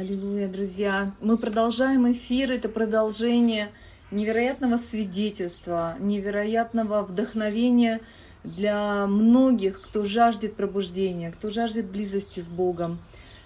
Аллилуйя, 0.00 0.48
друзья. 0.48 1.14
Мы 1.20 1.36
продолжаем 1.36 2.10
эфир. 2.10 2.50
Это 2.50 2.70
продолжение 2.70 3.70
невероятного 4.10 4.78
свидетельства, 4.78 5.94
невероятного 5.98 7.02
вдохновения 7.02 8.00
для 8.42 9.06
многих, 9.06 9.82
кто 9.82 10.02
жаждет 10.04 10.56
пробуждения, 10.56 11.30
кто 11.30 11.50
жаждет 11.50 11.84
близости 11.84 12.40
с 12.40 12.46
Богом, 12.46 12.98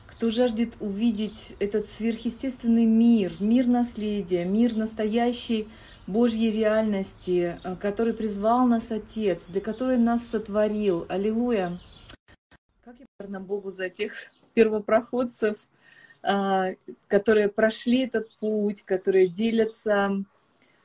кто 0.07 0.31
жаждет 0.31 0.75
увидеть 0.79 1.57
этот 1.59 1.89
сверхъестественный 1.89 2.87
мир, 2.87 3.33
мир 3.41 3.67
наследия, 3.67 4.45
мир 4.45 4.77
настоящей 4.77 5.67
Божьей 6.07 6.53
реальности, 6.53 7.59
э, 7.65 7.75
который 7.75 8.15
призвал 8.15 8.65
нас 8.69 8.93
Отец, 8.93 9.41
для 9.49 9.61
которой 9.61 9.99
нас 9.99 10.25
сотворил. 10.25 11.05
Аллилуйя! 11.09 11.81
Как 12.85 12.95
я 13.01 13.07
благодарна 13.19 13.45
Богу 13.45 13.73
за 13.73 13.89
тех 13.89 14.13
первопроходцев, 14.55 15.57
которые 17.09 17.49
прошли 17.49 18.05
этот 18.05 18.31
путь, 18.39 18.83
которые 18.83 19.29
делятся 19.29 20.25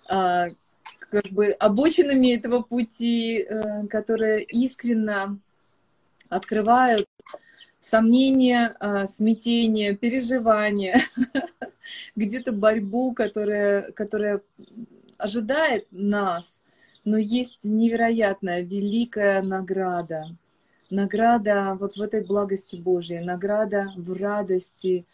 а, 0.10 0.48
как 1.12 1.28
бы 1.32 1.52
обочинами 1.52 2.36
этого 2.36 2.62
пути, 2.62 3.40
э, 3.42 3.88
которые 3.88 4.44
искренно 4.44 5.40
открывают 6.30 7.08
сомнения, 7.80 8.76
а, 8.80 9.08
смятения, 9.08 9.96
переживания, 9.96 11.00
где-то 12.16 12.52
борьбу, 12.52 13.14
которая, 13.14 13.92
которая 13.92 14.42
ожидает 15.18 15.88
нас, 15.92 16.62
но 17.06 17.18
есть 17.18 17.60
невероятная, 17.64 18.62
великая 18.62 19.42
награда. 19.42 20.36
Награда 20.90 21.78
вот 21.80 21.98
в 21.98 22.02
этой 22.02 22.26
благости 22.26 22.76
Божьей, 22.76 23.20
награда 23.20 23.94
в 23.96 24.14
радости, 24.20 25.06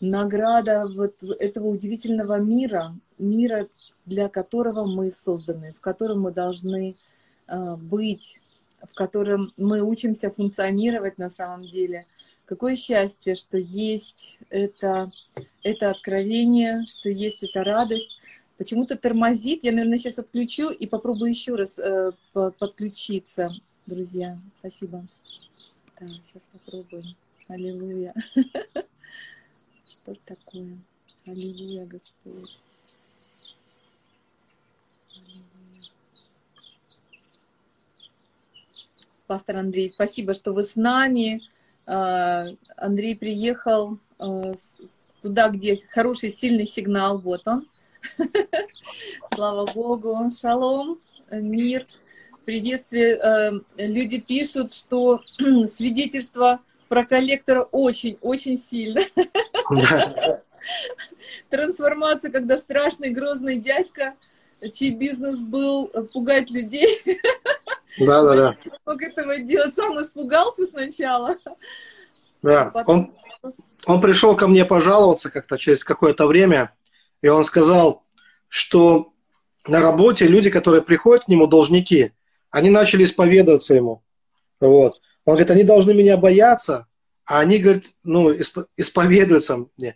награда 0.00 0.86
вот 0.86 1.22
этого 1.22 1.68
удивительного 1.68 2.38
мира, 2.38 2.96
мира, 3.18 3.68
для 4.06 4.28
которого 4.28 4.86
мы 4.86 5.10
созданы, 5.10 5.72
в 5.72 5.80
котором 5.80 6.22
мы 6.22 6.32
должны 6.32 6.96
э, 7.46 7.76
быть, 7.76 8.40
в 8.82 8.94
котором 8.94 9.52
мы 9.56 9.82
учимся 9.82 10.30
функционировать 10.30 11.18
на 11.18 11.28
самом 11.28 11.68
деле. 11.68 12.06
Какое 12.46 12.76
счастье, 12.76 13.34
что 13.34 13.58
есть 13.58 14.38
это, 14.48 15.08
это 15.62 15.90
откровение, 15.90 16.84
что 16.86 17.08
есть 17.08 17.42
эта 17.42 17.62
радость. 17.62 18.18
Почему-то 18.56 18.96
тормозит. 18.96 19.64
Я, 19.64 19.72
наверное, 19.72 19.98
сейчас 19.98 20.18
отключу 20.18 20.70
и 20.70 20.86
попробую 20.86 21.30
еще 21.30 21.54
раз 21.54 21.78
э, 21.78 22.12
подключиться, 22.32 23.50
друзья. 23.86 24.38
Спасибо. 24.58 25.06
Так, 25.98 26.08
сейчас 26.26 26.46
попробуем. 26.52 27.16
Аллилуйя. 27.48 28.14
Что 30.02 30.14
ж 30.14 30.18
такое? 30.24 30.78
Аллилуйя, 31.26 31.84
Господь. 31.86 32.64
Пастор 39.26 39.58
Андрей, 39.58 39.88
спасибо, 39.88 40.34
что 40.34 40.52
вы 40.52 40.64
с 40.64 40.74
нами. 40.74 41.42
А, 41.86 42.46
Андрей 42.76 43.14
приехал 43.14 43.98
а, 44.18 44.54
туда, 45.22 45.50
где 45.50 45.78
хороший, 45.90 46.32
сильный 46.32 46.66
сигнал. 46.66 47.18
Вот 47.18 47.46
он. 47.46 47.68
Слава 49.34 49.66
Богу. 49.72 50.18
Шалом, 50.30 50.98
мир, 51.30 51.86
приветствие. 52.46 53.16
А, 53.16 53.52
люди 53.76 54.18
пишут, 54.18 54.72
что 54.72 55.22
свидетельство 55.68 56.60
про 56.88 57.04
коллектора 57.04 57.62
очень-очень 57.62 58.58
сильно. 58.58 59.02
Трансформация, 61.50 62.30
когда 62.30 62.58
страшный, 62.58 63.10
грозный 63.10 63.56
дядька, 63.56 64.14
чей 64.72 64.94
бизнес 64.94 65.38
был 65.40 65.88
пугать 66.12 66.50
людей. 66.50 66.88
Да, 67.98 68.22
да, 68.22 68.36
да. 68.36 68.56
Как 68.84 69.02
этого 69.02 69.38
делать? 69.38 69.74
Сам 69.74 70.00
испугался 70.00 70.64
сначала. 70.66 71.34
Да, 72.42 72.70
Потом... 72.72 73.14
он, 73.42 73.54
он 73.86 74.00
пришел 74.00 74.36
ко 74.36 74.46
мне 74.46 74.64
пожаловаться 74.64 75.28
как-то 75.30 75.58
через 75.58 75.84
какое-то 75.84 76.26
время, 76.26 76.72
и 77.20 77.28
он 77.28 77.44
сказал, 77.44 78.04
что 78.48 79.12
на 79.66 79.80
работе 79.80 80.26
люди, 80.26 80.50
которые 80.50 80.82
приходят 80.82 81.24
к 81.24 81.28
нему, 81.28 81.46
должники, 81.46 82.12
они 82.50 82.70
начали 82.70 83.04
исповедоваться 83.04 83.74
ему. 83.74 84.02
Вот. 84.60 85.00
Он 85.24 85.34
говорит, 85.34 85.50
они 85.50 85.64
должны 85.64 85.94
меня 85.94 86.16
бояться, 86.16 86.86
а 87.30 87.38
они, 87.38 87.58
говорят, 87.58 87.84
ну, 88.02 88.32
исповедуются 88.76 89.64
мне. 89.76 89.94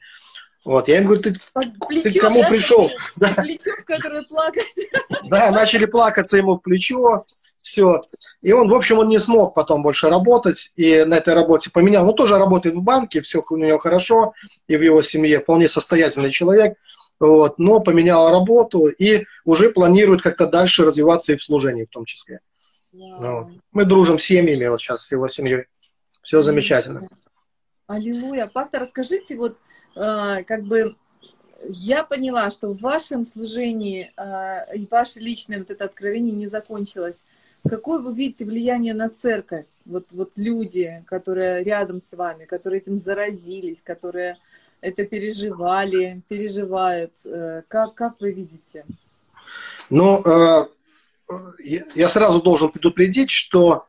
Вот, 0.64 0.86
я 0.86 0.98
им 0.98 1.06
говорю, 1.06 1.20
ты, 1.20 1.34
плечо, 1.52 2.02
ты 2.04 2.12
к 2.12 2.22
кому 2.22 2.42
да? 2.42 2.48
пришел? 2.48 2.90
Плечо, 3.16 3.70
в 3.76 3.84
которое 3.84 4.22
плакать. 4.22 4.64
Да, 5.24 5.50
начали 5.50 5.86
плакаться 5.86 6.36
ему 6.36 6.54
в 6.54 6.58
плечо, 6.60 7.24
все. 7.60 8.02
И 8.40 8.52
он, 8.52 8.68
в 8.68 8.74
общем, 8.74 8.98
он 8.98 9.08
не 9.08 9.18
смог 9.18 9.52
потом 9.52 9.82
больше 9.82 10.08
работать, 10.08 10.72
и 10.76 11.02
на 11.04 11.14
этой 11.14 11.34
работе 11.34 11.70
поменял. 11.70 12.06
Ну, 12.06 12.12
тоже 12.12 12.38
работает 12.38 12.76
в 12.76 12.84
банке, 12.84 13.20
все 13.20 13.42
у 13.50 13.56
него 13.56 13.78
хорошо, 13.78 14.32
и 14.68 14.76
в 14.76 14.82
его 14.82 15.02
семье 15.02 15.40
вполне 15.40 15.66
состоятельный 15.66 16.30
человек, 16.30 16.78
вот, 17.18 17.58
но 17.58 17.80
поменял 17.80 18.30
работу 18.30 18.86
и 18.86 19.24
уже 19.44 19.70
планирует 19.70 20.22
как-то 20.22 20.46
дальше 20.46 20.84
развиваться 20.84 21.32
и 21.32 21.36
в 21.36 21.42
служении 21.42 21.84
в 21.84 21.90
том 21.90 22.04
числе. 22.04 22.38
Вот. 22.92 23.48
Мы 23.72 23.86
дружим 23.86 24.20
с 24.20 24.22
семьями 24.22 24.68
вот 24.68 24.80
сейчас, 24.80 25.06
с 25.06 25.10
его 25.10 25.26
семьей. 25.26 25.64
Все 26.22 26.42
замечательно. 26.42 27.08
Аллилуйя. 27.86 28.46
Пастор, 28.46 28.80
расскажите, 28.80 29.36
вот 29.36 29.58
э, 29.94 30.44
как 30.44 30.62
бы 30.64 30.96
я 31.68 32.02
поняла, 32.02 32.50
что 32.50 32.68
в 32.68 32.80
вашем 32.80 33.26
служении 33.26 34.10
э, 34.16 34.76
и 34.76 34.88
ваше 34.90 35.20
личное 35.20 35.58
вот 35.58 35.70
это 35.70 35.84
откровение 35.84 36.34
не 36.34 36.46
закончилось. 36.46 37.16
Какое 37.68 38.00
вы 38.00 38.14
видите 38.14 38.46
влияние 38.46 38.94
на 38.94 39.10
церковь? 39.10 39.66
Вот, 39.84 40.06
вот 40.12 40.30
люди, 40.36 41.04
которые 41.06 41.62
рядом 41.62 42.00
с 42.00 42.14
вами, 42.14 42.46
которые 42.46 42.80
этим 42.80 42.96
заразились, 42.96 43.82
которые 43.82 44.38
это 44.80 45.04
переживали, 45.04 46.22
переживают. 46.28 47.12
Э, 47.26 47.62
как, 47.68 47.94
как 47.94 48.18
вы 48.18 48.32
видите? 48.32 48.86
Ну, 49.90 50.24
я 51.58 52.08
сразу 52.08 52.40
должен 52.40 52.70
предупредить, 52.70 53.30
что 53.30 53.86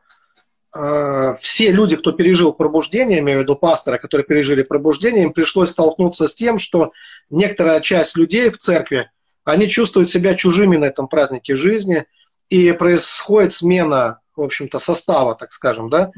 все 1.40 1.70
люди, 1.70 1.96
кто 1.96 2.12
пережил 2.12 2.52
пробуждение, 2.52 3.20
имею 3.20 3.40
в 3.40 3.42
виду 3.42 3.56
пастора, 3.56 3.98
которые 3.98 4.26
пережили 4.26 4.62
пробуждение, 4.62 5.24
им 5.24 5.32
пришлось 5.32 5.70
столкнуться 5.70 6.28
с 6.28 6.34
тем, 6.34 6.58
что 6.58 6.92
некоторая 7.30 7.80
часть 7.80 8.16
людей 8.16 8.50
в 8.50 8.58
церкви, 8.58 9.10
они 9.44 9.68
чувствуют 9.68 10.10
себя 10.10 10.34
чужими 10.34 10.76
на 10.76 10.86
этом 10.86 11.08
празднике 11.08 11.54
жизни, 11.54 12.04
и 12.48 12.72
происходит 12.72 13.52
смена, 13.52 14.20
в 14.36 14.42
общем-то, 14.42 14.78
состава, 14.78 15.34
так 15.34 15.52
скажем, 15.52 15.90
да, 15.90 16.10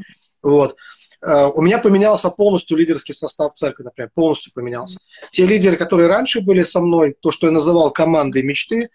вот. 0.42 0.76
Э, 1.20 1.46
у 1.46 1.62
меня 1.62 1.78
поменялся 1.78 2.30
полностью 2.30 2.76
лидерский 2.76 3.14
состав 3.14 3.54
церкви, 3.54 3.84
например, 3.84 4.10
полностью 4.14 4.52
поменялся. 4.52 4.98
Те 5.30 5.46
лидеры, 5.46 5.76
которые 5.76 6.08
раньше 6.08 6.40
были 6.40 6.62
со 6.62 6.80
мной, 6.80 7.16
то, 7.20 7.30
что 7.30 7.46
я 7.46 7.52
называл 7.52 7.90
командой 7.90 8.42
мечты, 8.42 8.90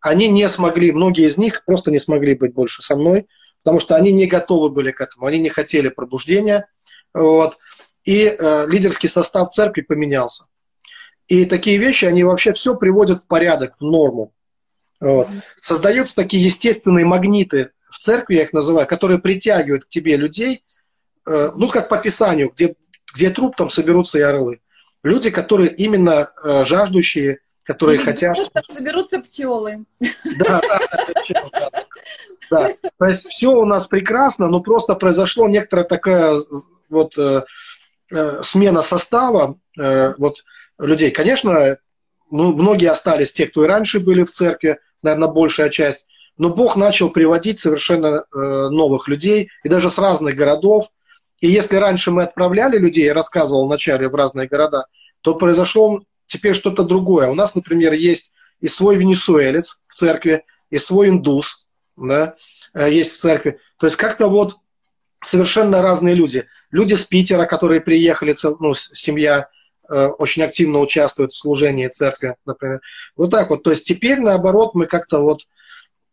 они 0.00 0.28
не 0.28 0.48
смогли, 0.48 0.92
многие 0.92 1.26
из 1.26 1.36
них 1.36 1.64
просто 1.64 1.90
не 1.90 1.98
смогли 1.98 2.34
быть 2.34 2.54
больше 2.54 2.82
со 2.82 2.96
мной, 2.96 3.26
потому 3.62 3.80
что 3.80 3.96
они 3.96 4.12
не 4.12 4.26
готовы 4.26 4.70
были 4.70 4.90
к 4.90 5.00
этому, 5.00 5.26
они 5.26 5.38
не 5.38 5.48
хотели 5.48 5.88
пробуждения. 5.88 6.68
Вот. 7.12 7.58
И 8.04 8.24
э, 8.24 8.66
лидерский 8.66 9.08
состав 9.08 9.50
церкви 9.50 9.82
поменялся. 9.82 10.44
И 11.28 11.44
такие 11.44 11.76
вещи, 11.76 12.06
они 12.06 12.24
вообще 12.24 12.52
все 12.52 12.76
приводят 12.76 13.18
в 13.18 13.26
порядок, 13.26 13.76
в 13.76 13.82
норму. 13.82 14.32
Вот. 15.00 15.28
Создаются 15.56 16.16
такие 16.16 16.44
естественные 16.44 17.04
магниты 17.04 17.70
в 17.90 17.98
церкви, 17.98 18.36
я 18.36 18.42
их 18.42 18.52
называю, 18.52 18.86
которые 18.86 19.18
притягивают 19.18 19.84
к 19.84 19.88
тебе 19.88 20.16
людей, 20.16 20.64
э, 21.26 21.50
ну, 21.54 21.68
как 21.68 21.88
по 21.88 21.98
Писанию, 21.98 22.50
где, 22.54 22.74
где 23.14 23.30
труп, 23.30 23.56
там 23.56 23.70
соберутся 23.70 24.18
и 24.18 24.22
орлы. 24.22 24.60
Люди, 25.02 25.30
которые 25.30 25.74
именно 25.74 26.30
э, 26.44 26.64
жаждущие 26.64 27.40
которые 27.64 27.98
Или 27.98 28.04
хотят... 28.04 28.36
Там 28.52 28.64
соберутся 28.68 29.20
пчелы. 29.20 29.84
Да, 30.38 30.60
да, 30.60 30.80
да, 31.52 31.70
да. 32.50 32.72
То 32.98 33.04
есть 33.06 33.26
все 33.28 33.52
у 33.52 33.64
нас 33.64 33.86
прекрасно, 33.86 34.48
но 34.48 34.60
просто 34.60 34.94
произошло 34.94 35.48
некоторая 35.48 35.86
такая 35.86 36.40
вот 36.88 37.16
э, 37.16 37.44
э, 38.10 38.42
смена 38.42 38.82
состава 38.82 39.58
э, 39.78 40.14
вот 40.18 40.44
людей. 40.78 41.10
Конечно, 41.10 41.78
ну, 42.30 42.52
многие 42.52 42.90
остались 42.90 43.32
те, 43.32 43.46
кто 43.46 43.64
и 43.64 43.68
раньше 43.68 44.00
были 44.00 44.24
в 44.24 44.30
церкви, 44.30 44.78
наверное, 45.02 45.28
большая 45.28 45.70
часть, 45.70 46.06
но 46.36 46.48
Бог 46.48 46.76
начал 46.76 47.10
приводить 47.10 47.58
совершенно 47.58 48.24
э, 48.32 48.38
новых 48.38 49.08
людей, 49.08 49.50
и 49.62 49.68
даже 49.68 49.90
с 49.90 49.98
разных 49.98 50.36
городов. 50.36 50.86
И 51.40 51.48
если 51.48 51.76
раньше 51.76 52.10
мы 52.10 52.22
отправляли 52.22 52.78
людей, 52.78 53.04
я 53.04 53.14
рассказывал 53.14 53.66
вначале 53.66 54.08
в 54.08 54.14
разные 54.14 54.48
города, 54.48 54.86
то 55.20 55.34
произошло 55.34 56.00
теперь 56.30 56.54
что-то 56.54 56.84
другое. 56.84 57.28
У 57.28 57.34
нас, 57.34 57.54
например, 57.54 57.92
есть 57.92 58.32
и 58.60 58.68
свой 58.68 58.96
венесуэлец 58.96 59.82
в 59.86 59.94
церкви, 59.94 60.44
и 60.70 60.78
свой 60.78 61.08
индус, 61.08 61.66
да, 61.96 62.36
э, 62.72 62.90
есть 62.90 63.14
в 63.14 63.18
церкви. 63.18 63.58
То 63.78 63.86
есть 63.86 63.96
как-то 63.96 64.28
вот 64.28 64.56
совершенно 65.22 65.82
разные 65.82 66.14
люди. 66.14 66.46
Люди 66.70 66.94
с 66.94 67.04
Питера, 67.04 67.46
которые 67.46 67.80
приехали, 67.80 68.34
ну, 68.60 68.74
семья, 68.74 69.48
э, 69.88 70.06
очень 70.06 70.42
активно 70.42 70.78
участвует 70.78 71.32
в 71.32 71.38
служении 71.38 71.88
церкви, 71.88 72.36
например. 72.46 72.80
Вот 73.16 73.30
так 73.30 73.50
вот. 73.50 73.64
То 73.64 73.70
есть 73.70 73.84
теперь, 73.84 74.20
наоборот, 74.20 74.74
мы 74.74 74.86
как-то 74.86 75.18
вот... 75.18 75.42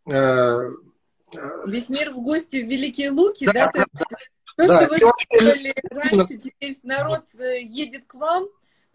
Э, 0.07 0.71
Весь 1.67 1.89
мир 1.89 2.11
в 2.11 2.21
гости 2.21 2.63
в 2.63 2.67
Великие 2.67 3.11
Луки, 3.11 3.45
да? 3.45 3.69
да? 3.71 3.85
То, 4.57 4.67
да, 4.67 4.87
то 4.87 4.89
да. 4.89 4.97
что 4.97 5.05
вы 5.05 5.13
школе 5.19 5.75
раньше, 5.91 6.37
теперь 6.37 6.75
народ 6.83 7.25
едет 7.35 8.05
к 8.07 8.15
вам, 8.15 8.47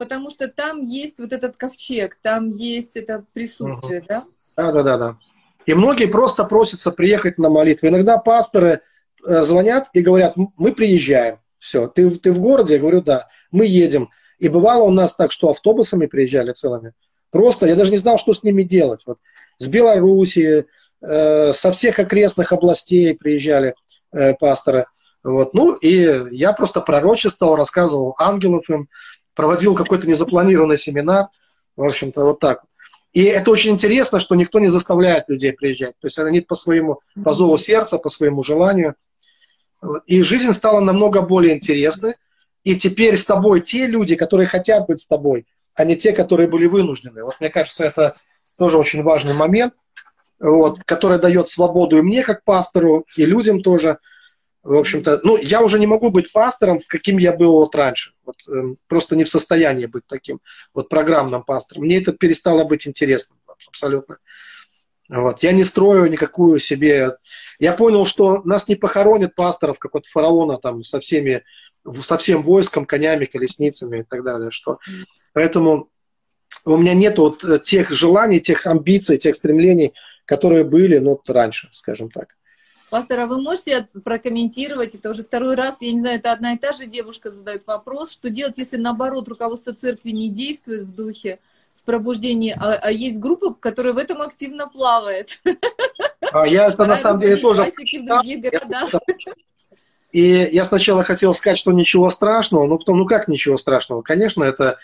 потому 0.03 0.31
что 0.31 0.49
там 0.49 0.81
есть 0.81 1.21
вот 1.21 1.33
этот 1.33 1.57
ковчег, 1.57 2.19
там 2.23 2.51
есть 2.51 2.97
это 2.97 3.25
присутствие, 3.33 4.01
угу. 4.01 4.07
да? 4.09 4.25
Да, 4.57 4.73
да, 4.73 4.83
да, 4.83 4.99
да. 4.99 5.19
И 5.65 5.75
многие 5.75 6.07
просто 6.07 6.43
просятся 6.43 6.91
приехать 6.91 7.39
на 7.39 7.49
молитву. 7.49 7.87
Иногда 7.87 8.19
пасторы 8.19 8.81
э, 9.25 9.43
звонят 9.43 9.91
и 9.93 10.01
говорят, 10.01 10.35
мы 10.35 10.73
приезжаем. 10.73 11.39
Все, 11.57 11.87
ты, 11.87 12.11
ты 12.11 12.33
в 12.33 12.41
городе? 12.41 12.75
Я 12.75 12.81
говорю, 12.81 13.01
да. 13.01 13.29
Мы 13.53 13.67
едем. 13.67 14.09
И 14.41 14.49
бывало 14.49 14.83
у 14.83 14.91
нас 14.91 15.15
так, 15.15 15.31
что 15.31 15.51
автобусами 15.51 16.07
приезжали 16.07 16.51
целыми. 16.51 16.95
Просто 17.31 17.67
я 17.67 17.77
даже 17.77 17.93
не 17.93 17.99
знал, 17.99 18.19
что 18.19 18.33
с 18.33 18.43
ними 18.43 18.65
делать. 18.65 19.05
Вот. 19.07 19.19
С 19.59 19.69
Белоруссии, 19.69 20.67
э, 21.01 21.53
со 21.53 21.71
всех 21.71 22.01
окрестных 22.01 22.51
областей 22.51 23.15
приезжали 23.15 23.77
э, 24.13 24.35
пасторы. 24.35 24.87
Вот. 25.23 25.55
Ну, 25.55 25.75
и 25.75 26.35
я 26.35 26.55
просто 26.55 26.81
пророчествовал, 26.81 27.55
рассказывал 27.55 28.17
ангелов 28.19 28.69
им, 28.69 28.89
проводил 29.35 29.75
какой-то 29.75 30.09
незапланированный 30.09 30.79
семинар. 30.79 31.29
В 31.77 31.85
общем-то, 31.85 32.25
вот 32.25 32.41
так. 32.41 32.63
И 33.13 33.25
это 33.25 33.51
очень 33.51 33.73
интересно, 33.73 34.21
что 34.21 34.35
никто 34.35 34.59
не 34.59 34.69
заставляет 34.69 35.29
людей 35.29 35.53
приезжать. 35.53 35.95
То 36.01 36.07
есть 36.07 36.19
они 36.19 36.41
по 36.41 36.55
своему, 36.55 37.01
по 37.23 37.33
зову 37.33 37.59
сердца, 37.59 37.99
по 37.99 38.09
своему 38.09 38.43
желанию. 38.43 38.95
И 40.07 40.23
жизнь 40.23 40.53
стала 40.53 40.81
намного 40.81 41.21
более 41.23 41.57
интересной. 41.57 42.15
И 42.65 42.77
теперь 42.77 43.17
с 43.17 43.27
тобой 43.27 43.61
те 43.61 43.87
люди, 43.87 44.15
которые 44.15 44.47
хотят 44.47 44.87
быть 44.87 45.01
с 45.01 45.07
тобой, 45.07 45.47
а 45.75 45.85
не 45.85 45.97
те, 45.97 46.13
которые 46.13 46.49
были 46.49 46.67
вынуждены. 46.67 47.25
Вот 47.25 47.41
мне 47.41 47.51
кажется, 47.51 47.85
это 47.85 48.17
тоже 48.57 48.79
очень 48.79 49.03
важный 49.03 49.35
момент, 49.35 49.75
вот, 50.39 50.79
который 50.85 51.19
дает 51.19 51.49
свободу 51.49 51.99
и 51.99 52.03
мне, 52.03 52.23
как 52.23 52.45
пастору, 52.45 53.05
и 53.17 53.27
людям 53.27 53.63
тоже– 53.63 53.99
в 54.63 54.77
общем-то, 54.77 55.21
ну, 55.25 55.37
я 55.37 55.61
уже 55.61 55.81
не 55.81 55.87
могу 55.87 56.11
быть 56.11 56.33
пастором, 56.33 56.79
каким 56.87 57.19
я 57.19 57.33
был 57.33 57.53
вот 57.53 57.75
раньше. 57.75 58.13
Вот, 58.25 58.37
э, 58.49 58.77
просто 58.87 59.17
не 59.17 59.25
в 59.25 59.29
состоянии 59.29 59.87
быть 59.87 60.07
таким 60.07 60.41
вот 60.73 60.89
программным 60.89 61.43
пастором. 61.43 61.85
Мне 61.85 61.99
это 61.99 62.13
перестало 62.13 62.65
быть 62.65 62.87
интересным 62.87 63.39
абсолютно. 63.67 64.19
Вот. 65.09 65.43
Я 65.43 65.53
не 65.53 65.65
строю 65.65 66.11
никакую 66.11 66.61
себе... 66.61 67.17
Я 67.59 67.73
понял, 67.73 68.07
что 68.07 68.43
нас 68.45 68.69
не 68.69 68.77
похоронят 68.77 69.35
пасторов, 69.35 69.81
как 69.81 69.95
вот 69.95 70.07
фараона 70.07 70.59
там 70.59 70.85
со 70.85 71.01
всеми, 71.01 71.43
со 72.01 72.17
всем 72.17 72.43
войском, 72.43 72.87
конями, 72.87 73.27
колесницами 73.27 74.01
и 74.01 74.05
так 74.05 74.23
далее. 74.23 74.53
Что... 74.53 74.79
Поэтому 75.33 75.91
у 76.65 76.77
меня 76.77 76.95
нет 76.95 77.19
вот 77.19 77.45
тех 77.65 77.91
желаний, 77.91 78.41
тех 78.41 78.65
амбиций, 78.65 79.19
тех 79.19 79.35
стремлений, 79.35 79.93
которые 80.25 80.65
были 80.65 80.99
ну, 80.99 81.21
раньше, 81.27 81.69
скажем 81.73 82.11
так. 82.11 82.37
Пастор, 82.93 83.21
а 83.21 83.27
вы 83.27 83.41
можете 83.41 83.89
прокомментировать, 84.05 84.95
это 84.95 85.09
уже 85.09 85.25
второй 85.25 85.55
раз, 85.55 85.79
я 85.81 85.93
не 85.95 86.01
знаю, 86.01 86.19
это 86.19 86.31
одна 86.31 86.53
и 86.53 86.59
та 86.59 86.75
же 86.75 86.85
девушка 86.85 87.31
задает 87.31 87.67
вопрос, 87.67 88.13
что 88.13 88.29
делать, 88.29 88.59
если 88.59 88.77
наоборот 88.77 89.29
руководство 89.29 89.73
церкви 89.73 90.11
не 90.11 90.29
действует 90.29 90.83
в 90.83 90.95
духе, 90.95 91.39
в 91.73 91.85
пробуждении, 91.85 92.55
а, 92.55 92.75
а 92.75 92.91
есть 92.91 93.19
группа, 93.19 93.55
которая 93.55 93.95
в 93.95 93.97
этом 93.97 94.21
активно 94.21 94.69
плавает. 94.69 95.41
А 96.33 96.47
я 96.47 96.67
это 96.67 96.85
на 96.85 96.97
самом 96.97 97.21
деле 97.21 97.37
тоже... 97.37 97.73
И 100.13 100.51
я 100.53 100.65
сначала 100.67 101.03
хотел 101.03 101.33
сказать, 101.33 101.57
что 101.57 101.73
ничего 101.73 102.11
страшного, 102.11 102.67
но 102.67 102.77
потом, 102.77 102.99
ну 102.99 103.07
как 103.07 103.27
ничего 103.27 103.57
страшного? 103.57 104.03
Конечно, 104.03 104.45
это, 104.45 104.79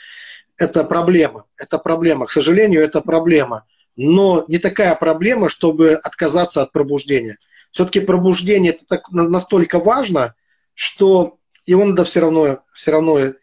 это 0.56 0.82
проблема. 0.82 1.44
Это 1.58 1.76
проблема. 1.76 2.25
К 2.25 2.31
сожалению, 2.31 2.82
это 2.82 3.02
проблема. 3.02 3.64
Но 3.96 4.46
не 4.49 4.56
такая 4.56 4.94
проблема, 4.94 5.50
чтобы 5.50 5.93
отказаться 5.93 6.62
от 6.62 6.72
пробуждения. 6.72 7.37
Все-таки 7.70 8.00
пробуждение 8.00 8.73
это 8.73 8.87
так, 8.87 9.11
настолько 9.11 9.79
важно, 9.79 10.35
что 10.75 11.38
его 11.67 11.85
надо 11.85 12.05
все 12.05 12.20
равно, 12.20 12.62
все 12.73 12.91
равно 12.93 13.19
э, 13.19 13.35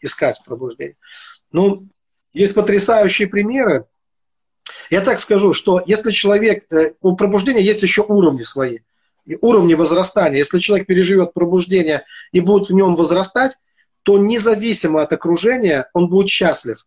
искать 0.00 0.40
пробуждение. 0.44 0.96
Ну, 1.52 1.88
есть 2.32 2.54
потрясающие 2.54 3.28
примеры. 3.28 3.86
Я 4.90 5.00
так 5.00 5.20
скажу, 5.20 5.52
что 5.52 5.82
если 5.86 6.10
человек, 6.10 6.64
э, 6.72 6.92
у 7.00 7.16
пробуждения 7.16 7.62
есть 7.62 7.82
еще 7.82 8.02
уровни 8.02 8.42
свои, 8.42 8.78
уровни 9.40 9.74
возрастания. 9.74 10.38
Если 10.38 10.58
человек 10.58 10.86
переживет 10.86 11.32
пробуждение 11.32 12.04
и 12.32 12.40
будет 12.40 12.68
в 12.68 12.74
нем 12.74 12.96
возрастать, 12.96 13.56
то 14.02 14.18
независимо 14.18 15.02
от 15.02 15.12
окружения 15.12 15.88
он 15.92 16.08
будет 16.08 16.28
счастлив. 16.28 16.86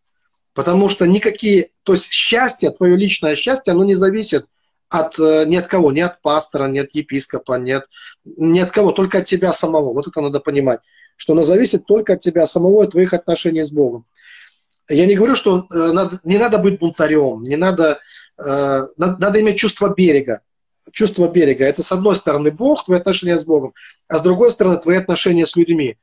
Потому 0.53 0.89
что 0.89 1.05
никакие, 1.05 1.69
то 1.83 1.93
есть 1.93 2.11
счастье, 2.11 2.71
твое 2.71 2.95
личное 2.95 3.35
счастье, 3.35 3.71
оно 3.71 3.83
не 3.83 3.95
зависит 3.95 4.45
от, 4.93 5.17
э, 5.17 5.45
ни 5.47 5.55
от 5.55 5.65
кого, 5.65 5.91
ни 5.91 6.01
от 6.01 6.21
пастора, 6.21 6.67
ни 6.67 6.77
от 6.77 6.93
епископа, 6.93 7.57
ни 7.57 7.71
от, 7.71 7.85
ни 8.25 8.59
от 8.59 8.69
кого, 8.69 8.91
только 8.91 9.17
от 9.17 9.25
тебя 9.25 9.51
самого. 9.51 9.91
Вот 9.91 10.07
это 10.07 10.21
надо 10.21 10.39
понимать, 10.39 10.81
что 11.15 11.33
оно 11.33 11.41
зависит 11.41 11.87
только 11.87 12.13
от 12.13 12.19
тебя 12.19 12.45
самого 12.45 12.83
и 12.83 12.87
твоих 12.87 13.13
отношений 13.13 13.63
с 13.63 13.71
Богом. 13.71 14.05
Я 14.87 15.07
не 15.07 15.15
говорю, 15.15 15.33
что 15.33 15.65
э, 15.71 15.91
надо, 15.91 16.19
не 16.23 16.37
надо 16.37 16.59
быть 16.59 16.77
бунтарем, 16.77 17.41
не 17.41 17.55
надо, 17.55 18.01
э, 18.37 18.81
надо, 18.97 19.17
надо 19.19 19.41
иметь 19.41 19.57
чувство 19.57 19.91
берега. 19.97 20.41
Чувство 20.91 21.27
берега– 21.27 21.65
это, 21.65 21.81
с 21.81 21.91
одной 21.91 22.15
стороны, 22.15 22.51
Бог, 22.51 22.85
твои 22.85 22.99
отношения 22.99 23.39
с 23.39 23.45
Богом, 23.45 23.73
а 24.07 24.19
с 24.19 24.21
другой 24.21 24.51
стороны, 24.51 24.77
твои 24.77 24.97
отношения 24.97 25.47
с 25.47 25.55
людьми. 25.55 25.97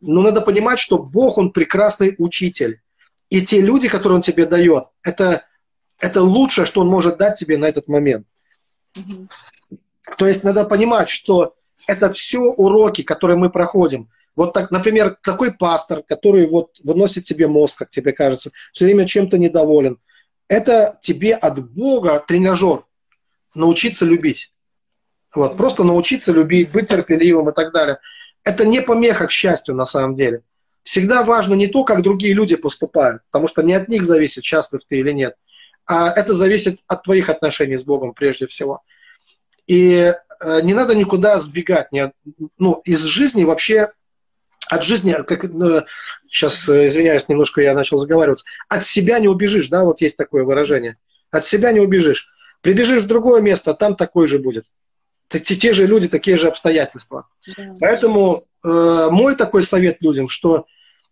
Но 0.00 0.22
надо 0.22 0.42
понимать, 0.42 0.78
что 0.78 0.98
Бог, 0.98 1.38
Он 1.38 1.50
прекрасный 1.50 2.14
учитель. 2.18 2.82
И 3.30 3.42
те 3.42 3.60
люди, 3.60 3.88
которые 3.88 4.16
Он 4.16 4.22
тебе 4.22 4.46
дает, 4.46 4.84
это 5.02 5.47
это 6.00 6.22
лучшее, 6.22 6.66
что 6.66 6.80
он 6.80 6.88
может 6.88 7.18
дать 7.18 7.38
тебе 7.38 7.58
на 7.58 7.66
этот 7.66 7.88
момент. 7.88 8.26
Mm-hmm. 8.94 9.28
То 10.16 10.26
есть 10.26 10.44
надо 10.44 10.64
понимать, 10.64 11.08
что 11.08 11.54
это 11.86 12.12
все 12.12 12.38
уроки, 12.38 13.02
которые 13.02 13.36
мы 13.36 13.50
проходим. 13.50 14.08
Вот 14.36 14.52
так, 14.52 14.70
например, 14.70 15.16
такой 15.22 15.52
пастор, 15.52 16.02
который 16.02 16.46
вот 16.46 16.78
выносит 16.84 17.24
тебе 17.24 17.48
мозг, 17.48 17.78
как 17.78 17.88
тебе 17.88 18.12
кажется, 18.12 18.50
все 18.72 18.84
время 18.84 19.06
чем-то 19.06 19.36
недоволен. 19.38 19.98
Это 20.46 20.98
тебе 21.02 21.34
от 21.34 21.68
Бога 21.72 22.22
тренажер. 22.26 22.84
Научиться 23.54 24.04
любить. 24.04 24.52
Вот, 25.34 25.56
просто 25.56 25.82
научиться 25.82 26.32
любить, 26.32 26.70
быть 26.70 26.88
терпеливым 26.88 27.50
и 27.50 27.52
так 27.52 27.72
далее. 27.72 27.98
Это 28.44 28.64
не 28.64 28.80
помеха 28.80 29.26
к 29.26 29.32
счастью 29.32 29.74
на 29.74 29.84
самом 29.84 30.14
деле. 30.14 30.42
Всегда 30.84 31.22
важно 31.22 31.54
не 31.54 31.66
то, 31.66 31.84
как 31.84 32.02
другие 32.02 32.32
люди 32.32 32.56
поступают, 32.56 33.22
потому 33.30 33.48
что 33.48 33.62
не 33.62 33.74
от 33.74 33.88
них 33.88 34.04
зависит, 34.04 34.44
счастлив 34.44 34.80
ты 34.88 34.98
или 34.98 35.12
нет 35.12 35.34
а 35.88 36.12
это 36.12 36.34
зависит 36.34 36.80
от 36.86 37.02
твоих 37.02 37.30
отношений 37.30 37.78
с 37.78 37.82
Богом 37.82 38.12
прежде 38.12 38.46
всего. 38.46 38.82
И 39.66 40.12
э, 40.40 40.60
не 40.62 40.74
надо 40.74 40.94
никуда 40.94 41.38
сбегать, 41.38 41.90
не 41.92 42.12
ну, 42.58 42.82
из 42.84 43.02
жизни 43.04 43.44
вообще, 43.44 43.90
от 44.68 44.84
жизни, 44.84 45.16
как, 45.26 45.44
ну, 45.44 45.82
сейчас, 46.30 46.68
э, 46.68 46.88
извиняюсь, 46.88 47.28
немножко 47.28 47.62
я 47.62 47.72
начал 47.72 47.96
заговариваться, 47.96 48.44
от 48.68 48.84
себя 48.84 49.18
не 49.18 49.28
убежишь, 49.28 49.68
да, 49.68 49.84
вот 49.84 50.02
есть 50.02 50.18
такое 50.18 50.44
выражение, 50.44 50.98
от 51.30 51.46
себя 51.46 51.72
не 51.72 51.80
убежишь. 51.80 52.28
Прибежишь 52.60 53.04
в 53.04 53.06
другое 53.06 53.40
место, 53.40 53.72
там 53.72 53.96
такой 53.96 54.26
же 54.28 54.38
будет. 54.38 54.66
Те, 55.28 55.40
те 55.40 55.72
же 55.72 55.86
люди, 55.86 56.08
такие 56.08 56.36
же 56.36 56.48
обстоятельства. 56.48 57.28
Да. 57.56 57.74
Поэтому 57.80 58.42
э, 58.62 59.08
мой 59.10 59.36
такой 59.36 59.62
совет 59.62 60.02
людям, 60.02 60.28
что 60.28 60.66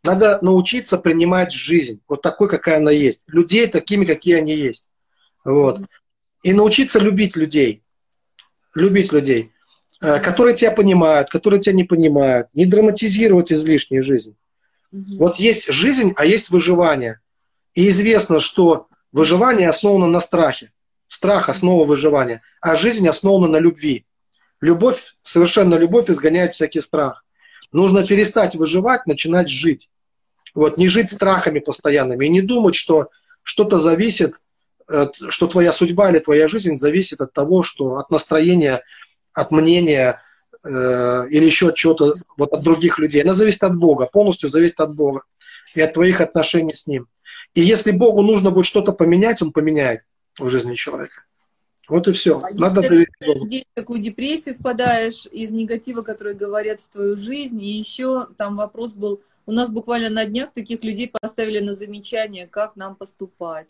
надо 0.05 0.39
научиться 0.43 0.99
принимать 0.99 1.53
жизнь 1.53 2.01
вот 2.09 2.23
такой, 2.23 2.49
какая 2.49 2.79
она 2.79 2.91
есть. 2.91 3.25
Людей 3.29 3.67
такими, 3.67 4.05
какие 4.05 4.37
они 4.37 4.55
есть. 4.55 4.91
Вот. 5.45 5.81
И 6.43 6.53
научиться 6.53 6.99
любить 6.99 7.37
людей. 7.37 7.83
Любить 8.75 9.13
людей, 9.13 9.53
э, 10.03 10.21
которые 10.21 10.55
тебя 10.55 10.71
понимают, 10.71 11.31
которые 11.31 11.61
тебя 11.61 11.75
не 11.75 11.85
понимают. 11.85 12.49
Не 12.55 12.67
драматизировать 12.67 13.53
излишнюю 13.53 14.03
жизнь. 14.03 14.37
Угу. 14.93 15.17
Вот 15.19 15.37
есть 15.37 15.71
жизнь, 15.71 16.13
а 16.17 16.25
есть 16.25 16.51
выживание. 16.51 17.21
И 17.75 17.89
известно, 17.89 18.41
что 18.41 18.89
выживание 19.13 19.69
основано 19.69 20.07
на 20.07 20.21
страхе. 20.21 20.73
Страх– 21.09 21.49
основа 21.51 21.85
выживания. 21.85 22.43
А 22.61 22.77
жизнь 22.77 23.07
основана 23.09 23.49
на 23.49 23.59
любви. 23.59 24.05
Любовь, 24.61 25.15
совершенно 25.23 25.75
любовь 25.75 26.11
изгоняет 26.11 26.55
всякий 26.55 26.81
страх. 26.81 27.25
Нужно 27.77 28.07
перестать 28.07 28.55
выживать, 28.55 29.07
начинать 29.07 29.51
жить. 29.51 29.91
Вот, 30.55 30.79
не 30.79 30.89
жить 30.89 31.11
страхами 31.11 31.59
постоянными 31.59 32.25
и 32.25 32.31
не 32.31 32.41
думать, 32.41 32.75
что 32.75 33.09
что-то 33.43 33.79
зависит, 33.79 34.33
что 35.29 35.47
твоя 35.47 35.75
судьба 35.75 36.11
или 36.11 36.19
твоя 36.19 36.49
жизнь 36.49 36.77
зависит 36.77 37.21
от 37.21 37.35
того, 37.35 37.63
что 37.63 37.97
от 37.97 38.11
настроения, 38.11 38.83
от 39.35 39.51
мнения 39.51 40.23
э, 40.65 41.29
или 41.29 41.45
еще 41.45 41.69
от 41.69 41.75
чего-то, 41.75 42.15
вот 42.39 42.55
от 42.55 42.63
других 42.63 42.99
людей. 42.99 43.23
Она 43.23 43.35
зависит 43.35 43.63
от 43.63 43.77
Бога, 43.77 44.09
полностью 44.11 44.49
зависит 44.49 44.81
от 44.81 44.95
Бога 44.95 45.25
и 45.75 45.83
от 45.83 45.93
твоих 45.93 46.23
отношений 46.23 46.73
с 46.73 46.87
Ним. 46.87 47.07
И 47.53 47.61
если 47.61 47.91
Богу 47.91 48.23
нужно 48.23 48.51
будет 48.51 48.65
что-то 48.65 48.93
поменять, 48.93 49.43
Он 49.43 49.53
поменяет 49.53 50.01
в 50.39 50.49
жизни 50.49 50.77
человека. 50.77 51.26
Вот 51.89 52.09
и 52.09 52.13
все. 52.13 52.39
А 52.39 52.53
Надо 52.55 52.83
если 52.83 53.07
ты 53.49 53.65
в 53.73 53.75
такую 53.75 54.03
депрессию 54.03 54.55
впадаешь 54.55 55.27
из 55.27 55.51
негатива, 55.51 56.03
который 56.03 56.35
говорят 56.35 56.81
в 56.81 56.89
твою 56.89 57.17
жизнь, 57.17 57.61
и 57.63 57.79
еще 57.79 58.27
там 58.37 58.57
вопрос 58.57 58.93
был 58.93 59.23
У 59.47 59.53
нас 59.53 59.71
буквально 59.71 60.11
на 60.11 60.25
днях 60.25 60.53
таких 60.53 60.83
людей 60.83 61.13
поставили 61.21 61.61
на 61.61 61.75
замечание, 61.75 62.47
как 62.47 62.75
нам 62.77 62.97
поступать. 62.97 63.69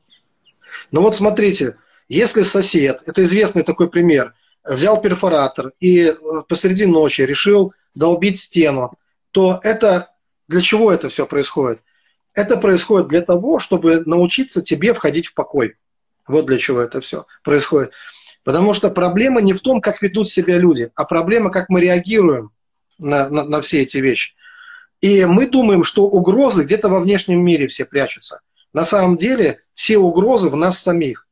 Ну 0.91 1.03
вот 1.03 1.15
смотрите, 1.15 1.77
если 2.09 2.43
сосед, 2.43 3.03
это 3.07 3.23
известный 3.23 3.63
такой 3.63 3.91
пример, 3.91 4.35
взял 4.65 5.01
перфоратор 5.01 5.73
и 5.81 6.07
э, 6.07 6.15
посреди 6.49 6.87
ночи 6.87 7.23
решил 7.23 7.73
долбить 7.95 8.39
стену, 8.39 8.93
то 9.31 9.61
это 9.63 10.15
для 10.49 10.61
чего 10.61 10.93
это 10.93 11.09
все 11.09 11.27
происходит? 11.27 11.81
Это 12.33 12.57
происходит 12.57 13.09
для 13.09 13.23
того, 13.23 13.59
чтобы 13.59 14.03
научиться 14.07 14.63
тебе 14.63 14.93
входить 14.93 15.27
в 15.27 15.35
покой. 15.35 15.77
Вот 16.29 16.47
для 16.47 16.59
чего 16.59 16.81
это 16.81 17.01
все 17.01 17.27
происходит. 17.43 17.93
Потому 18.45 18.73
что 18.75 18.91
проблема 18.91 19.41
не 19.41 19.53
в 19.53 19.61
том, 19.61 19.81
как 19.81 20.03
ведут 20.03 20.29
себя 20.29 20.57
люди, 20.59 20.91
а 20.95 21.05
проблема, 21.05 21.51
как 21.51 21.69
мы 21.69 21.81
реагируем 21.81 22.51
на, 22.99 23.29
на, 23.29 23.45
на 23.45 23.61
все 23.61 23.83
эти 23.83 23.99
вещи. 23.99 24.35
И 25.01 25.25
мы 25.25 25.49
думаем, 25.49 25.85
что 25.85 26.05
угрозы 26.05 26.65
где-то 26.65 26.89
во 26.89 27.01
внешнем 27.01 27.45
мире 27.45 27.67
все 27.69 27.85
прячутся. 27.85 28.41
На 28.73 28.85
самом 28.85 29.17
деле 29.17 29.61
все 29.75 29.99
угрозы 29.99 30.49
в 30.49 30.57
нас 30.57 30.79
самих. 30.79 31.27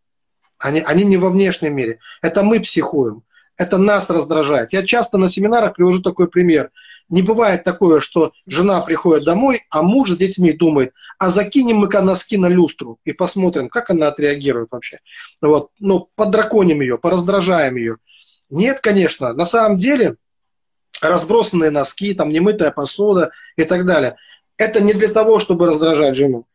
Они, 0.58 0.80
они 0.80 1.04
не 1.04 1.16
во 1.16 1.30
внешнем 1.30 1.74
мире. 1.74 1.98
Это 2.22 2.42
мы 2.42 2.60
психуем. 2.60 3.22
Это 3.56 3.78
нас 3.78 4.10
раздражает. 4.10 4.72
Я 4.72 4.84
часто 4.84 5.18
на 5.18 5.28
семинарах 5.28 5.76
привожу 5.76 6.02
такой 6.02 6.28
пример. 6.28 6.70
Не 7.08 7.23
бывает 7.23 7.64
такое, 7.64 8.00
что 8.00 8.32
жена 8.46 8.80
приходит 8.80 9.25
домой, 9.25 9.62
а 9.70 9.82
муж 9.82 10.11
с 10.11 10.16
детьми 10.16 10.52
думает, 10.52 10.92
а 11.18 11.30
закинем 11.30 11.76
мы-ка 11.76 12.00
носки 12.00 12.37
на 12.37 12.46
люстру 12.46 12.99
и 13.04 13.12
посмотрим, 13.12 13.68
как 13.68 13.90
она 13.90 14.08
отреагирует 14.08 14.73
вообще. 14.73 14.99
Вот. 15.42 15.70
Ну, 15.78 16.08
подраконим 16.14 16.80
ее, 16.80 16.99
пораздражаем 16.99 17.76
ее. 17.76 17.96
Нет, 18.50 18.80
конечно. 18.80 19.32
На 19.32 19.44
самом 19.44 19.78
деле 19.78 20.16
разбросанные 21.00 21.70
носки, 21.70 22.14
там 22.14 22.30
немытая 22.30 22.70
посуда 22.70 23.30
и 23.56 23.64
так 23.64 23.84
далее. 23.84 24.16
Это 24.56 24.80
не 24.80 24.92
для 24.94 25.08
того, 25.08 25.38
чтобы 25.38 25.66
раздражать 25.66 26.16
жену. 26.16 26.46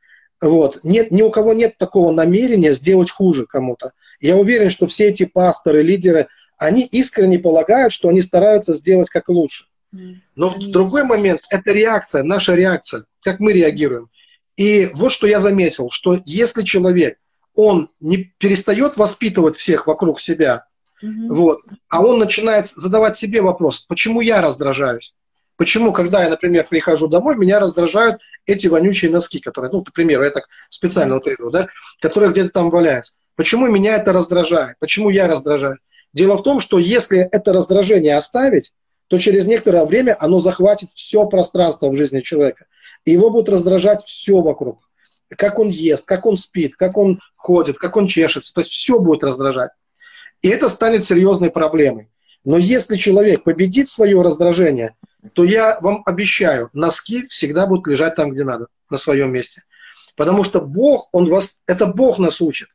Вот. 0.41 0.79
Нет, 0.84 1.12
ни 1.12 1.22
у 1.22 1.29
кого 1.29 1.53
нет 1.53 1.77
такого 1.77 2.12
намерения 2.12 2.74
сделать 2.74 3.12
хуже 3.12 3.46
кому-то. 3.46 3.91
Я 4.20 4.38
уверен, 4.38 4.70
что 4.70 4.88
все 4.88 5.10
эти 5.10 5.25
пасторы, 5.25 5.84
лидеры, 5.84 6.27
они 6.58 6.84
искренне 6.86 7.39
полагают, 7.39 7.94
что 7.94 8.10
они 8.10 8.22
стараются 8.22 8.74
сделать 8.74 9.10
как 9.10 9.29
лучше. 9.29 9.65
Но 10.36 10.50
в 10.50 10.72
другой 10.72 11.03
момент 11.03 11.41
это 11.50 11.72
реакция, 11.72 12.24
наша 12.24 12.55
реакция, 12.55 13.05
как 13.22 13.39
мы 13.39 13.53
реагируем. 13.53 14.10
И 14.55 14.89
вот 14.93 15.12
что 15.12 15.25
я 15.25 15.39
заметил, 15.39 15.89
что 15.89 16.22
если 16.25 16.63
человек, 16.63 17.17
он 17.55 17.89
не 18.00 18.34
перестает 18.38 18.98
воспитывать 18.98 19.55
всех 19.55 19.88
вокруг 19.88 20.19
себя, 20.19 20.65
угу. 21.01 21.34
вот, 21.34 21.62
а 21.88 22.05
он 22.05 22.19
начинает 22.19 22.67
задавать 22.67 23.17
себе 23.17 23.41
вопрос, 23.41 23.79
почему 23.79 24.22
я 24.22 24.41
раздражаюсь? 24.41 25.13
Почему, 25.58 25.91
когда 25.91 26.24
я, 26.24 26.29
например, 26.29 26.65
прихожу 26.69 27.08
домой, 27.08 27.36
меня 27.36 27.60
раздражают 27.60 28.22
эти 28.46 28.67
вонючие 28.67 29.12
носки, 29.12 29.39
которые, 29.39 29.72
ну, 29.72 29.84
к 29.84 29.91
примеру, 29.91 30.24
я 30.24 30.31
так 30.31 30.48
специально 30.69 31.17
утрирую, 31.17 31.51
да, 31.51 31.67
которые 32.00 32.31
где-то 32.31 32.50
там 32.50 32.69
валяются. 32.69 33.13
Почему 33.36 33.67
меня 33.67 33.96
это 33.96 34.13
раздражает? 34.13 34.77
Почему 34.79 35.10
я 35.10 35.27
раздражаю? 35.27 35.77
Дело 36.13 36.38
в 36.38 36.43
том, 36.43 36.60
что 36.60 36.79
если 36.79 37.19
это 37.19 37.53
раздражение 37.53 38.15
оставить, 38.15 38.72
то 39.10 39.18
через 39.18 39.46
некоторое 39.46 39.86
время 39.86 40.16
оно 40.20 40.38
захватит 40.38 40.92
все 40.92 41.25
пространство 41.25 41.89
в 41.89 41.96
жизни 41.96 42.22
человека. 42.22 42.66
И 43.06 43.12
его 43.12 43.32
будет 43.32 43.50
раздражать 43.50 44.04
все 44.04 44.39
вокруг. 44.39 44.78
Как 45.30 45.58
он 45.58 45.70
ест, 45.70 46.06
как 46.06 46.25
он 46.28 46.38
спит, 46.38 46.75
как 46.75 46.96
он 46.96 47.20
ходит, 47.36 47.78
как 47.78 47.98
он 47.98 48.08
чешется. 48.08 48.54
То 48.54 48.62
есть 48.62 48.72
все 48.72 49.00
будет 49.00 49.24
раздражать. 49.24 49.72
И 50.44 50.48
это 50.48 50.70
станет 50.70 51.04
серьезной 51.04 51.50
проблемой. 51.50 52.10
Но 52.46 52.58
если 52.58 52.98
человек 52.98 53.44
победит 53.44 53.89
свое 53.89 54.22
раздражение, 54.22 54.96
то 55.34 55.44
я 55.44 55.80
вам 55.82 56.04
обещаю, 56.06 56.70
носки 56.74 57.25
всегда 57.28 57.66
будут 57.66 57.88
лежать 57.88 58.16
там, 58.16 58.32
где 58.32 58.44
надо, 58.44 58.68
на 58.92 58.98
своем 58.98 59.34
месте. 59.34 59.63
Потому 60.16 60.44
что 60.44 60.62
Бог, 60.62 61.10
он 61.12 61.25
вас, 61.25 61.62
это 61.66 61.88
Бог 61.88 62.20
нас 62.20 62.42
учит. 62.42 62.70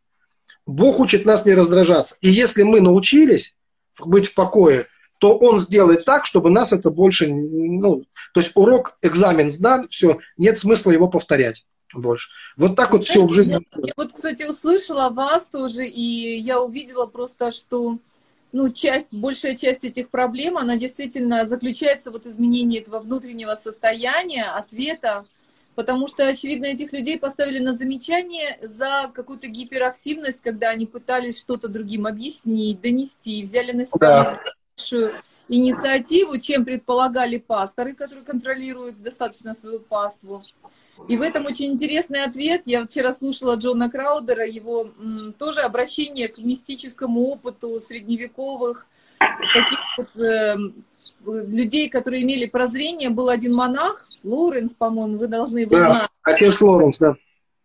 Бог 0.66 0.98
учит 0.98 1.24
нас 1.26 1.46
не 1.46 1.54
раздражаться. 1.54 2.16
И 2.20 2.28
если 2.28 2.64
мы 2.64 2.80
научились 2.80 3.56
быть 4.04 4.26
в 4.26 4.34
покое, 4.34 4.88
то 5.24 5.38
он 5.38 5.58
сделает 5.58 6.04
так, 6.04 6.26
чтобы 6.26 6.50
нас 6.50 6.74
это 6.74 6.90
больше, 6.90 7.28
ну, 7.28 8.04
то 8.34 8.40
есть 8.40 8.52
урок, 8.54 8.98
экзамен 9.00 9.50
сдан, 9.50 9.88
все, 9.88 10.18
нет 10.36 10.58
смысла 10.58 10.90
его 10.90 11.08
повторять 11.08 11.64
больше. 11.94 12.28
Вот 12.58 12.76
так 12.76 12.92
вот 12.92 13.04
все 13.04 13.24
в 13.24 13.32
жизни. 13.32 13.52
Я, 13.52 13.60
я 13.86 13.92
вот, 13.96 14.12
кстати, 14.12 14.44
услышала 14.44 15.08
вас 15.08 15.48
тоже, 15.48 15.86
и 15.86 16.38
я 16.40 16.60
увидела 16.60 17.06
просто, 17.06 17.52
что 17.52 17.96
ну, 18.52 18.70
часть, 18.70 19.14
большая 19.14 19.56
часть 19.56 19.82
этих 19.84 20.10
проблем, 20.10 20.58
она 20.58 20.76
действительно 20.76 21.46
заключается 21.46 22.10
вот 22.10 22.24
в 22.24 22.28
изменении 22.28 22.78
этого 22.78 22.98
внутреннего 22.98 23.54
состояния, 23.54 24.44
ответа 24.44 25.24
потому 25.74 26.06
что, 26.06 26.28
очевидно, 26.28 26.66
этих 26.66 26.92
людей 26.92 27.18
поставили 27.18 27.58
на 27.58 27.72
замечание 27.72 28.58
за 28.62 29.10
какую-то 29.12 29.48
гиперактивность, 29.48 30.40
когда 30.40 30.68
они 30.68 30.86
пытались 30.86 31.40
что-то 31.40 31.66
другим 31.68 32.06
объяснить, 32.06 32.80
донести, 32.80 33.42
взяли 33.42 33.72
на 33.72 33.86
себя 33.86 34.24
большую 34.24 34.54
инициативу, 35.48 36.38
чем 36.38 36.64
предполагали 36.64 37.38
пасторы, 37.38 37.94
которые 37.94 38.24
контролируют 38.24 39.02
достаточно 39.02 39.54
свою 39.54 39.80
паству. 39.80 40.40
И 41.08 41.16
в 41.16 41.22
этом 41.22 41.42
очень 41.42 41.72
интересный 41.72 42.22
ответ. 42.22 42.62
Я 42.66 42.86
вчера 42.86 43.12
слушала 43.12 43.56
Джона 43.56 43.90
Краудера, 43.90 44.46
его 44.46 44.90
м, 44.98 45.34
тоже 45.36 45.60
обращение 45.60 46.28
к 46.28 46.38
мистическому 46.38 47.22
опыту 47.26 47.80
средневековых 47.80 48.86
таких 49.18 49.78
вот, 49.98 50.16
э, 50.22 50.56
людей, 51.26 51.88
которые 51.88 52.22
имели 52.22 52.46
прозрение, 52.46 53.10
был 53.10 53.28
один 53.28 53.54
монах, 53.54 54.06
Лоуренс, 54.22 54.74
по-моему, 54.74 55.18
вы 55.18 55.26
должны 55.26 55.60
его 55.60 55.76
да, 55.76 55.86
знать. 55.86 56.08
Отец 56.22 56.60
Лоуренс, 56.60 56.98
да. 56.98 57.14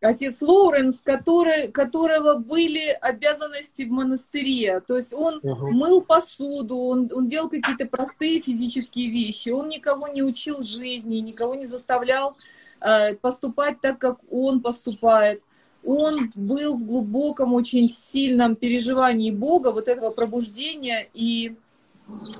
Отец 0.01 0.41
Лоуренс, 0.41 1.01
который, 1.03 1.69
которого 1.71 2.35
были 2.35 2.97
обязанности 3.01 3.83
в 3.83 3.91
монастыре. 3.91 4.79
То 4.79 4.95
есть 4.95 5.11
он 5.11 5.39
угу. 5.43 5.71
мыл 5.71 6.01
посуду, 6.01 6.77
он, 6.77 7.09
он 7.13 7.27
делал 7.27 7.49
какие-то 7.49 7.85
простые 7.85 8.39
физические 8.39 9.09
вещи. 9.09 9.49
Он 9.49 9.67
никого 9.67 10.07
не 10.07 10.23
учил 10.23 10.61
жизни, 10.61 11.17
никого 11.17 11.55
не 11.55 11.65
заставлял 11.65 12.33
э, 12.79 13.15
поступать 13.15 13.81
так, 13.81 13.99
как 13.99 14.19
он 14.31 14.61
поступает. 14.61 15.43
Он 15.83 16.17
был 16.33 16.75
в 16.75 16.85
глубоком, 16.85 17.53
очень 17.53 17.89
сильном 17.89 18.55
переживании 18.55 19.31
Бога, 19.31 19.71
вот 19.71 19.87
этого 19.87 20.11
пробуждения, 20.11 21.09
и 21.13 21.55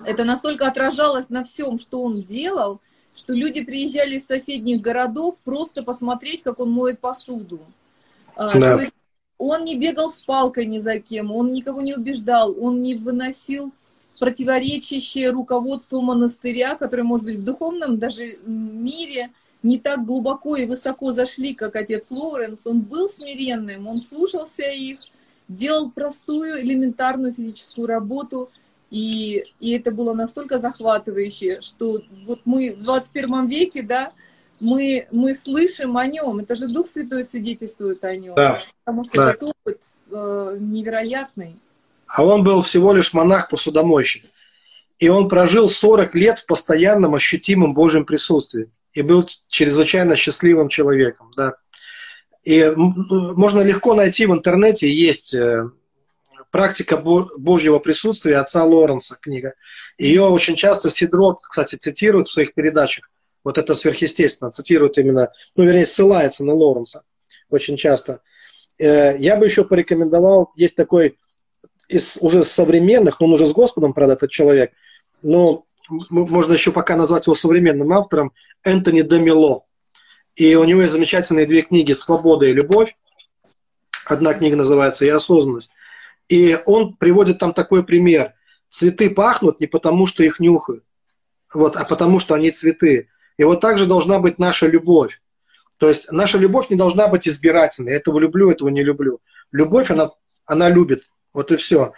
это 0.06 0.24
настолько 0.24 0.68
отражалось 0.68 1.30
на 1.30 1.44
всем, 1.44 1.78
что 1.78 2.02
он 2.02 2.24
делал, 2.24 2.82
что 3.20 3.34
люди 3.34 3.64
приезжали 3.64 4.16
из 4.16 4.26
соседних 4.26 4.80
городов 4.80 5.36
просто 5.44 5.84
посмотреть, 5.84 6.42
как 6.42 6.60
он 6.60 6.72
моет 6.72 7.00
посуду. 7.00 7.60
А, 8.36 8.58
да. 8.58 8.76
То 8.76 8.82
есть 8.82 8.94
он 9.38 9.66
не 9.66 9.76
бегал 9.76 10.10
с 10.10 10.22
палкой 10.22 10.66
ни 10.66 10.80
за 10.80 11.00
кем, 11.00 11.32
он 11.32 11.52
никого 11.52 11.82
не 11.82 11.94
убеждал, 11.94 12.56
он 12.58 12.82
не 12.82 12.96
выносил 12.96 13.74
противоречащее 14.20 15.32
руководству 15.32 16.02
монастыря, 16.02 16.76
которое, 16.76 17.04
может 17.04 17.26
быть, 17.26 17.38
в 17.38 17.44
духовном 17.44 18.00
даже 18.00 18.38
мире 18.46 19.32
не 19.64 19.80
так 19.80 20.06
глубоко 20.06 20.56
и 20.56 20.66
высоко 20.66 21.12
зашли, 21.12 21.54
как 21.54 21.76
отец 21.76 22.06
Лоуренс. 22.10 22.60
Он 22.64 22.80
был 22.80 23.10
смиренным, 23.10 23.88
он 23.88 24.02
слушался 24.02 24.64
их, 24.64 25.00
делал 25.50 25.92
простую, 25.92 26.62
элементарную 26.62 27.34
физическую 27.34 27.88
работу– 27.88 28.50
и, 28.90 29.44
и 29.60 29.72
это 29.72 29.92
было 29.92 30.14
настолько 30.14 30.58
захватывающе, 30.58 31.62
что 31.62 32.02
вот 32.26 32.42
мы 32.46 32.76
в 32.76 32.84
21 32.84 33.48
веке, 33.48 33.84
да, 33.84 34.14
мы, 34.60 35.08
мы 35.12 35.36
слышим 35.36 35.98
о 35.98 36.06
нем. 36.08 36.40
Это 36.40 36.56
же 36.56 36.68
Дух 36.68 36.88
Святой 36.88 37.24
свидетельствует 37.24 38.04
о 38.04 38.16
нем. 38.16 38.36
Да. 38.36 38.64
Потому 38.84 39.04
что 39.04 39.16
да. 39.16 39.32
этот 39.32 39.50
опыт 39.50 39.82
э, 40.12 40.58
невероятный. 40.60 41.58
А 42.08 42.26
он 42.26 42.44
был 42.44 42.62
всего 42.62 42.94
лишь 42.94 43.14
монах-посудомойщик. 43.14 44.26
И 44.98 45.08
он 45.08 45.30
прожил 45.30 45.70
40 45.70 46.16
лет 46.16 46.40
в 46.40 46.46
постоянном 46.46 47.16
ощутимом 47.16 47.74
Божьем 47.74 48.06
присутствии. 48.06 48.70
И 48.94 49.02
был 49.02 49.30
чрезвычайно 49.48 50.16
счастливым 50.16 50.68
человеком. 50.68 51.32
Да. 51.38 51.54
И 52.44 52.74
можно 52.76 53.62
легко 53.62 53.94
найти 53.94 54.26
в 54.26 54.34
интернете, 54.34 54.92
есть 54.92 55.34
э, 55.36 55.70
«Практика 56.52 56.98
Божьего 56.98 57.80
присутствия» 57.80 58.38
отца 58.38 58.64
Лоренса 58.64 59.18
книга. 59.22 59.54
Ее 59.98 60.24
очень 60.24 60.56
часто 60.56 60.90
Сидрот, 60.90 61.40
кстати, 61.42 61.76
цитирует 61.76 62.28
в 62.28 62.32
своих 62.32 62.54
передачах. 62.54 63.10
Вот 63.44 63.58
это 63.58 63.76
сверхъестественно, 63.76 64.52
цитирует 64.52 64.98
именно, 64.98 65.32
ну, 65.56 65.64
вернее, 65.64 65.86
ссылается 65.86 66.44
на 66.44 66.54
Лоренса 66.54 67.04
очень 67.50 67.78
часто. 67.78 68.22
Э, 68.78 69.18
я 69.18 69.36
бы 69.36 69.46
еще 69.46 69.64
порекомендовал, 69.64 70.52
есть 70.56 70.76
такой 70.76 71.18
из 71.88 72.18
уже 72.22 72.44
современных, 72.44 73.20
он 73.22 73.34
уже 73.34 73.46
с 73.46 73.52
Господом, 73.52 73.94
правда, 73.94 74.14
этот 74.14 74.30
человек, 74.30 74.72
но 75.24 75.66
можно 76.10 76.54
еще 76.54 76.72
пока 76.72 76.96
назвать 76.96 77.26
его 77.26 77.36
современным 77.36 77.92
автором, 77.94 78.32
Энтони 78.64 79.02
Демило. 79.02 79.64
И 80.36 80.56
у 80.56 80.64
него 80.64 80.82
есть 80.82 80.94
замечательные 80.94 81.48
две 81.48 81.64
книги 81.64 81.94
«Свобода 81.94 82.46
и 82.46 82.54
любовь». 82.54 82.96
Одна 84.06 84.34
книга 84.36 84.56
называется 84.56 85.06
«И 85.06 85.10
осознанность». 85.10 85.72
И 86.30 86.58
он 86.66 86.96
приводит 86.96 87.40
там 87.40 87.54
такой 87.54 87.84
пример. 87.84 88.34
Цветы 88.70 89.10
пахнут 89.10 89.60
не 89.60 89.68
потому, 89.68 90.06
что 90.06 90.24
их 90.24 90.40
нюхают, 90.40 90.84
вот, 91.54 91.76
а 91.76 91.86
потому, 91.86 92.20
что 92.20 92.36
они 92.36 92.52
цветы. 92.52 93.10
И 93.38 93.44
вот 93.44 93.62
также 93.62 93.88
должна 93.88 94.20
быть 94.20 94.38
наша 94.38 94.68
любовь. 94.68 95.22
То 95.80 95.88
есть 95.88 96.12
наша 96.12 96.38
любовь 96.38 96.70
не 96.70 96.76
должна 96.76 97.08
быть 97.08 97.28
избирательной. 97.28 97.94
Этого 97.94 98.20
люблю, 98.20 98.52
этого 98.52 98.70
не 98.70 98.84
люблю. 98.84 99.22
Любовь, 99.52 99.90
она, 99.90 100.12
она 100.46 100.70
любит. 100.70 101.10
Вот 101.34 101.52
и 101.52 101.56
все. 101.56 101.94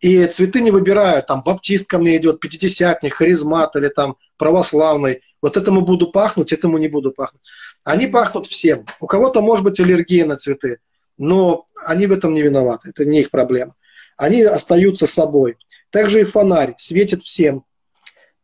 И 0.00 0.24
цветы 0.26 0.60
не 0.60 0.70
выбирают, 0.70 1.26
там, 1.26 1.42
баптист 1.42 1.88
ко 1.88 1.98
мне 1.98 2.16
идет, 2.16 2.38
пятидесятник, 2.38 3.14
харизмат 3.14 3.74
или 3.76 3.88
там 3.88 4.16
православный. 4.36 5.22
Вот 5.42 5.56
этому 5.56 5.82
буду 5.82 6.10
пахнуть, 6.12 6.52
этому 6.52 6.78
не 6.78 6.88
буду 6.88 7.10
пахнуть. 7.10 7.42
Они 7.84 8.06
пахнут 8.06 8.46
всем. 8.46 8.86
У 9.00 9.06
кого-то 9.06 9.42
может 9.42 9.64
быть 9.64 9.80
аллергия 9.80 10.24
на 10.24 10.36
цветы, 10.36 10.78
но 11.18 11.66
они 11.84 12.06
в 12.06 12.12
этом 12.12 12.32
не 12.32 12.42
виноваты. 12.42 12.90
Это 12.90 13.04
не 13.04 13.20
их 13.20 13.30
проблема. 13.30 13.72
Они 14.16 14.42
остаются 14.42 15.06
собой. 15.06 15.56
Также 15.90 16.20
и 16.20 16.24
фонарь 16.24 16.74
светит 16.78 17.22
всем. 17.22 17.64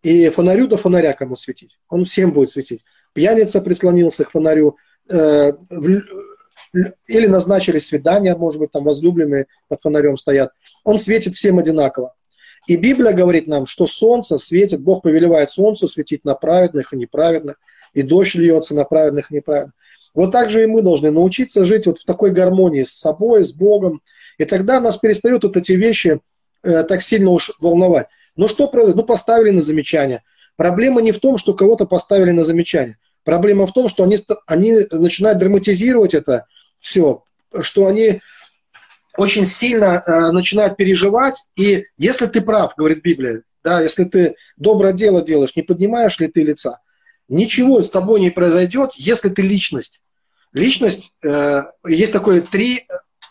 И 0.03 0.29
фонарю 0.29 0.67
до 0.67 0.77
фонаря 0.77 1.13
кому 1.15 1.35
светить. 1.35 1.79
Он 1.89 2.05
всем 2.05 2.33
будет 2.33 2.51
светить. 2.51 2.85
Пьяница 3.15 3.63
прислонился 3.63 4.25
к 4.25 4.31
фонарю, 4.31 4.77
э, 5.09 5.53
в, 5.71 6.03
или 7.07 7.27
назначили 7.27 7.79
свидание, 7.79 8.37
может 8.37 8.61
быть, 8.61 8.73
там 8.73 8.85
возлюбленные 8.85 9.47
под 9.69 9.81
фонарем 9.81 10.17
стоят. 10.17 10.53
Он 10.85 10.99
светит 10.99 11.35
всем 11.35 11.59
одинаково. 11.59 12.15
И 12.67 12.77
Библия 12.77 13.13
говорит 13.13 13.47
нам, 13.47 13.67
что 13.67 13.87
солнце 13.87 14.39
светит, 14.39 14.81
Бог 14.81 15.03
повелевает 15.03 15.51
солнцу 15.51 15.87
светить 15.87 16.25
на 16.25 16.35
праведных 16.35 16.93
и 16.93 16.97
неправедных, 16.97 17.57
и 17.93 18.03
дождь 18.03 18.35
льется 18.35 18.75
на 18.75 18.85
праведных 18.85 19.31
и 19.31 19.37
неправедных. 19.37 19.75
Вот 20.15 20.31
так 20.31 20.51
же 20.51 20.63
и 20.63 20.67
мы 20.67 20.83
должны 20.83 21.11
научиться 21.11 21.65
жить 21.65 21.87
вот 21.87 21.99
в 21.99 22.05
такой 22.05 22.31
гармонии 22.31 22.83
с 22.83 22.93
собой, 22.93 23.43
с 23.45 23.53
Богом. 23.53 24.01
И 24.39 24.45
тогда 24.45 24.81
нас 24.81 24.97
перестают 24.97 25.43
вот 25.43 25.57
эти 25.57 25.73
вещи 25.73 26.21
э, 26.63 26.85
так 26.85 27.03
сильно 27.03 27.31
уж 27.31 27.53
волновать. 27.61 28.07
Ну 28.37 28.49
что 28.49 28.69
произошло? 28.69 29.01
Ну 29.01 29.07
поставили 29.07 29.51
на 29.51 29.61
замечание. 29.61 30.23
Проблема 30.57 31.03
не 31.03 31.13
в 31.13 31.19
том, 31.19 31.37
что 31.37 31.55
кого-то 31.55 31.87
поставили 31.87 32.31
на 32.31 32.45
замечание. 32.45 32.99
Проблема 33.25 33.67
в 33.67 33.73
том, 33.73 33.89
что 33.89 34.05
они, 34.05 34.19
они 34.47 34.87
начинают 34.91 35.39
драматизировать 35.39 36.15
это 36.15 36.47
все, 36.79 37.25
что 37.63 37.87
они 37.87 38.21
очень 39.17 39.47
сильно 39.47 40.03
э, 40.07 40.31
начинают 40.31 40.77
переживать. 40.77 41.45
И 41.57 41.87
если 41.97 42.27
ты 42.27 42.41
прав, 42.41 42.75
говорит 42.77 43.03
Библия, 43.03 43.43
да, 43.65 43.81
если 43.81 44.05
ты 44.05 44.37
доброе 44.57 44.93
дело 44.93 45.23
делаешь, 45.23 45.57
не 45.57 45.63
поднимаешь 45.63 46.19
ли 46.21 46.29
ты 46.29 46.43
лица, 46.43 46.81
ничего 47.29 47.83
с 47.83 47.91
тобой 47.91 48.21
не 48.21 48.31
произойдет, 48.31 48.93
если 48.95 49.29
ты 49.29 49.43
личность. 49.43 50.01
Личность, 50.53 51.13
э, 51.23 51.65
есть 51.87 52.13
такое 52.13 52.41
три, 52.41 52.87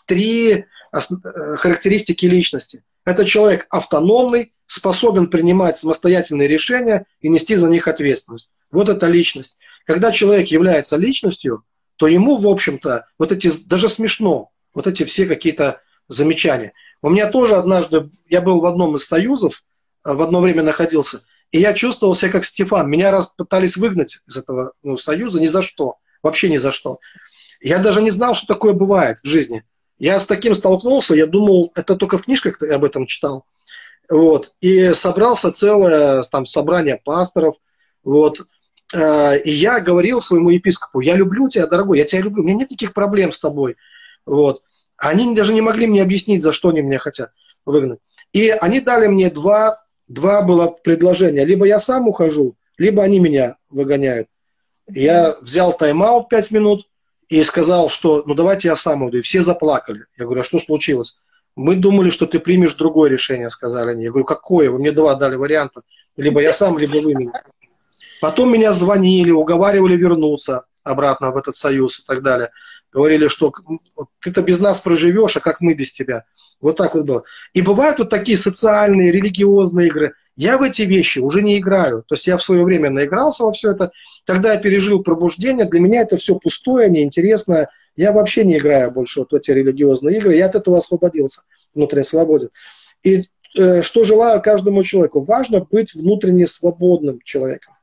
три 0.06 0.66
э, 0.92 1.56
характеристики 1.56 2.26
личности. 2.26 2.82
Это 3.04 3.24
человек 3.24 3.66
автономный, 3.70 4.52
способен 4.66 5.28
принимать 5.28 5.76
самостоятельные 5.76 6.48
решения 6.48 7.06
и 7.20 7.28
нести 7.28 7.54
за 7.54 7.68
них 7.68 7.86
ответственность. 7.86 8.50
Вот 8.70 8.88
это 8.88 9.06
личность. 9.06 9.58
Когда 9.84 10.10
человек 10.10 10.48
является 10.48 10.96
личностью, 10.96 11.64
то 11.96 12.06
ему, 12.06 12.36
в 12.36 12.48
общем-то, 12.48 13.06
вот 13.18 13.32
эти, 13.32 13.50
даже 13.66 13.88
смешно, 13.88 14.50
вот 14.72 14.86
эти 14.86 15.04
все 15.04 15.26
какие-то 15.26 15.80
замечания. 16.08 16.72
У 17.02 17.10
меня 17.10 17.30
тоже 17.30 17.56
однажды, 17.56 18.10
я 18.28 18.40
был 18.40 18.60
в 18.60 18.66
одном 18.66 18.96
из 18.96 19.06
союзов, 19.06 19.64
э, 20.04 20.12
в 20.12 20.22
одно 20.22 20.40
время 20.40 20.62
находился, 20.62 21.22
и 21.54 21.60
я 21.60 21.72
чувствовал 21.72 22.16
себя 22.16 22.32
как 22.32 22.44
Стефан. 22.44 22.90
Меня 22.90 23.12
раз 23.12 23.28
пытались 23.28 23.76
выгнать 23.76 24.18
из 24.26 24.36
этого 24.36 24.72
ну, 24.82 24.96
союза 24.96 25.40
ни 25.40 25.46
за 25.46 25.62
что, 25.62 25.98
вообще 26.20 26.50
ни 26.50 26.56
за 26.56 26.72
что. 26.72 26.98
Я 27.60 27.78
даже 27.78 28.02
не 28.02 28.10
знал, 28.10 28.34
что 28.34 28.48
такое 28.48 28.72
бывает 28.72 29.20
в 29.20 29.28
жизни. 29.28 29.62
Я 29.96 30.18
с 30.18 30.26
таким 30.26 30.56
столкнулся, 30.56 31.14
я 31.14 31.28
думал, 31.28 31.70
это 31.76 31.94
только 31.94 32.18
в 32.18 32.24
книжках 32.24 32.60
я 32.60 32.74
об 32.74 32.82
этом 32.82 33.06
читал. 33.06 33.46
Вот. 34.10 34.52
И 34.60 34.94
собрался 34.94 35.52
целое 35.52 36.24
там, 36.24 36.44
собрание 36.44 37.00
пасторов. 37.04 37.54
Вот. 38.02 38.40
Э, 38.92 39.38
и 39.38 39.52
я 39.52 39.78
говорил 39.78 40.20
своему 40.20 40.50
епископу, 40.50 40.98
я 40.98 41.14
люблю 41.14 41.48
тебя, 41.48 41.68
дорогой, 41.68 41.98
я 41.98 42.04
тебя 42.04 42.22
люблю, 42.22 42.42
у 42.42 42.46
меня 42.46 42.56
нет 42.56 42.72
никаких 42.72 42.92
проблем 42.94 43.32
с 43.32 43.38
тобой. 43.38 43.76
Вот. 44.26 44.64
Они 44.96 45.32
даже 45.36 45.54
не 45.54 45.60
могли 45.60 45.86
мне 45.86 46.02
объяснить, 46.02 46.42
за 46.42 46.50
что 46.50 46.70
они 46.70 46.82
меня 46.82 46.98
хотят 46.98 47.30
выгнать. 47.64 48.00
И 48.32 48.48
они 48.48 48.80
дали 48.80 49.06
мне 49.06 49.30
два, 49.30 49.83
два 50.08 50.42
было 50.42 50.68
предложения. 50.82 51.44
Либо 51.44 51.66
я 51.66 51.78
сам 51.78 52.08
ухожу, 52.08 52.56
либо 52.78 53.02
они 53.02 53.20
меня 53.20 53.56
выгоняют. 53.70 54.28
Я 54.86 55.36
взял 55.40 55.72
тайм-аут 55.76 56.28
5 56.28 56.50
минут 56.50 56.86
и 57.28 57.42
сказал, 57.42 57.88
что 57.88 58.22
ну 58.26 58.34
давайте 58.34 58.68
я 58.68 58.76
сам 58.76 59.02
уйду. 59.02 59.18
И 59.18 59.22
все 59.22 59.40
заплакали. 59.40 60.06
Я 60.18 60.24
говорю, 60.24 60.42
а 60.42 60.44
что 60.44 60.58
случилось? 60.58 61.18
Мы 61.56 61.76
думали, 61.76 62.10
что 62.10 62.26
ты 62.26 62.40
примешь 62.40 62.74
другое 62.74 63.10
решение, 63.10 63.48
сказали 63.48 63.92
они. 63.92 64.04
Я 64.04 64.10
говорю, 64.10 64.24
какое? 64.24 64.70
Вы 64.70 64.78
мне 64.78 64.92
два 64.92 65.14
дали 65.14 65.36
варианта. 65.36 65.82
Либо 66.16 66.40
я 66.40 66.52
сам, 66.52 66.78
либо 66.78 66.96
вы 66.96 67.14
меня. 67.14 67.32
Потом 68.20 68.52
меня 68.52 68.72
звонили, 68.72 69.30
уговаривали 69.30 69.96
вернуться 69.96 70.64
обратно 70.82 71.30
в 71.30 71.36
этот 71.36 71.56
союз 71.56 72.00
и 72.00 72.06
так 72.06 72.22
далее. 72.22 72.50
Говорили, 72.94 73.26
что 73.26 73.52
ты-то 74.20 74.40
без 74.42 74.60
нас 74.60 74.78
проживешь, 74.78 75.36
а 75.36 75.40
как 75.40 75.60
мы 75.60 75.74
без 75.74 75.90
тебя? 75.90 76.26
Вот 76.60 76.76
так 76.76 76.94
вот 76.94 77.04
было. 77.04 77.24
И 77.52 77.60
бывают 77.60 77.98
вот 77.98 78.08
такие 78.08 78.38
социальные, 78.38 79.10
религиозные 79.10 79.88
игры. 79.88 80.14
Я 80.36 80.58
в 80.58 80.62
эти 80.62 80.82
вещи 80.82 81.18
уже 81.18 81.42
не 81.42 81.58
играю. 81.58 82.04
То 82.06 82.14
есть 82.14 82.28
я 82.28 82.36
в 82.36 82.42
свое 82.44 82.62
время 82.62 82.90
наигрался 82.90 83.42
во 83.42 83.52
все 83.52 83.72
это. 83.72 83.90
Когда 84.24 84.52
я 84.54 84.60
пережил 84.60 85.02
пробуждение, 85.02 85.68
для 85.68 85.80
меня 85.80 86.02
это 86.02 86.16
все 86.16 86.38
пустое, 86.38 86.88
неинтересное. 86.88 87.68
Я 87.96 88.12
вообще 88.12 88.44
не 88.44 88.58
играю 88.58 88.92
больше 88.92 89.20
вот 89.20 89.32
в 89.32 89.34
эти 89.34 89.50
религиозные 89.50 90.18
игры. 90.18 90.36
Я 90.36 90.46
от 90.46 90.54
этого 90.54 90.78
освободился, 90.78 91.42
внутренне 91.74 92.04
свободен. 92.04 92.50
И 93.02 93.22
э, 93.58 93.82
что 93.82 94.04
желаю 94.04 94.40
каждому 94.40 94.84
человеку? 94.84 95.20
Важно 95.20 95.66
быть 95.68 95.94
внутренне 95.94 96.46
свободным 96.46 97.20
человеком. 97.24 97.74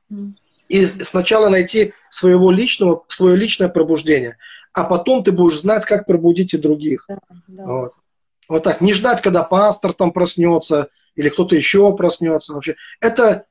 И 0.70 0.86
сначала 0.86 1.50
найти 1.50 1.94
своего 2.10 2.50
личного, 2.50 3.04
свое 3.10 3.36
личное 3.36 3.68
пробуждение, 3.68 4.38
а 4.74 4.84
потом 4.84 5.24
ты 5.24 5.32
будешь 5.32 5.62
знать, 5.62 5.86
как 5.86 6.06
пробудить 6.06 6.54
и 6.54 6.58
других. 6.58 7.06
Да, 7.08 7.20
да. 7.48 7.66
Вот. 7.66 7.94
вот 8.48 8.64
так. 8.64 8.82
Не 8.82 8.94
ждать, 8.94 9.22
когда 9.22 9.44
пастор 9.44 9.94
там 9.94 10.12
проснется 10.12 10.90
или 11.16 11.30
кто-то 11.30 11.56
еще 11.56 11.96
проснется. 11.96 12.54
Вообще. 12.54 12.76
Это 13.00 13.46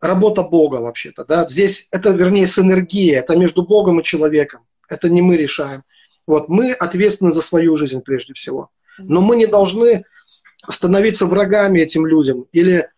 работа 0.00 0.42
Бога 0.42 0.76
вообще-то. 0.76 1.24
Да? 1.24 1.46
Здесь 1.48 1.88
это, 1.90 2.10
вернее, 2.10 2.46
синергия. 2.46 3.20
Это 3.20 3.36
между 3.36 3.62
Богом 3.62 4.00
и 4.00 4.04
человеком. 4.04 4.62
Это 4.88 5.08
не 5.08 5.22
мы 5.22 5.36
решаем. 5.36 5.82
Вот. 6.26 6.48
Мы 6.48 6.72
ответственны 6.72 7.32
за 7.32 7.42
свою 7.42 7.76
жизнь 7.76 8.00
прежде 8.00 8.34
всего. 8.34 8.70
Но 8.98 9.20
мы 9.20 9.36
не 9.36 9.46
должны 9.46 10.04
становиться 10.68 11.26
врагами 11.26 11.80
этим 11.80 12.06
людям 12.06 12.46
или 12.52 12.88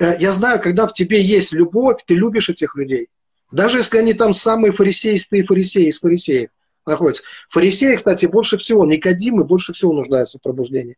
Э, 0.00 0.16
я 0.18 0.32
знаю, 0.32 0.60
когда 0.60 0.86
в 0.86 0.94
тебе 0.94 1.22
есть 1.22 1.52
любовь, 1.52 1.98
ты 2.06 2.14
любишь 2.14 2.48
этих 2.48 2.74
людей. 2.74 3.08
Даже 3.52 3.78
если 3.78 3.98
они 3.98 4.14
там 4.14 4.32
самые 4.32 4.72
фарисеистые 4.72 5.42
фарисеи 5.42 5.88
из 5.88 6.00
фарисеев 6.00 6.50
находятся. 6.90 7.22
Фарисеи, 7.48 7.96
кстати, 7.96 8.26
больше 8.26 8.58
всего, 8.58 8.84
Никодимы 8.84 9.44
больше 9.44 9.72
всего 9.72 9.92
нуждаются 9.92 10.38
в 10.38 10.42
пробуждении. 10.42 10.96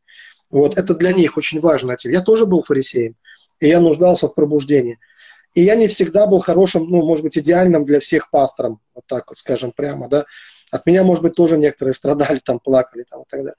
Вот, 0.51 0.77
это 0.77 0.95
для 0.95 1.13
них 1.13 1.37
очень 1.37 1.61
важно. 1.61 1.97
Я 2.05 2.21
тоже 2.21 2.45
был 2.45 2.61
фарисеем, 2.61 3.17
и 3.61 3.69
я 3.69 3.81
нуждался 3.81 4.29
в 4.29 4.35
пробуждении. 4.35 4.99
И 5.55 5.63
я 5.63 5.75
не 5.75 5.89
всегда 5.89 6.27
был 6.27 6.41
хорошим, 6.41 6.89
ну, 6.89 7.03
может 7.07 7.25
быть, 7.25 7.37
идеальным 7.39 7.85
для 7.85 8.01
всех 8.01 8.31
пастором, 8.31 8.81
вот 8.95 9.05
так 9.07 9.29
вот, 9.29 9.37
скажем 9.37 9.73
прямо, 9.73 10.09
да. 10.09 10.27
От 10.71 10.87
меня, 10.87 11.05
может 11.05 11.23
быть, 11.23 11.35
тоже 11.35 11.59
некоторые 11.59 11.95
страдали, 11.95 12.39
там, 12.39 12.59
плакали, 12.59 13.05
там, 13.09 13.23
и 13.23 13.25
так 13.29 13.41
далее. 13.41 13.57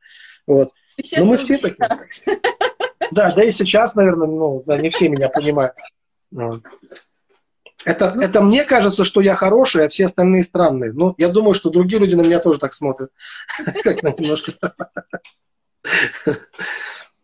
Вот. 0.47 0.71
Но 1.17 1.25
мы 1.25 1.37
все 1.37 1.57
такие. 1.57 1.89
Да, 3.11 3.33
да 3.35 3.43
и 3.43 3.51
сейчас, 3.51 3.95
наверное, 3.95 4.27
ну, 4.27 4.63
да, 4.65 4.77
не 4.77 4.89
все 4.89 5.09
меня 5.09 5.29
понимают. 5.29 5.75
Это, 7.85 8.13
ну, 8.15 8.21
это 8.21 8.41
мне 8.41 8.63
кажется, 8.63 9.05
что 9.05 9.21
я 9.21 9.35
хороший, 9.35 9.85
а 9.85 9.89
все 9.89 10.05
остальные 10.05 10.43
странные. 10.43 10.93
Но 10.93 11.15
я 11.17 11.29
думаю, 11.29 11.53
что 11.53 11.69
другие 11.69 11.99
люди 11.99 12.15
на 12.15 12.21
меня 12.21 12.39
тоже 12.39 12.59
так 12.59 12.73
смотрят. 12.73 13.11
На 13.85 14.09
немножко 14.17 14.51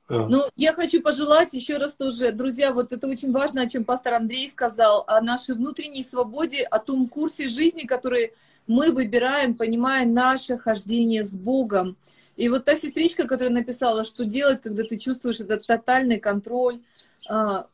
ну, 0.10 0.44
я 0.56 0.74
хочу 0.74 1.02
пожелать 1.02 1.54
еще 1.54 1.78
раз 1.78 1.96
тоже, 1.96 2.32
друзья, 2.32 2.74
вот 2.74 2.92
это 2.92 3.08
очень 3.08 3.32
важно, 3.32 3.62
о 3.62 3.70
чем 3.70 3.86
пастор 3.86 4.16
Андрей 4.16 4.50
сказал, 4.50 5.06
о 5.08 5.22
нашей 5.22 5.56
внутренней 5.56 6.04
свободе, 6.04 6.64
о 6.64 6.80
том 6.80 7.08
курсе 7.08 7.48
жизни, 7.48 7.86
который 7.86 8.34
мы 8.68 8.92
выбираем, 8.92 9.56
понимая 9.56 10.06
наше 10.06 10.58
хождение 10.58 11.24
с 11.24 11.36
Богом. 11.36 11.96
И 12.36 12.50
вот 12.50 12.66
та 12.66 12.76
сестричка, 12.76 13.28
которая 13.28 13.54
написала, 13.54 14.04
что 14.04 14.26
делать, 14.26 14.62
когда 14.62 14.84
ты 14.84 14.98
чувствуешь 14.98 15.40
этот 15.40 15.66
тотальный 15.68 16.20
контроль, 16.20 16.80
а, 16.80 16.84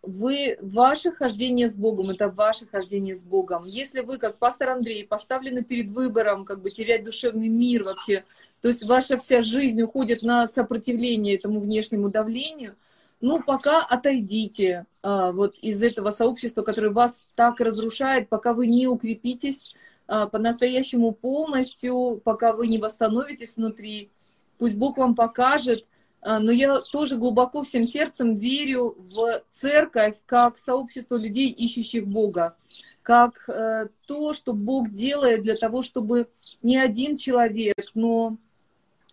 вы, 0.02 0.58
ваше 0.62 1.12
хождение 1.12 1.70
с 1.70 1.76
Богом, 1.76 2.10
это 2.10 2.30
ваше 2.30 2.66
хождение 2.68 3.16
с 3.16 3.24
Богом. 3.24 3.66
Если 3.66 4.02
вы, 4.02 4.18
как 4.18 4.38
пастор 4.38 4.70
Андрей, 4.70 5.08
поставлены 5.08 5.64
перед 5.64 5.88
выбором, 5.88 6.44
как 6.44 6.62
бы 6.62 6.72
терять 6.72 7.06
душевный 7.06 7.48
мир 7.48 7.86
вообще, 7.86 8.26
то 8.62 8.68
есть 8.68 8.84
ваша 8.84 9.18
вся 9.18 9.42
жизнь 9.42 9.82
уходит 9.82 10.24
на 10.24 10.48
сопротивление 10.48 11.36
этому 11.36 11.62
внешнему 11.62 12.10
давлению, 12.10 12.76
ну, 13.22 13.42
пока 13.42 13.82
отойдите 13.84 14.86
а, 15.02 15.32
вот 15.32 15.56
из 15.62 15.82
этого 15.82 16.12
сообщества, 16.12 16.62
которое 16.62 16.90
вас 16.90 17.24
так 17.36 17.60
разрушает, 17.60 18.30
пока 18.30 18.54
вы 18.54 18.68
не 18.68 18.88
укрепитесь 18.88 19.74
а, 20.08 20.28
по-настоящему 20.28 21.12
полностью, 21.12 22.22
пока 22.24 22.54
вы 22.54 22.68
не 22.68 22.78
восстановитесь 22.78 23.56
внутри, 23.56 24.12
пусть 24.58 24.76
Бог 24.76 24.98
вам 24.98 25.16
покажет, 25.16 25.86
а, 25.86 25.95
но 26.26 26.52
я 26.52 26.82
тоже 26.92 27.18
глубоко 27.18 27.64
всем 27.64 27.86
сердцем 27.86 28.38
верю 28.38 28.98
в 28.98 29.44
церковь 29.52 30.18
как 30.26 30.58
сообщество 30.58 31.18
людей, 31.18 31.50
ищущих 31.52 32.08
Бога. 32.08 32.56
как 33.04 33.48
э, 33.48 33.90
то, 34.08 34.34
что 34.34 34.54
Бог 34.54 34.90
делает 34.92 35.44
для 35.44 35.54
того, 35.54 35.84
чтобы 35.84 36.28
не 36.64 36.76
один 36.78 37.16
человек, 37.18 37.92
но 37.94 38.38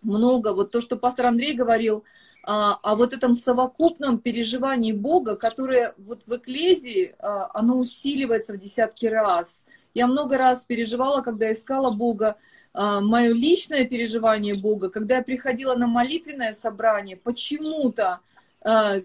много, 0.01 0.53
вот 0.53 0.71
то, 0.71 0.81
что 0.81 0.97
пастор 0.97 1.27
Андрей 1.27 1.53
говорил, 1.53 2.03
а, 2.45 2.73
о 2.83 2.95
вот 2.95 3.13
этом 3.13 3.33
совокупном 3.33 4.19
переживании 4.19 4.91
Бога, 4.91 5.37
которое 5.37 5.93
вот 5.97 6.23
в 6.27 6.35
Экклезии, 6.35 7.15
а, 7.19 7.49
оно 7.53 7.77
усиливается 7.77 8.53
в 8.53 8.57
десятки 8.57 9.05
раз. 9.05 9.63
Я 9.93 10.07
много 10.07 10.37
раз 10.37 10.65
переживала, 10.65 11.21
когда 11.21 11.51
искала 11.51 11.89
Бога, 11.91 12.29
а, 12.31 12.35
мое 12.73 13.33
личное 13.33 13.85
переживание 13.85 14.55
Бога, 14.55 14.89
когда 14.89 15.17
я 15.17 15.23
приходила 15.23 15.75
на 15.75 15.87
молитвенное 15.87 16.53
собрание, 16.53 17.17
почему-то 17.17 18.21
а, 18.63 19.01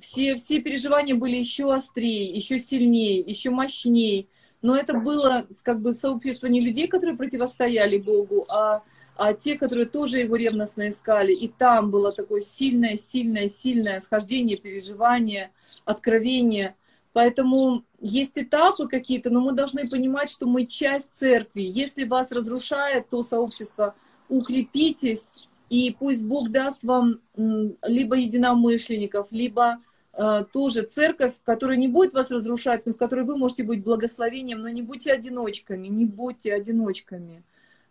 все, 0.00 0.36
все 0.36 0.60
переживания 0.60 1.14
были 1.14 1.36
еще 1.36 1.72
острее, 1.72 2.26
еще 2.26 2.58
сильнее, 2.58 3.20
еще 3.20 3.50
мощнее. 3.50 4.26
Но 4.60 4.76
это 4.76 4.98
было 4.98 5.46
как 5.62 5.80
бы 5.80 5.94
сообщество 5.94 6.46
не 6.46 6.60
людей, 6.60 6.88
которые 6.88 7.16
противостояли 7.16 7.98
Богу, 7.98 8.44
а, 8.48 8.82
а 9.16 9.32
те, 9.32 9.56
которые 9.56 9.86
тоже 9.86 10.18
его 10.18 10.36
ревностно 10.36 10.90
искали. 10.90 11.32
И 11.32 11.48
там 11.48 11.90
было 11.90 12.12
такое 12.12 12.42
сильное, 12.42 12.96
сильное, 12.96 13.48
сильное 13.48 14.00
схождение, 14.00 14.56
переживание, 14.58 15.52
откровение. 15.84 16.76
Поэтому 17.12 17.84
есть 18.00 18.38
этапы 18.38 18.86
какие-то, 18.86 19.30
но 19.30 19.40
мы 19.40 19.52
должны 19.52 19.88
понимать, 19.88 20.30
что 20.30 20.46
мы 20.46 20.66
часть 20.66 21.14
церкви. 21.14 21.62
Если 21.62 22.04
вас 22.04 22.30
разрушает 22.30 23.08
то 23.08 23.22
сообщество, 23.22 23.94
укрепитесь, 24.28 25.30
и 25.70 25.94
пусть 25.98 26.22
Бог 26.22 26.50
даст 26.50 26.82
вам 26.84 27.20
либо 27.36 28.16
единомышленников, 28.16 29.28
либо 29.30 29.78
э, 30.12 30.44
тоже 30.52 30.82
церковь, 30.82 31.34
которая 31.44 31.76
не 31.76 31.88
будет 31.88 32.14
вас 32.14 32.30
разрушать, 32.30 32.86
но 32.86 32.92
в 32.92 32.96
которой 32.96 33.24
вы 33.24 33.36
можете 33.36 33.64
быть 33.64 33.82
благословением, 33.82 34.62
но 34.62 34.68
не 34.68 34.82
будьте 34.82 35.12
одиночками, 35.12 35.88
не 35.88 36.04
будьте 36.04 36.54
одиночками. 36.54 37.42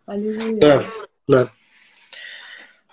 Аллилуйя. 0.05 0.59
Да, 0.59 0.85
да. 1.27 1.51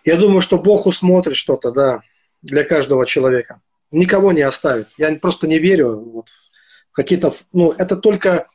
Я 0.04 0.16
думаю, 0.18 0.42
что 0.42 0.58
Бог 0.58 0.86
усмотрит 0.86 1.36
что-то, 1.36 1.70
да, 1.70 2.02
для 2.42 2.64
каждого 2.64 3.06
человека. 3.06 3.62
Никого 3.94 4.32
не 4.32 4.42
оставит. 4.42 4.88
Я 4.98 5.14
просто 5.16 5.46
не 5.46 5.58
верю 5.58 6.00
вот, 6.00 6.28
в 6.28 6.92
какие-то... 6.92 7.32
Ну, 7.52 7.72
это 7.72 7.96
только 7.96 8.46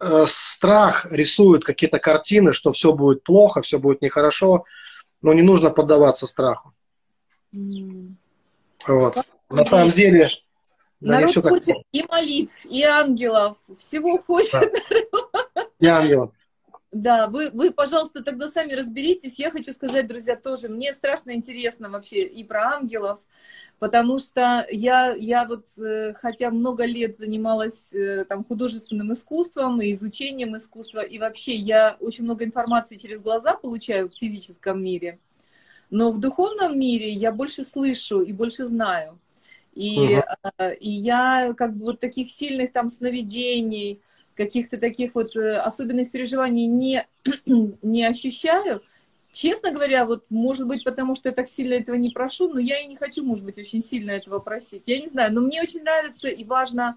э, 0.00 0.24
страх 0.26 1.06
рисует 1.10 1.64
какие-то 1.64 1.98
картины, 1.98 2.52
что 2.52 2.72
все 2.72 2.92
будет 2.92 3.22
плохо, 3.22 3.62
все 3.62 3.78
будет 3.78 4.02
нехорошо 4.02 4.64
но 5.22 5.32
не 5.32 5.42
нужно 5.42 5.70
поддаваться 5.70 6.26
страху. 6.26 6.72
Mm. 7.54 8.14
Вот. 8.86 9.16
На 9.50 9.64
самом 9.64 9.90
деле... 9.90 10.30
Да, 11.00 11.20
Народ 11.20 11.34
хочет 11.34 11.74
так... 11.74 11.82
и 11.92 12.04
молитв, 12.08 12.64
и 12.64 12.82
ангелов, 12.82 13.58
всего 13.76 14.18
хочет. 14.18 14.72
Да. 15.52 15.66
И 15.78 15.86
ангелов. 15.86 16.30
Да, 16.90 17.26
вы, 17.26 17.50
вы, 17.50 17.70
пожалуйста, 17.70 18.22
тогда 18.24 18.48
сами 18.48 18.72
разберитесь. 18.72 19.38
Я 19.38 19.50
хочу 19.50 19.72
сказать, 19.72 20.06
друзья, 20.06 20.36
тоже, 20.36 20.68
мне 20.68 20.94
страшно 20.94 21.32
интересно 21.34 21.90
вообще 21.90 22.24
и 22.24 22.44
про 22.44 22.76
ангелов, 22.76 23.18
потому 23.78 24.18
что 24.18 24.66
я, 24.70 25.14
я 25.14 25.46
вот, 25.46 25.66
э, 25.78 26.14
хотя 26.14 26.50
много 26.50 26.84
лет 26.84 27.18
занималась 27.18 27.92
э, 27.92 28.24
там 28.24 28.44
художественным 28.44 29.12
искусством 29.12 29.80
и 29.80 29.92
изучением 29.92 30.56
искусства, 30.56 31.00
и 31.00 31.18
вообще 31.18 31.54
я 31.54 31.96
очень 32.00 32.24
много 32.24 32.44
информации 32.44 32.96
через 32.96 33.20
глаза 33.20 33.54
получаю 33.54 34.08
в 34.08 34.14
физическом 34.14 34.82
мире, 34.82 35.18
но 35.90 36.10
в 36.10 36.18
духовном 36.18 36.78
мире 36.78 37.10
я 37.10 37.32
больше 37.32 37.64
слышу 37.64 38.20
и 38.20 38.32
больше 38.32 38.66
знаю. 38.66 39.18
И, 39.74 40.16
угу. 40.16 40.64
и 40.80 40.90
я 40.90 41.52
как 41.54 41.76
бы 41.76 41.84
вот 41.84 42.00
таких 42.00 42.30
сильных 42.30 42.72
там 42.72 42.88
сновидений, 42.88 44.00
каких-то 44.36 44.78
таких 44.78 45.14
вот 45.14 45.34
э, 45.34 45.58
особенных 45.58 46.10
переживаний 46.10 46.66
не, 46.66 47.06
не 47.82 48.04
ощущаю, 48.04 48.82
Честно 49.36 49.70
говоря, 49.70 50.06
вот, 50.06 50.24
может 50.30 50.66
быть, 50.66 50.82
потому 50.82 51.14
что 51.14 51.28
я 51.28 51.34
так 51.34 51.50
сильно 51.50 51.74
этого 51.74 51.94
не 51.96 52.08
прошу, 52.08 52.48
но 52.48 52.58
я 52.58 52.80
и 52.80 52.86
не 52.86 52.96
хочу, 52.96 53.22
может 53.22 53.44
быть, 53.44 53.58
очень 53.58 53.82
сильно 53.82 54.12
этого 54.12 54.38
просить. 54.38 54.84
Я 54.86 54.98
не 54.98 55.08
знаю, 55.08 55.34
но 55.34 55.42
мне 55.42 55.60
очень 55.60 55.82
нравится 55.82 56.28
и 56.28 56.42
важно 56.42 56.96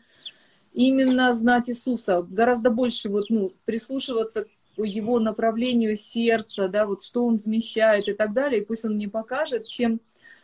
именно 0.71 1.35
знать 1.35 1.69
Иисуса, 1.69 2.21
гораздо 2.21 2.69
больше 2.69 3.09
вот, 3.09 3.29
ну, 3.29 3.51
прислушиваться 3.65 4.45
к 4.45 4.47
его 4.77 5.19
направлению 5.19 5.97
сердца, 5.97 6.69
да, 6.69 6.85
вот 6.85 7.03
что 7.03 7.25
он 7.25 7.35
вмещает 7.35 8.07
и 8.07 8.13
так 8.13 8.31
далее, 8.31 8.61
и 8.61 8.65
пусть 8.65 8.85
он 8.85 8.93
мне 8.93 9.09
покажет, 9.09 9.67
чем 9.67 9.99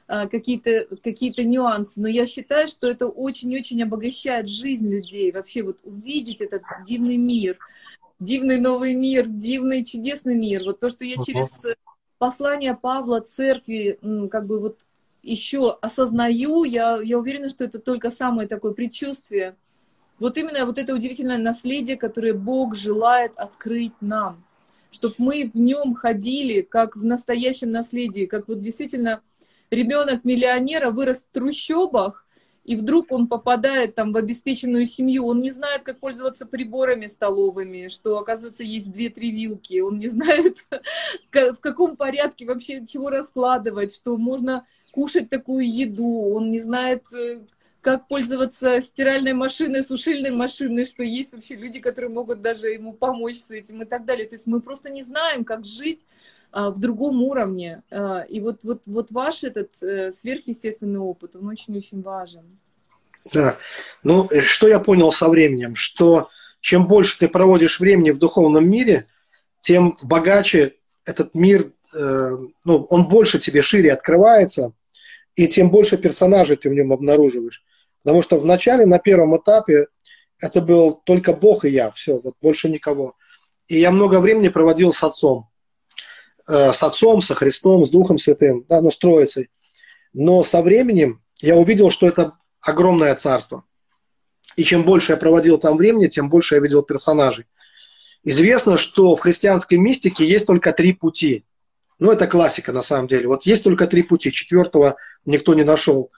а, 0.05 0.27
какие-то 0.27 0.97
какие 1.01 1.31
нюансы. 1.43 2.01
Но 2.01 2.09
я 2.09 2.25
считаю, 2.25 2.67
что 2.67 2.87
это 2.87 3.07
очень-очень 3.07 3.81
обогащает 3.83 4.49
жизнь 4.49 4.89
людей, 4.89 5.31
вообще 5.31 5.63
вот 5.63 5.79
увидеть 5.85 6.41
этот 6.41 6.63
дивный 6.85 7.15
мир, 7.15 7.57
дивный 8.19 8.59
новый 8.59 8.95
мир, 8.95 9.27
дивный 9.27 9.83
чудесный 9.83 10.35
мир. 10.35 10.63
Вот 10.63 10.79
то, 10.79 10.89
что 10.89 11.03
я 11.05 11.15
через 11.23 11.49
послание 12.17 12.75
Павла 12.75 13.21
церкви, 13.21 13.99
как 14.31 14.45
бы 14.45 14.59
вот 14.59 14.85
еще 15.21 15.77
осознаю, 15.81 16.63
я, 16.63 16.99
я 17.01 17.17
уверена, 17.17 17.49
что 17.49 17.63
это 17.63 17.79
только 17.79 18.11
самое 18.11 18.47
такое 18.47 18.73
предчувствие. 18.73 19.55
Вот 20.19 20.37
именно 20.37 20.65
вот 20.65 20.77
это 20.77 20.93
удивительное 20.93 21.37
наследие, 21.37 21.97
которое 21.97 22.33
Бог 22.33 22.75
желает 22.75 23.33
открыть 23.35 23.93
нам, 24.01 24.43
чтобы 24.91 25.15
мы 25.17 25.51
в 25.53 25.57
нем 25.57 25.93
ходили, 25.93 26.61
как 26.61 26.95
в 26.95 27.03
настоящем 27.03 27.71
наследии, 27.71 28.25
как 28.25 28.47
вот 28.47 28.61
действительно 28.61 29.21
ребенок 29.71 30.23
миллионера 30.23 30.91
вырос 30.91 31.23
в 31.23 31.33
трущобах, 31.33 32.24
и 32.65 32.75
вдруг 32.75 33.11
он 33.11 33.27
попадает 33.27 33.93
там 33.93 34.11
в 34.11 34.17
обеспеченную 34.17 34.87
семью, 34.87 35.27
он 35.27 35.39
не 35.41 35.51
знает, 35.51 35.83
как 35.83 35.99
пользоваться 35.99 36.47
приборами 36.47 37.05
столовыми, 37.05 37.89
что, 37.89 38.17
оказывается, 38.17 38.63
есть 38.63 38.91
две-три 38.91 39.31
вилки, 39.31 39.79
он 39.79 39.99
не 39.99 40.07
знает, 40.09 40.57
в 41.31 41.59
каком 41.61 41.95
порядке 41.95 42.45
вообще 42.45 42.85
чего 42.85 43.11
раскладывать, 43.11 43.93
что 43.95 44.17
можно 44.17 44.65
кушать 44.91 45.29
такую 45.29 45.71
еду, 45.71 46.31
он 46.33 46.49
не 46.49 46.59
знает, 46.59 47.05
э, 47.13 47.41
как 47.81 48.07
пользоваться 48.07 48.81
стиральной 48.81 49.33
машиной, 49.33 49.83
сушильной 49.83 50.31
машиной, 50.31 50.85
что 50.85 51.03
есть 51.03 51.33
вообще 51.33 51.55
люди, 51.55 51.79
которые 51.79 52.09
могут 52.09 52.41
даже 52.41 52.69
ему 52.69 52.93
помочь 52.93 53.37
с 53.37 53.51
этим 53.51 53.83
и 53.83 53.85
так 53.85 54.05
далее. 54.05 54.27
То 54.27 54.33
есть 54.35 54.47
мы 54.47 54.59
просто 54.59 54.89
не 54.89 55.03
знаем, 55.03 55.45
как 55.45 55.65
жить 55.65 56.03
в 56.55 56.79
другом 56.79 57.21
уровне. 57.21 57.83
А, 57.91 58.21
и 58.21 58.39
вот, 58.39 58.63
вот, 58.63 58.87
вот 58.87 59.11
ваш 59.11 59.43
этот 59.43 59.81
э, 59.83 60.11
сверхъестественный 60.11 60.99
опыт, 60.99 61.35
он 61.35 61.47
очень-очень 61.47 62.01
важен. 62.01 62.59
Да. 63.33 63.57
Ну, 64.03 64.27
э, 64.31 64.41
что 64.41 64.67
я 64.67 64.79
понял 64.79 65.11
со 65.11 65.27
временем, 65.27 65.75
что 65.75 66.29
чем 66.61 66.87
больше 66.87 67.19
ты 67.19 67.27
проводишь 67.27 67.79
времени 67.79 68.11
в 68.11 68.19
духовном 68.19 68.69
мире, 68.69 69.07
тем 69.61 69.97
богаче 70.03 70.75
этот 71.03 71.35
мир, 71.35 71.71
э, 71.93 72.37
ну, 72.63 72.87
он 72.89 73.07
больше 73.07 73.39
тебе 73.39 73.61
шире 73.61 73.91
открывается, 73.91 74.71
и 75.35 75.47
тем 75.47 75.69
больше 75.69 75.97
персонажей 75.97 76.55
ты 76.55 76.69
в 76.69 76.73
нем 76.73 76.93
обнаруживаешь. 76.93 77.63
Потому 78.03 78.21
что 78.21 78.37
в 78.37 78.45
начале, 78.45 78.85
на 78.85 78.99
первом 78.99 79.35
этапе, 79.35 79.87
это 80.39 80.61
был 80.61 81.01
только 81.05 81.33
Бог 81.33 81.65
и 81.65 81.69
я, 81.69 81.91
все, 81.91 82.19
вот 82.21 82.35
больше 82.41 82.69
никого. 82.69 83.15
И 83.67 83.79
я 83.79 83.91
много 83.91 84.19
времени 84.19 84.47
проводил 84.49 84.93
с 84.93 85.03
отцом. 85.03 85.49
Э, 86.47 86.73
с 86.73 86.83
отцом, 86.83 87.21
со 87.21 87.33
Христом, 87.33 87.83
с 87.83 87.89
Духом 87.89 88.17
Святым, 88.17 88.65
да, 88.69 88.81
ну, 88.81 88.91
с 88.91 88.97
Троицей. 88.97 89.49
Но 90.13 90.43
со 90.43 90.61
временем 90.61 91.21
я 91.41 91.55
увидел, 91.55 91.89
что 91.89 92.07
это 92.07 92.33
огромное 92.61 93.15
царство. 93.15 93.63
И 94.55 94.63
чем 94.63 94.83
больше 94.83 95.13
я 95.13 95.17
проводил 95.17 95.57
там 95.57 95.75
времени, 95.75 96.07
тем 96.07 96.29
больше 96.29 96.55
я 96.55 96.61
видел 96.61 96.83
персонажей. 96.83 97.45
Известно, 98.23 98.77
что 98.77 99.15
в 99.15 99.21
христианской 99.21 99.77
мистике 99.77 100.27
есть 100.27 100.45
только 100.45 100.71
три 100.71 100.93
пути. 100.93 101.45
Ну, 101.97 102.11
это 102.11 102.27
классика 102.27 102.71
на 102.71 102.81
самом 102.81 103.07
деле. 103.07 103.27
Вот 103.27 103.45
есть 103.45 103.63
только 103.63 103.87
три 103.87 104.03
пути, 104.03 104.31
четвертого 104.31 104.97
никто 105.25 105.55
не 105.55 105.63
нашел. 105.63 106.11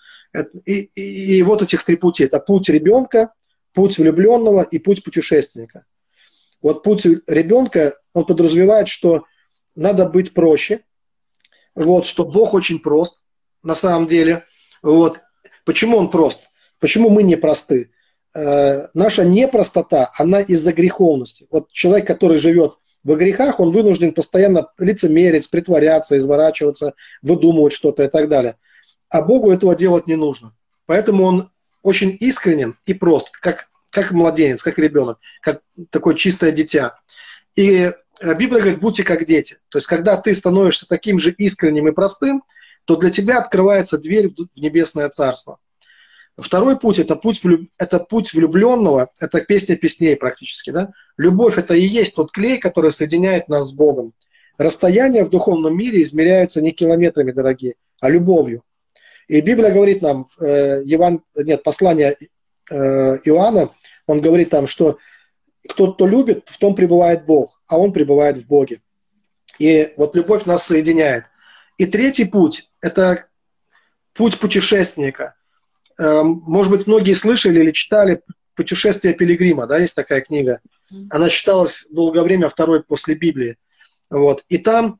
И, 0.65 0.89
и, 0.93 1.37
и 1.37 1.41
вот 1.43 1.61
этих 1.61 1.85
три 1.85 1.95
пути. 1.95 2.25
Это 2.25 2.39
путь 2.39 2.69
ребенка, 2.69 3.31
путь 3.73 3.97
влюбленного 3.97 4.63
и 4.63 4.77
путь 4.77 5.03
путешественника. 5.03 5.85
Вот 6.61 6.83
путь 6.83 7.05
ребенка, 7.27 7.95
он 8.13 8.25
подразумевает, 8.25 8.87
что 8.89 9.23
надо 9.77 10.05
быть 10.05 10.33
проще, 10.33 10.81
вот, 11.75 12.05
что 12.05 12.25
Бог 12.25 12.53
очень 12.53 12.79
прост 12.79 13.19
на 13.63 13.75
самом 13.75 14.07
деле, 14.07 14.45
вот, 14.81 15.21
почему 15.65 15.97
он 15.97 16.09
прост, 16.09 16.49
почему 16.79 17.09
мы 17.09 17.23
не 17.23 17.35
просты. 17.35 17.91
Э, 18.35 18.87
наша 18.93 19.23
непростота, 19.23 20.11
она 20.15 20.41
из-за 20.41 20.73
греховности. 20.73 21.47
Вот 21.51 21.71
человек, 21.71 22.07
который 22.07 22.37
живет 22.37 22.77
во 23.03 23.15
грехах, 23.15 23.59
он 23.59 23.69
вынужден 23.69 24.13
постоянно 24.13 24.67
лицемерить, 24.77 25.49
притворяться, 25.49 26.17
изворачиваться, 26.17 26.93
выдумывать 27.21 27.73
что-то 27.73 28.03
и 28.03 28.07
так 28.07 28.27
далее. 28.27 28.57
А 29.09 29.21
Богу 29.21 29.51
этого 29.51 29.75
делать 29.75 30.07
не 30.07 30.15
нужно. 30.15 30.53
Поэтому 30.87 31.23
он 31.23 31.51
очень 31.83 32.17
искренен 32.19 32.77
и 32.85 32.93
прост, 32.93 33.31
как, 33.31 33.69
как 33.91 34.11
младенец, 34.11 34.63
как 34.63 34.79
ребенок, 34.79 35.19
как 35.41 35.61
такое 35.91 36.15
чистое 36.15 36.51
дитя. 36.51 36.99
И 37.55 37.93
Библия 38.21 38.61
говорит, 38.61 38.79
будьте 38.79 39.03
как 39.03 39.25
дети. 39.25 39.57
То 39.69 39.77
есть, 39.77 39.87
когда 39.87 40.17
ты 40.17 40.33
становишься 40.33 40.87
таким 40.87 41.19
же 41.19 41.31
искренним 41.31 41.87
и 41.87 41.91
простым, 41.91 42.43
то 42.85 42.95
для 42.95 43.09
тебя 43.09 43.39
открывается 43.39 43.97
дверь 43.97 44.29
в 44.29 44.59
небесное 44.59 45.09
царство. 45.09 45.59
Второй 46.37 46.79
путь 46.79 46.99
это 46.99 47.15
путь, 47.15 47.43
влюб... 47.43 47.69
это 47.77 47.99
путь 47.99 48.31
влюбленного, 48.33 49.09
это 49.19 49.41
песня 49.41 49.75
песней 49.75 50.15
практически. 50.15 50.69
Да? 50.69 50.91
Любовь 51.17 51.57
это 51.57 51.73
и 51.73 51.85
есть 51.85 52.15
тот 52.15 52.31
клей, 52.31 52.59
который 52.59 52.91
соединяет 52.91 53.49
нас 53.49 53.69
с 53.69 53.73
Богом. 53.73 54.13
Расстояние 54.57 55.23
в 55.23 55.29
духовном 55.29 55.75
мире 55.75 56.03
измеряется 56.03 56.61
не 56.61 56.71
километрами, 56.71 57.31
дорогие, 57.31 57.75
а 58.01 58.09
любовью. 58.09 58.63
И 59.27 59.41
Библия 59.41 59.71
говорит 59.71 60.01
нам, 60.01 60.25
э, 60.39 60.81
Еван... 60.85 61.21
нет, 61.35 61.63
послание 61.63 62.15
э, 62.69 62.75
Иоанна, 63.25 63.71
он 64.05 64.21
говорит 64.21 64.49
там, 64.49 64.67
что 64.67 64.97
кто 65.67 65.91
то 65.91 66.07
любит, 66.07 66.43
в 66.47 66.57
том 66.57 66.75
пребывает 66.75 67.25
Бог, 67.25 67.61
а 67.67 67.77
он 67.77 67.93
пребывает 67.93 68.37
в 68.37 68.47
Боге. 68.47 68.81
И 69.59 69.93
вот 69.97 70.15
любовь 70.15 70.45
нас 70.45 70.65
соединяет. 70.65 71.25
И 71.77 71.85
третий 71.85 72.25
путь– 72.25 72.69
это 72.81 73.25
путь 74.13 74.39
путешественника. 74.39 75.35
Эм, 75.99 76.43
может 76.45 76.71
быть, 76.71 76.87
многие 76.87 77.13
слышали 77.13 77.59
или 77.59 77.71
читали 77.71 78.21
«Путешествие 78.55 79.13
пилигрима», 79.13 79.67
да, 79.67 79.77
есть 79.77 79.95
такая 79.95 80.21
книга. 80.21 80.61
Она 81.09 81.29
считалась 81.29 81.85
долгое 81.89 82.23
время 82.23 82.49
второй 82.49 82.83
после 82.83 83.15
Библии. 83.15 83.57
Вот. 84.09 84.43
И 84.49 84.57
там 84.57 84.99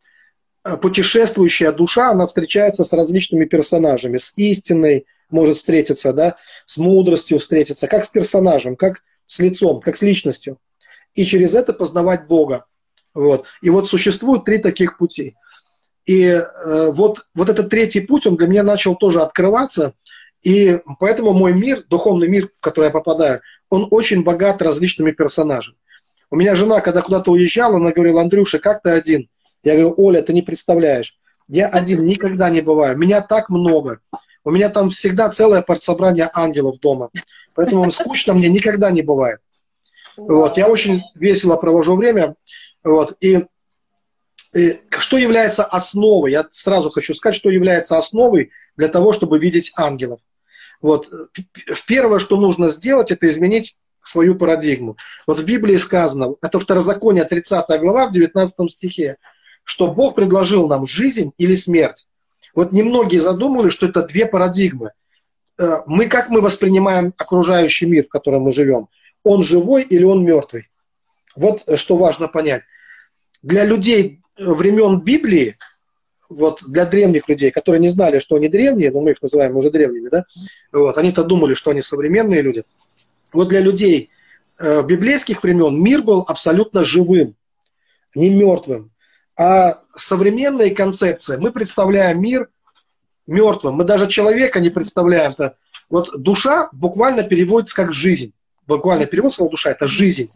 э, 0.64 0.78
путешествующая 0.78 1.72
душа, 1.72 2.12
она 2.12 2.28
встречается 2.28 2.84
с 2.84 2.94
различными 2.94 3.46
персонажами, 3.46 4.18
с 4.18 4.34
истиной 4.36 5.06
может 5.30 5.58
встретиться, 5.58 6.14
да, 6.14 6.38
с 6.66 6.78
мудростью 6.78 7.40
встретиться, 7.40 7.88
как 7.88 8.06
с 8.06 8.10
персонажем, 8.10 8.76
как 8.76 9.02
с 9.28 9.38
лицом, 9.40 9.80
как 9.82 9.96
с 9.96 10.02
личностью. 10.02 10.58
И 11.14 11.26
через 11.26 11.54
это 11.54 11.74
познавать 11.74 12.26
Бога. 12.26 12.66
Вот. 13.14 13.46
И 13.62 13.70
вот 13.70 13.88
существует 13.88 14.46
три 14.46 14.58
таких 14.58 14.98
пути. 14.98 15.36
И 16.06 16.24
э, 16.24 16.92
вот, 16.92 17.26
вот 17.36 17.50
этот 17.50 17.70
третий 17.70 18.00
путь, 18.00 18.26
он 18.26 18.38
для 18.38 18.48
меня 18.48 18.64
начал 18.64 18.96
тоже 18.96 19.22
открываться. 19.22 19.94
И 20.42 20.80
поэтому 21.00 21.34
мой 21.34 21.54
мир, 21.54 21.84
духовный 21.90 22.28
мир, 22.28 22.50
в 22.54 22.62
который 22.62 22.86
я 22.86 22.92
попадаю, 22.92 23.42
он 23.70 23.88
очень 23.92 24.24
богат 24.24 24.62
различными 24.62 25.12
персонажами. 25.12 25.78
У 26.30 26.36
меня 26.36 26.56
жена, 26.56 26.82
когда 26.82 27.02
куда-то 27.02 27.32
уезжала, 27.32 27.78
она 27.78 27.92
говорила, 27.92 28.22
Андрюша, 28.22 28.60
как 28.60 28.82
ты 28.82 28.92
один? 28.92 29.30
Я 29.64 29.74
говорю, 29.74 29.94
Оля, 29.98 30.22
ты 30.22 30.34
не 30.34 30.42
представляешь. 30.42 31.18
Я 31.48 31.68
один 31.68 32.06
никогда 32.06 32.50
не 32.50 32.62
бываю. 32.62 32.98
Меня 32.98 33.22
так 33.22 33.50
много. 33.50 34.00
У 34.48 34.50
меня 34.50 34.70
там 34.70 34.90
всегда 34.92 35.30
целое 35.30 35.62
партсобрание 35.62 36.30
ангелов 36.34 36.80
дома. 36.80 37.10
Поэтому 37.54 37.92
скучно 37.92 38.34
мне 38.34 38.48
никогда 38.48 38.92
не 38.92 39.02
бывает. 39.02 39.42
Вот, 40.16 40.56
я 40.56 40.70
очень 40.70 41.02
весело 41.16 41.58
провожу 41.58 41.98
время. 41.98 42.34
Вот, 42.82 43.18
и, 43.20 43.46
и 44.56 44.80
что 45.00 45.18
является 45.18 45.66
основой? 45.66 46.32
Я 46.32 46.48
сразу 46.54 46.90
хочу 46.92 47.14
сказать, 47.14 47.36
что 47.36 47.50
является 47.50 47.98
основой 47.98 48.52
для 48.78 48.88
того, 48.88 49.12
чтобы 49.12 49.38
видеть 49.38 49.74
ангелов. 49.76 50.22
Вот, 50.80 51.10
первое, 51.86 52.20
что 52.20 52.38
нужно 52.38 52.70
сделать, 52.70 53.12
это 53.12 53.28
изменить 53.28 53.76
свою 54.02 54.36
парадигму. 54.36 54.96
Вот 55.28 55.40
в 55.40 55.46
Библии 55.46 55.76
сказано, 55.76 56.36
это 56.42 56.58
Второзаконие, 56.62 57.26
30 57.26 57.66
глава, 57.82 58.08
в 58.08 58.14
19 58.14 58.72
стихе, 58.72 59.18
что 59.66 59.92
Бог 59.92 60.16
предложил 60.16 60.70
нам 60.70 60.88
жизнь 60.88 61.34
или 61.38 61.56
смерть. 61.56 62.08
Вот 62.58 62.72
немногие 62.74 63.22
задумывали, 63.22 63.70
что 63.70 63.86
это 63.86 64.02
две 64.02 64.26
парадигмы. 64.26 64.92
Э, 65.58 65.84
мы, 65.86 66.08
как 66.08 66.30
мы 66.30 66.42
воспринимаем 66.42 67.14
окружающий 67.16 67.86
мир, 67.86 68.04
в 68.04 68.10
котором 68.10 68.42
мы 68.42 68.52
живем? 68.52 68.90
Он 69.24 69.44
живой 69.44 69.84
или 69.84 70.04
он 70.04 70.26
мертвый? 70.26 70.68
Вот 71.38 71.64
что 71.76 71.96
важно 71.96 72.28
понять. 72.28 72.64
Для 73.42 73.64
людей 73.64 74.22
времен 74.36 75.00
Библии, 75.00 75.58
вот 76.28 76.64
для 76.68 76.86
древних 76.86 77.30
людей, 77.30 77.52
которые 77.52 77.80
не 77.80 77.90
знали, 77.90 78.20
что 78.20 78.36
они 78.36 78.50
древние, 78.50 78.92
но 78.92 79.00
мы 79.00 79.12
их 79.12 79.22
называем 79.22 79.56
уже 79.56 79.72
древними, 79.72 80.10
да, 80.10 80.26
вот, 80.74 80.98
они-то 80.98 81.24
думали, 81.24 81.54
что 81.54 81.72
они 81.72 81.82
современные 81.82 82.42
люди– 82.42 82.64
вот 83.34 83.50
для 83.50 83.60
людей 83.60 84.10
э, 84.58 84.84
библейских 84.84 85.44
времен 85.44 85.82
мир 85.82 86.02
был 86.02 86.24
абсолютно 86.28 86.84
живым, 86.84 87.36
не 88.16 88.30
мертвым. 88.30 88.92
А 89.38 89.82
современная 89.98 90.74
концепция, 90.74 91.38
мы 91.38 91.52
представляем 91.52 92.22
мир 92.22 92.50
мертвым. 93.28 93.76
Мы 93.76 93.84
даже 93.84 94.08
человека 94.08 94.60
не 94.60 94.70
представляем. 94.70 95.34
-то. 95.34 95.54
Вот 95.90 96.22
душа 96.22 96.70
буквально 96.72 97.24
переводится 97.24 97.76
как 97.76 97.94
жизнь. 97.94 98.34
Буквально 98.66 99.06
перевод 99.06 99.34
слова 99.34 99.52
душа– 99.52 99.70
это 99.72 99.88
жизнь. 99.88 100.30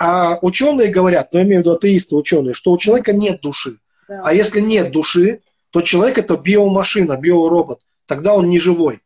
А 0.00 0.38
ученые 0.42 0.88
говорят, 0.88 1.32
ну, 1.32 1.40
я 1.40 1.44
имею 1.44 1.60
в 1.60 1.64
виду 1.64 1.72
атеисты, 1.72 2.14
ученые, 2.14 2.54
что 2.54 2.70
у 2.70 2.78
человека 2.78 3.12
нет 3.12 3.40
души. 3.40 3.78
Да. 4.08 4.20
А 4.22 4.32
если 4.32 4.60
нет 4.60 4.92
души, 4.92 5.40
то 5.70 5.82
человек– 5.82 6.18
это 6.18 6.36
биомашина, 6.36 7.16
биоробот. 7.16 7.80
Тогда 8.06 8.34
он 8.34 8.48
не 8.48 8.60
живой. 8.60 9.00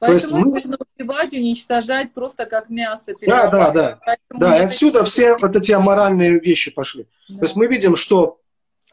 Поэтому 0.00 0.46
мы... 0.46 0.60
нужно 0.60 0.78
убивать, 0.96 1.32
уничтожать 1.32 2.12
просто 2.12 2.46
как 2.46 2.70
мясо. 2.70 3.12
Да, 3.24 3.50
да, 3.50 3.70
да. 3.70 3.98
Поэтому 4.04 4.40
да, 4.40 4.58
и 4.58 4.64
отсюда 4.64 5.04
все 5.04 5.36
вот 5.36 5.54
эти 5.54 5.70
аморальные 5.70 6.40
вещи 6.40 6.72
пошли. 6.72 7.06
Да. 7.28 7.38
То 7.38 7.44
есть 7.44 7.54
мы 7.54 7.66
видим, 7.68 7.94
что 7.94 8.38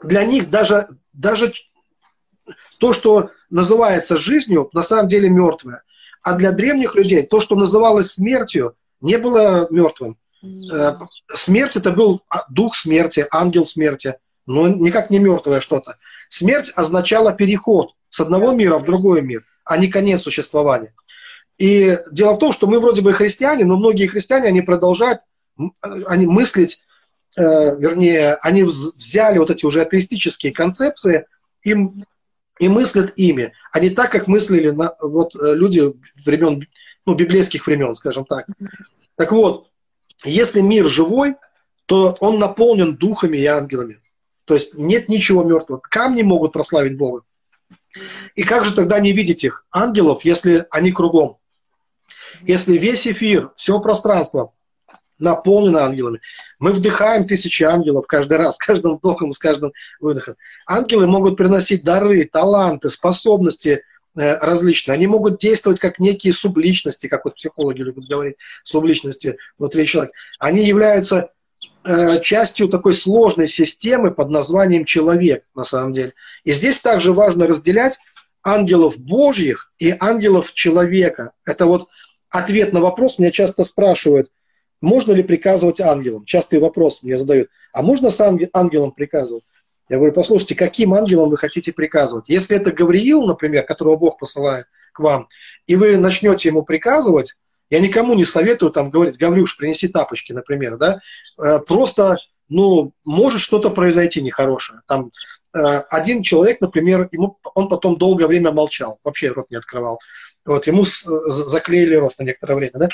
для 0.04 0.24
них 0.24 0.50
даже, 0.50 0.88
даже 1.14 1.54
то, 2.80 2.94
что 2.94 3.32
называется 3.50 4.18
жизнью, 4.18 4.70
на 4.74 4.82
самом 4.82 5.08
деле 5.08 5.30
мертвое. 5.30 5.84
А 6.22 6.38
для 6.38 6.52
древних 6.52 6.96
людей 6.96 7.24
то, 7.26 7.40
что 7.40 7.56
называлось 7.56 8.14
смертью, 8.14 8.76
не 9.02 9.18
было 9.18 9.68
мертвым. 9.70 10.18
Э, 10.44 10.96
смерть 11.34 11.76
это 11.76 11.92
был 11.92 12.22
дух 12.50 12.76
смерти, 12.76 13.26
ангел 13.32 13.66
смерти, 13.66 14.16
но 14.46 14.68
никак 14.68 15.10
не 15.10 15.20
мертвое 15.20 15.62
что-то. 15.62 15.98
Смерть 16.30 16.72
означала 16.76 17.34
переход 17.34 17.92
с 18.10 18.20
одного 18.20 18.52
мира 18.54 18.78
в 18.78 18.86
другой 18.86 19.22
мир 19.22 19.44
а 19.70 19.78
не 19.78 19.88
конец 19.88 20.24
существования. 20.24 20.96
И 21.60 22.00
дело 22.12 22.34
в 22.34 22.40
том, 22.40 22.52
что 22.52 22.66
мы 22.66 22.80
вроде 22.80 23.02
бы 23.02 23.14
христиане, 23.14 23.66
но 23.66 23.78
многие 23.78 24.08
христиане, 24.08 24.48
они 24.48 24.62
продолжают 24.62 25.22
они 26.08 26.26
мыслить, 26.26 26.76
э, 26.76 26.89
вернее, 27.38 28.36
они 28.36 28.64
взяли 28.64 29.38
вот 29.38 29.50
эти 29.50 29.66
уже 29.66 29.82
атеистические 29.82 30.52
концепции 30.52 31.26
и, 31.64 31.76
и 32.60 32.68
мыслят 32.68 33.14
ими, 33.16 33.54
а 33.72 33.80
не 33.80 33.90
так, 33.90 34.12
как 34.12 34.28
мыслили 34.28 34.70
на, 34.70 34.96
вот, 35.00 35.36
э, 35.36 35.54
люди 35.54 35.94
времен, 36.26 36.68
ну, 37.06 37.16
библейских 37.16 37.66
времен, 37.68 37.96
скажем 37.96 38.26
так. 38.26 38.48
Так 39.16 39.32
вот, 39.32 39.68
если 40.24 40.62
мир 40.62 40.90
живой, 40.90 41.36
то 41.86 42.18
он 42.20 42.40
наполнен 42.40 42.96
духами 42.96 43.38
и 43.38 43.46
ангелами. 43.46 44.00
То 44.46 44.54
есть 44.56 44.76
нет 44.76 45.10
ничего 45.10 45.44
мертвого. 45.44 45.80
Камни 45.80 46.22
могут 46.22 46.54
прославить 46.54 46.98
Бога. 46.98 47.24
И 48.36 48.44
как 48.44 48.66
же 48.66 48.76
тогда 48.76 49.00
не 49.00 49.12
видеть 49.12 49.44
их, 49.44 49.66
ангелов, 49.72 50.26
если 50.26 50.68
они 50.70 50.92
кругом? 50.92 51.38
Если 52.42 52.78
весь 52.78 53.08
эфир, 53.08 53.52
все 53.56 53.80
пространство 53.80 54.54
наполнено 55.20 55.84
ангелами. 55.84 56.22
Мы 56.58 56.72
вдыхаем 56.72 57.28
тысячи 57.28 57.64
ангелов 57.64 58.08
каждый 58.08 58.38
раз, 58.38 58.56
с 58.56 58.58
каждым 58.58 58.98
вдохом, 58.98 59.34
с 59.34 59.38
каждым 59.38 59.74
выдохом. 60.00 60.36
Ангелы 60.66 61.08
могут 61.08 61.38
приносить 61.38 61.84
дары, 61.84 62.26
таланты, 62.26 62.90
способности 62.90 63.84
э, 64.16 64.38
различные. 64.38 64.96
Они 64.96 65.08
могут 65.08 65.40
действовать 65.40 65.80
как 65.80 66.00
некие 66.00 66.34
субличности, 66.34 67.08
как 67.08 67.26
вот 67.26 67.36
психологи 67.36 67.82
любят 67.82 68.08
говорить, 68.08 68.38
субличности 68.64 69.38
внутри 69.58 69.86
человека. 69.86 70.14
Они 70.40 70.66
являются 70.66 71.32
Э, 71.86 72.20
частью 72.20 72.68
такой 72.68 72.92
сложной 72.92 73.48
системы 73.48 74.12
под 74.12 74.30
названием 74.30 74.84
человек, 74.84 75.46
на 75.56 75.64
самом 75.64 75.94
деле. 75.94 76.14
И 76.44 76.52
здесь 76.52 76.80
также 76.80 77.14
важно 77.14 77.48
разделять 77.48 77.98
ангелов 78.44 79.00
Божьих 79.00 79.72
и 79.80 79.96
ангелов 79.98 80.54
человека. 80.54 81.32
Это 81.46 81.66
вот 81.66 81.88
ответ 82.30 82.74
на 82.74 82.82
вопрос. 82.82 83.18
Меня 83.18 83.32
часто 83.32 83.64
спрашивают, 83.64 84.30
можно 84.82 85.12
ли 85.12 85.24
приказывать 85.24 85.82
ангелам? 85.82 86.26
Частый 86.26 86.60
вопрос 86.60 87.04
мне 87.04 87.18
задают. 87.18 87.50
А 87.74 87.82
можно 87.82 88.10
с 88.10 88.22
ангелом 88.22 88.92
приказывать? 88.92 89.44
Я 89.90 89.98
говорю, 89.98 90.14
послушайте, 90.14 90.56
каким 90.56 90.94
ангелом 90.94 91.30
вы 91.30 91.38
хотите 91.38 91.74
приказывать? 91.74 92.30
Если 92.30 92.56
это 92.56 92.72
Гавриил, 92.72 93.26
например, 93.26 93.66
которого 93.66 93.96
Бог 93.96 94.20
посылает 94.20 94.68
к 94.94 95.00
вам, 95.00 95.28
и 95.66 95.76
вы 95.76 95.98
начнете 95.98 96.50
ему 96.50 96.64
приказывать, 96.64 97.36
я 97.70 97.80
никому 97.80 98.14
не 98.14 98.26
советую 98.26 98.72
там 98.72 98.90
говорить, 98.90 99.18
Гаврюш, 99.18 99.58
принеси 99.58 99.88
тапочки, 99.88 100.32
например, 100.32 100.78
да. 100.78 101.00
Э, 101.38 101.60
просто, 101.60 102.18
ну, 102.50 102.94
может 103.06 103.42
что-то 103.42 103.70
произойти 103.70 104.22
нехорошее. 104.22 104.82
Там 104.88 105.12
э, 105.54 105.60
один 105.60 106.24
человек, 106.24 106.60
например, 106.62 107.08
ему, 107.12 107.38
он 107.54 107.70
потом 107.70 107.98
долгое 107.98 108.28
время 108.28 108.52
молчал, 108.52 109.00
вообще 109.04 109.30
рот 109.30 109.46
не 109.50 109.58
открывал. 109.58 110.00
Вот, 110.46 110.66
ему 110.68 110.84
заклеили 110.84 111.96
рот 111.96 112.14
на 112.18 112.24
некоторое 112.24 112.56
время, 112.56 112.74
да. 112.76 112.90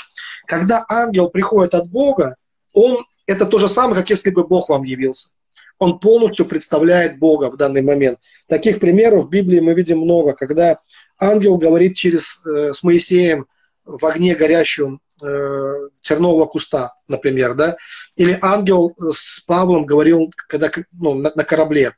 Когда 0.46 0.84
ангел 0.88 1.30
приходит 1.30 1.74
от 1.74 1.88
Бога, 1.88 2.36
он, 2.72 3.04
это 3.26 3.46
то 3.46 3.58
же 3.58 3.68
самое, 3.68 3.96
как 3.96 4.10
если 4.10 4.30
бы 4.30 4.46
Бог 4.46 4.68
вам 4.68 4.84
явился. 4.84 5.30
Он 5.78 5.98
полностью 5.98 6.46
представляет 6.46 7.18
Бога 7.18 7.50
в 7.50 7.56
данный 7.56 7.82
момент. 7.82 8.18
Таких 8.48 8.78
примеров 8.78 9.24
в 9.24 9.30
Библии 9.30 9.60
мы 9.60 9.74
видим 9.74 10.00
много, 10.00 10.34
когда 10.34 10.80
ангел 11.18 11.56
говорит 11.58 11.96
через, 11.96 12.42
э, 12.46 12.72
с 12.72 12.82
Моисеем, 12.82 13.46
в 13.86 14.04
огне 14.04 14.34
горящем 14.34 15.00
э, 15.22 15.88
тернового 16.02 16.46
куста, 16.46 16.94
например, 17.08 17.54
да, 17.54 17.76
или 18.16 18.38
ангел 18.42 18.94
с 18.98 19.40
Павлом 19.40 19.86
говорил, 19.86 20.32
когда 20.48 20.70
ну, 20.92 21.14
на, 21.14 21.32
на 21.34 21.44
корабле. 21.44 21.94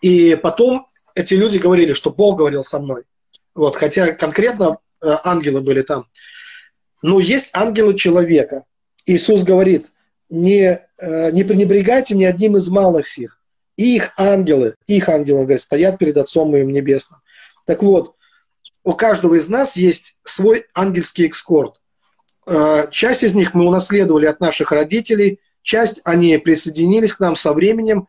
И 0.00 0.34
потом 0.42 0.88
эти 1.14 1.34
люди 1.34 1.58
говорили, 1.58 1.92
что 1.92 2.10
Бог 2.10 2.38
говорил 2.38 2.64
со 2.64 2.80
мной. 2.80 3.04
Вот, 3.54 3.76
хотя 3.76 4.12
конкретно 4.12 4.78
э, 5.00 5.06
ангелы 5.22 5.60
были 5.60 5.82
там. 5.82 6.06
Но 7.02 7.20
есть 7.20 7.50
ангелы 7.52 7.94
человека. 7.94 8.64
Иисус 9.06 9.42
говорит, 9.42 9.90
не, 10.30 10.80
э, 10.98 11.30
не 11.32 11.44
пренебрегайте 11.44 12.16
ни 12.16 12.24
одним 12.24 12.56
из 12.56 12.68
малых 12.70 13.06
сих. 13.06 13.38
Их 13.76 14.12
ангелы, 14.16 14.76
их 14.86 15.08
ангелы, 15.08 15.40
он 15.40 15.44
говорит, 15.44 15.62
стоят 15.62 15.98
перед 15.98 16.16
Отцом 16.16 16.50
моим 16.50 16.72
небесным. 16.72 17.20
Так 17.66 17.82
вот, 17.82 18.14
у 18.84 18.92
каждого 18.94 19.34
из 19.34 19.48
нас 19.48 19.76
есть 19.76 20.16
свой 20.24 20.66
ангельский 20.74 21.26
экскорт. 21.26 21.80
Э, 22.46 22.86
часть 22.90 23.22
из 23.22 23.34
них 23.34 23.54
мы 23.54 23.66
унаследовали 23.66 24.26
от 24.26 24.40
наших 24.40 24.72
родителей, 24.72 25.40
часть 25.62 26.00
они 26.04 26.36
присоединились 26.38 27.12
к 27.12 27.20
нам 27.20 27.36
со 27.36 27.52
временем, 27.52 28.08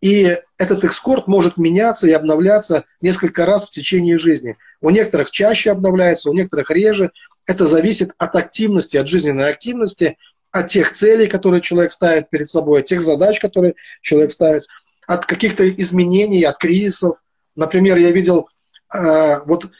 и 0.00 0.38
этот 0.58 0.84
экскорт 0.84 1.28
может 1.28 1.56
меняться 1.56 2.06
и 2.06 2.12
обновляться 2.12 2.84
несколько 3.00 3.46
раз 3.46 3.68
в 3.68 3.70
течение 3.70 4.18
жизни. 4.18 4.56
У 4.80 4.90
некоторых 4.90 5.30
чаще 5.30 5.70
обновляется, 5.70 6.30
у 6.30 6.34
некоторых 6.34 6.70
реже. 6.70 7.10
Это 7.46 7.66
зависит 7.66 8.12
от 8.18 8.36
активности, 8.36 8.96
от 8.96 9.08
жизненной 9.08 9.50
активности, 9.50 10.18
от 10.50 10.68
тех 10.68 10.92
целей, 10.92 11.26
которые 11.26 11.62
человек 11.62 11.90
ставит 11.90 12.30
перед 12.30 12.48
собой, 12.48 12.80
от 12.80 12.86
тех 12.86 13.00
задач, 13.00 13.40
которые 13.40 13.74
человек 14.02 14.30
ставит, 14.30 14.64
от 15.06 15.26
каких-то 15.26 15.68
изменений, 15.68 16.44
от 16.44 16.58
кризисов. 16.58 17.22
Например, 17.56 17.96
я 17.96 18.10
видел, 18.10 18.48
э, 18.94 19.40
вот 19.46 19.70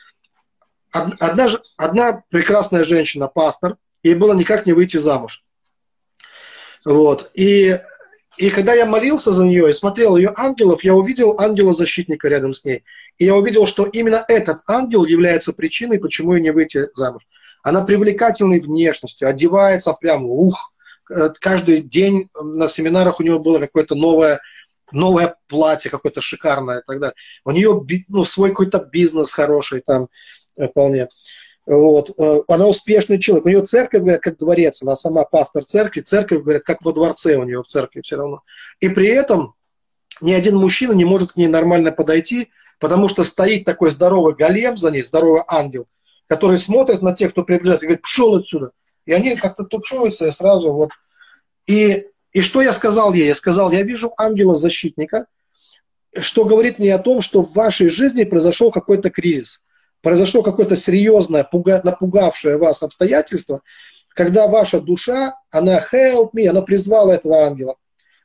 одна, 0.94 1.48
одна 1.76 2.22
прекрасная 2.30 2.84
женщина, 2.84 3.28
пастор, 3.28 3.76
ей 4.02 4.14
было 4.14 4.32
никак 4.32 4.64
не 4.64 4.72
выйти 4.72 4.96
замуж. 4.96 5.44
Вот. 6.84 7.30
И, 7.34 7.78
и 8.36 8.50
когда 8.50 8.74
я 8.74 8.86
молился 8.86 9.32
за 9.32 9.44
нее 9.44 9.68
и 9.68 9.72
смотрел 9.72 10.16
ее 10.16 10.32
ангелов, 10.36 10.84
я 10.84 10.94
увидел 10.94 11.38
ангела-защитника 11.38 12.28
рядом 12.28 12.54
с 12.54 12.64
ней. 12.64 12.84
И 13.18 13.24
я 13.24 13.34
увидел, 13.34 13.66
что 13.66 13.84
именно 13.84 14.24
этот 14.28 14.58
ангел 14.68 15.04
является 15.04 15.52
причиной, 15.52 15.98
почему 15.98 16.34
ей 16.34 16.42
не 16.42 16.52
выйти 16.52 16.88
замуж. 16.94 17.22
Она 17.62 17.84
привлекательной 17.84 18.60
внешностью, 18.60 19.28
одевается 19.28 19.94
прямо, 19.94 20.26
ух, 20.26 20.74
э, 21.10 21.30
каждый 21.40 21.80
день 21.80 22.28
на 22.34 22.68
семинарах 22.68 23.20
у 23.20 23.22
нее 23.22 23.38
было 23.38 23.58
какое-то 23.58 23.94
новое, 23.94 24.40
новое 24.92 25.36
платье, 25.48 25.90
какое-то 25.90 26.20
шикарное 26.20 26.80
и 26.80 26.82
так 26.86 27.00
далее. 27.00 27.14
У 27.44 27.50
нее 27.52 27.82
ну, 28.08 28.24
свой 28.24 28.50
какой-то 28.50 28.86
бизнес 28.92 29.32
хороший 29.32 29.80
там 29.80 30.08
вполне. 30.56 31.08
Вот. 31.66 32.10
Э, 32.18 32.40
она 32.48 32.66
успешный 32.66 33.18
человек. 33.18 33.46
У 33.46 33.48
нее 33.48 33.62
церковь, 33.62 34.02
говорят, 34.02 34.20
как 34.20 34.38
дворец. 34.38 34.82
Она 34.82 34.96
сама 34.96 35.24
пастор 35.24 35.64
церкви. 35.64 36.02
Церковь, 36.02 36.42
говорят, 36.42 36.62
как 36.62 36.82
во 36.82 36.92
дворце 36.92 37.36
у 37.36 37.44
нее 37.44 37.62
в 37.62 37.66
церкви 37.66 38.02
все 38.02 38.16
равно. 38.16 38.42
И 38.80 38.88
при 38.88 39.08
этом 39.08 39.54
ни 40.20 40.32
один 40.32 40.56
мужчина 40.56 40.92
не 40.92 41.04
может 41.04 41.32
к 41.32 41.36
ней 41.36 41.48
нормально 41.48 41.90
подойти, 41.90 42.50
потому 42.78 43.08
что 43.08 43.24
стоит 43.24 43.64
такой 43.64 43.90
здоровый 43.90 44.34
голем 44.34 44.76
за 44.76 44.90
ней, 44.90 45.02
здоровый 45.02 45.42
ангел, 45.48 45.86
который 46.26 46.58
смотрит 46.58 47.02
на 47.02 47.14
тех, 47.14 47.32
кто 47.32 47.42
приближается, 47.42 47.86
и 47.86 47.88
говорит, 47.88 48.02
пшел 48.02 48.36
отсюда. 48.36 48.70
И 49.06 49.12
они 49.12 49.34
как-то 49.36 49.64
тушуются 49.64 50.28
и 50.28 50.30
сразу 50.30 50.72
вот. 50.72 50.90
И, 51.66 52.06
и 52.32 52.40
что 52.42 52.62
я 52.62 52.72
сказал 52.72 53.12
ей? 53.12 53.26
Я 53.26 53.34
сказал, 53.34 53.72
я 53.72 53.82
вижу 53.82 54.12
ангела-защитника, 54.16 55.26
что 56.16 56.44
говорит 56.44 56.78
мне 56.78 56.94
о 56.94 56.98
том, 56.98 57.20
что 57.20 57.42
в 57.42 57.52
вашей 57.54 57.88
жизни 57.88 58.24
произошел 58.24 58.70
какой-то 58.70 59.10
кризис 59.10 59.63
произошло 60.04 60.42
какое-то 60.42 60.76
серьезное, 60.76 61.48
напугавшее 61.82 62.58
вас 62.58 62.82
обстоятельство, 62.84 63.62
когда 64.10 64.46
ваша 64.46 64.80
душа, 64.80 65.34
она 65.50 65.80
help 65.92 66.30
me, 66.36 66.46
она 66.46 66.62
призвала 66.62 67.14
этого 67.14 67.44
ангела. 67.46 67.76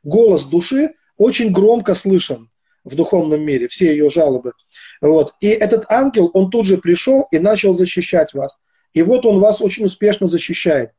Голос 0.03 0.43
души 0.43 0.91
очень 1.17 1.51
громко 1.51 1.95
слышен 1.95 2.49
в 2.83 2.95
духовном 2.95 3.41
мире, 3.41 3.67
все 3.67 3.91
ее 3.91 4.09
жалобы. 4.09 4.53
Вот. 5.01 5.33
И 5.39 5.47
этот 5.47 5.85
ангел, 5.89 6.29
он 6.33 6.51
тут 6.51 6.65
же 6.65 6.77
пришел 6.77 7.27
и 7.31 7.39
начал 7.39 7.73
защищать 7.73 8.33
вас. 8.33 8.59
И 8.93 9.01
вот 9.01 9.25
он 9.25 9.39
вас 9.39 9.61
очень 9.61 9.85
успешно 9.85 10.27
защищает. 10.27 10.91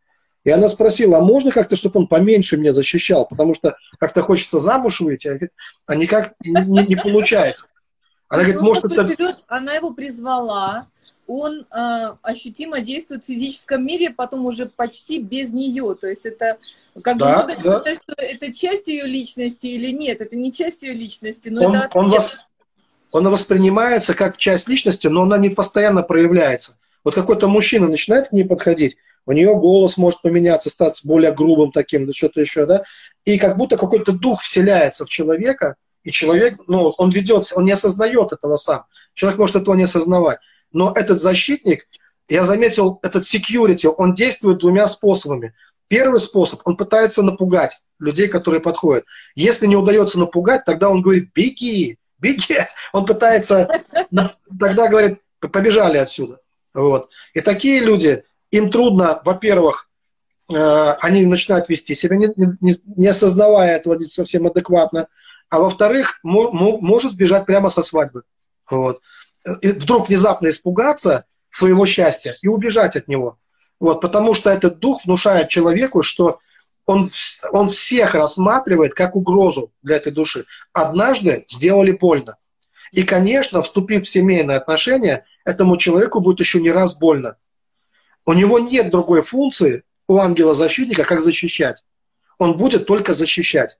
И 0.44 0.50
она 0.50 0.68
спросила, 0.68 1.18
а 1.18 1.20
можно 1.20 1.50
как-то, 1.50 1.76
чтобы 1.76 2.00
он 2.00 2.06
поменьше 2.06 2.56
меня 2.56 2.72
защищал, 2.72 3.26
потому 3.28 3.52
что 3.54 3.76
как-то 3.98 4.22
хочется 4.22 4.58
замуж 4.58 5.00
выйти, 5.00 5.50
а 5.86 5.94
никак 5.94 6.32
не, 6.42 6.86
не 6.86 6.96
получается. 6.96 7.66
Она 8.30 8.44
говорит, 8.44 8.62
может, 8.62 8.84
это... 8.84 9.02
Живет, 9.02 9.44
она 9.48 9.74
его 9.74 9.92
призвала, 9.92 10.86
он 11.26 11.66
э, 11.70 12.14
ощутимо 12.22 12.80
действует 12.80 13.24
в 13.24 13.26
физическом 13.26 13.84
мире, 13.84 14.10
потом 14.10 14.46
уже 14.46 14.66
почти 14.66 15.20
без 15.20 15.52
нее. 15.52 15.96
То 16.00 16.06
есть 16.06 16.24
это 16.24 16.58
как 17.02 17.18
да, 17.18 17.26
бы 17.26 17.36
можно 17.36 17.62
да. 17.62 17.80
сказать, 17.80 18.00
что 18.02 18.14
это 18.16 18.52
часть 18.52 18.86
ее 18.86 19.06
личности 19.06 19.66
или 19.66 19.90
нет, 19.90 20.20
это 20.20 20.36
не 20.36 20.52
часть 20.52 20.82
ее 20.82 20.92
личности, 20.92 21.48
но 21.48 21.66
он, 21.66 21.74
это 21.74 21.98
он, 21.98 22.10
вос... 22.10 22.30
он 23.10 23.28
воспринимается 23.28 24.14
как 24.14 24.38
часть 24.38 24.68
личности, 24.68 25.08
но 25.08 25.22
она 25.22 25.36
не 25.36 25.50
постоянно 25.50 26.02
проявляется. 26.02 26.78
Вот 27.02 27.14
какой-то 27.14 27.48
мужчина 27.48 27.88
начинает 27.88 28.28
к 28.28 28.32
ней 28.32 28.44
подходить, 28.44 28.96
у 29.26 29.32
нее 29.32 29.54
голос 29.56 29.96
может 29.96 30.22
поменяться, 30.22 30.70
стать 30.70 31.00
более 31.02 31.32
грубым 31.32 31.72
таким, 31.72 32.06
да 32.06 32.12
что-то 32.12 32.40
еще, 32.40 32.66
да, 32.66 32.84
и 33.24 33.38
как 33.38 33.56
будто 33.56 33.76
какой-то 33.76 34.12
дух 34.12 34.42
вселяется 34.42 35.04
в 35.04 35.08
человека, 35.08 35.76
и 36.02 36.10
человек, 36.10 36.58
ну, 36.66 36.94
он 36.96 37.10
ведется, 37.10 37.56
он 37.56 37.64
не 37.64 37.72
осознает 37.72 38.32
этого 38.32 38.56
сам. 38.56 38.84
Человек 39.14 39.38
может 39.38 39.56
этого 39.56 39.74
не 39.74 39.84
осознавать. 39.84 40.38
Но 40.72 40.92
этот 40.92 41.20
защитник, 41.20 41.86
я 42.28 42.44
заметил, 42.44 42.98
этот 43.02 43.24
security, 43.24 43.92
он 43.96 44.14
действует 44.14 44.58
двумя 44.58 44.86
способами. 44.86 45.54
Первый 45.88 46.20
способ, 46.20 46.60
он 46.64 46.76
пытается 46.76 47.22
напугать 47.22 47.80
людей, 47.98 48.28
которые 48.28 48.60
подходят. 48.60 49.04
Если 49.34 49.66
не 49.66 49.76
удается 49.76 50.18
напугать, 50.18 50.64
тогда 50.64 50.88
он 50.88 51.02
говорит, 51.02 51.30
беги, 51.34 51.98
беги. 52.18 52.58
Он 52.92 53.06
пытается, 53.06 53.68
тогда 54.58 54.88
говорит, 54.88 55.20
побежали 55.40 55.98
отсюда. 55.98 56.40
Вот. 56.74 57.08
И 57.34 57.40
такие 57.40 57.80
люди, 57.80 58.24
им 58.50 58.70
трудно, 58.70 59.20
во-первых, 59.24 59.88
э, 60.48 60.92
они 61.00 61.24
начинают 61.24 61.68
вести 61.68 61.94
себя, 61.94 62.16
не, 62.16 62.28
не, 62.36 62.74
не 62.96 63.06
осознавая 63.06 63.76
этого 63.76 63.94
не 63.94 64.04
совсем 64.04 64.46
адекватно 64.46 65.08
а 65.50 65.58
во-вторых, 65.58 66.20
может 66.22 67.12
сбежать 67.12 67.44
прямо 67.44 67.68
со 67.68 67.82
свадьбы. 67.82 68.22
Вот. 68.70 69.00
И 69.60 69.72
вдруг 69.72 70.08
внезапно 70.08 70.48
испугаться 70.48 71.24
своего 71.50 71.86
счастья 71.86 72.34
и 72.40 72.48
убежать 72.48 72.96
от 72.96 73.08
него. 73.08 73.36
Вот, 73.80 74.00
потому 74.00 74.34
что 74.34 74.50
этот 74.50 74.78
дух 74.78 75.04
внушает 75.04 75.48
человеку, 75.48 76.02
что 76.02 76.38
он, 76.86 77.10
он 77.50 77.68
всех 77.68 78.14
рассматривает 78.14 78.94
как 78.94 79.16
угрозу 79.16 79.72
для 79.82 79.96
этой 79.96 80.12
души. 80.12 80.46
Однажды 80.72 81.44
сделали 81.48 81.92
больно. 81.92 82.36
И, 82.92 83.02
конечно, 83.02 83.62
вступив 83.62 84.04
в 84.04 84.08
семейные 84.08 84.56
отношения, 84.56 85.24
этому 85.44 85.76
человеку 85.76 86.20
будет 86.20 86.40
еще 86.40 86.60
не 86.60 86.70
раз 86.70 86.96
больно. 86.96 87.36
У 88.26 88.32
него 88.34 88.58
нет 88.58 88.90
другой 88.90 89.22
функции 89.22 89.82
у 90.06 90.18
ангела-защитника, 90.18 91.04
как 91.04 91.22
защищать. 91.22 91.82
Он 92.38 92.56
будет 92.56 92.86
только 92.86 93.14
защищать. 93.14 93.78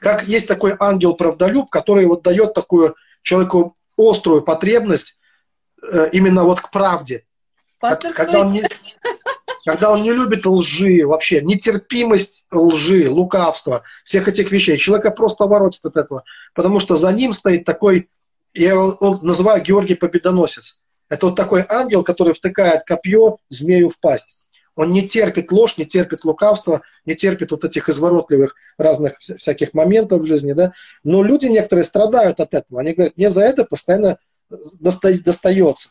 Как 0.00 0.24
есть 0.24 0.48
такой 0.48 0.74
ангел-правдолюб, 0.78 1.70
который 1.70 2.06
вот 2.06 2.22
дает 2.22 2.54
такую 2.54 2.94
человеку 3.22 3.74
острую 3.96 4.42
потребность 4.42 5.18
э, 5.82 6.08
именно 6.12 6.44
вот 6.44 6.60
к 6.60 6.70
правде. 6.70 7.24
Пастор, 7.78 8.12
когда, 8.12 8.40
он 8.40 8.52
не, 8.52 8.66
когда 9.64 9.90
он 9.90 10.02
не 10.02 10.12
любит 10.12 10.46
лжи 10.46 11.06
вообще, 11.06 11.40
нетерпимость 11.42 12.46
лжи, 12.50 13.08
лукавства, 13.08 13.82
всех 14.04 14.28
этих 14.28 14.50
вещей. 14.50 14.76
Человека 14.76 15.10
просто 15.10 15.44
воротит 15.44 15.84
от 15.84 15.96
этого. 15.96 16.24
Потому 16.54 16.78
что 16.80 16.96
за 16.96 17.12
ним 17.12 17.32
стоит 17.32 17.64
такой, 17.64 18.10
я 18.52 18.70
его 18.70 19.18
называю 19.22 19.62
Георгий 19.62 19.94
Победоносец. 19.94 20.80
Это 21.08 21.26
вот 21.26 21.36
такой 21.36 21.64
ангел, 21.68 22.04
который 22.04 22.34
втыкает 22.34 22.84
копье 22.84 23.38
змею 23.48 23.90
в 23.90 23.98
пасть. 24.00 24.39
Он 24.80 24.92
не 24.92 25.06
терпит 25.06 25.52
ложь, 25.52 25.76
не 25.76 25.84
терпит 25.84 26.24
лукавство, 26.24 26.80
не 27.04 27.14
терпит 27.14 27.50
вот 27.50 27.66
этих 27.66 27.90
изворотливых 27.90 28.56
разных 28.78 29.18
всяких 29.18 29.74
моментов 29.74 30.22
в 30.22 30.26
жизни, 30.26 30.54
да. 30.54 30.72
Но 31.04 31.22
люди 31.22 31.44
некоторые 31.44 31.84
страдают 31.84 32.40
от 32.40 32.54
этого. 32.54 32.80
Они 32.80 32.94
говорят, 32.94 33.14
мне 33.18 33.28
за 33.28 33.42
это 33.42 33.66
постоянно 33.66 34.16
доста- 34.48 35.22
достается. 35.22 35.90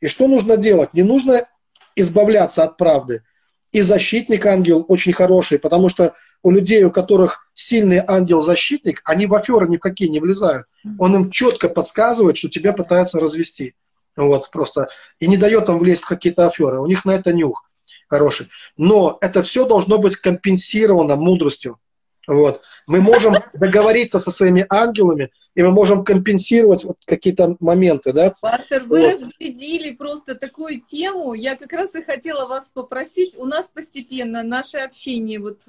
И 0.00 0.08
что 0.08 0.26
нужно 0.26 0.56
делать? 0.56 0.94
Не 0.94 1.04
нужно 1.04 1.46
избавляться 1.94 2.64
от 2.64 2.76
правды. 2.76 3.22
И 3.70 3.80
защитник 3.82 4.44
ангел 4.46 4.84
очень 4.88 5.12
хороший, 5.12 5.60
потому 5.60 5.88
что 5.88 6.14
у 6.42 6.50
людей, 6.50 6.82
у 6.82 6.90
которых 6.90 7.48
сильный 7.54 8.02
ангел-защитник, 8.04 9.00
они 9.04 9.26
в 9.26 9.34
аферы 9.36 9.68
ни 9.68 9.76
в 9.76 9.80
какие 9.80 10.08
не 10.08 10.18
влезают. 10.18 10.66
Он 10.98 11.14
им 11.14 11.30
четко 11.30 11.68
подсказывает, 11.68 12.36
что 12.36 12.48
тебя 12.48 12.72
пытаются 12.72 13.20
развести. 13.20 13.76
Вот, 14.16 14.50
просто. 14.50 14.88
И 15.20 15.28
не 15.28 15.36
дает 15.36 15.68
им 15.68 15.78
влезть 15.78 16.02
в 16.02 16.08
какие-то 16.08 16.48
аферы. 16.48 16.80
У 16.80 16.86
них 16.86 17.04
на 17.04 17.12
это 17.12 17.32
нюх 17.32 17.70
хороший. 18.08 18.48
Но 18.76 19.18
это 19.20 19.42
все 19.42 19.66
должно 19.66 19.98
быть 19.98 20.16
компенсировано 20.16 21.16
мудростью. 21.16 21.78
Вот. 22.26 22.62
Мы 22.86 23.00
можем 23.00 23.34
договориться 23.54 24.18
со 24.18 24.30
своими 24.30 24.66
ангелами, 24.68 25.30
и 25.54 25.62
мы 25.62 25.70
можем 25.70 26.04
компенсировать 26.04 26.84
вот 26.84 26.96
какие-то 27.06 27.56
моменты, 27.60 28.12
да? 28.12 28.34
Пастор, 28.40 28.84
вы 28.84 29.02
вот. 29.02 29.10
разбредили 29.12 29.92
просто 29.92 30.34
такую 30.34 30.80
тему. 30.80 31.34
Я 31.34 31.56
как 31.56 31.72
раз 31.72 31.94
и 31.94 32.02
хотела 32.02 32.46
вас 32.46 32.70
попросить. 32.72 33.36
У 33.36 33.44
нас 33.44 33.66
постепенно 33.66 34.42
наше 34.42 34.78
общение, 34.78 35.38
вот 35.38 35.60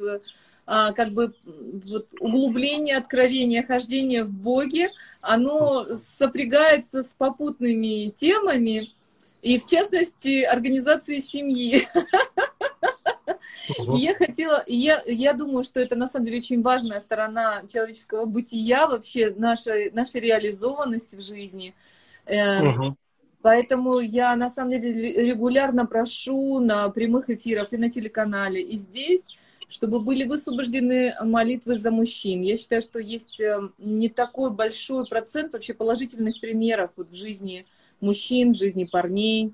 а, 0.67 0.93
как 0.93 1.11
бы 1.11 1.33
вот, 1.87 2.07
углубление, 2.19 2.97
откровение, 2.97 3.61
хождение 3.61 4.23
в 4.23 4.31
Боге, 4.31 4.89
оно 5.21 5.95
сопрягается 5.95 7.03
с 7.03 7.13
попутными 7.13 8.09
темами, 8.09 8.91
и 9.45 9.59
в 9.59 9.65
частности 9.67 10.41
организации 10.41 11.19
семьи. 11.19 11.87
И 13.77 13.97
я 13.97 14.15
хотела, 14.15 14.63
я, 14.65 15.03
я 15.05 15.33
думаю, 15.33 15.63
что 15.63 15.79
это 15.79 15.95
на 15.95 16.07
самом 16.07 16.25
деле 16.25 16.39
очень 16.39 16.63
важная 16.63 16.99
сторона 16.99 17.61
человеческого 17.71 18.25
бытия, 18.25 18.87
вообще 18.87 19.33
нашей, 19.37 19.91
нашей 19.91 20.21
реализованности 20.21 21.15
в 21.15 21.21
жизни. 21.21 21.75
Угу. 22.27 22.95
Поэтому 23.43 23.99
я 23.99 24.35
на 24.35 24.49
самом 24.49 24.71
деле 24.71 24.91
регулярно 25.27 25.85
прошу 25.85 26.59
на 26.59 26.89
прямых 26.89 27.29
эфирах 27.29 27.71
и 27.71 27.77
на 27.77 27.91
телеканале, 27.91 28.63
и 28.63 28.77
здесь, 28.77 29.29
чтобы 29.67 29.99
были 29.99 30.23
высвобождены 30.23 31.13
молитвы 31.21 31.75
за 31.75 31.91
мужчин. 31.91 32.41
Я 32.41 32.57
считаю, 32.57 32.81
что 32.81 32.97
есть 32.97 33.39
эм, 33.39 33.75
не 33.77 34.09
такой 34.09 34.49
большой 34.49 35.05
процент 35.07 35.53
вообще 35.53 35.75
положительных 35.75 36.39
примеров 36.41 36.89
вот 36.95 37.09
в 37.09 37.15
жизни 37.15 37.67
мужчин, 38.01 38.53
в 38.53 38.57
жизни 38.57 38.87
парней. 38.91 39.53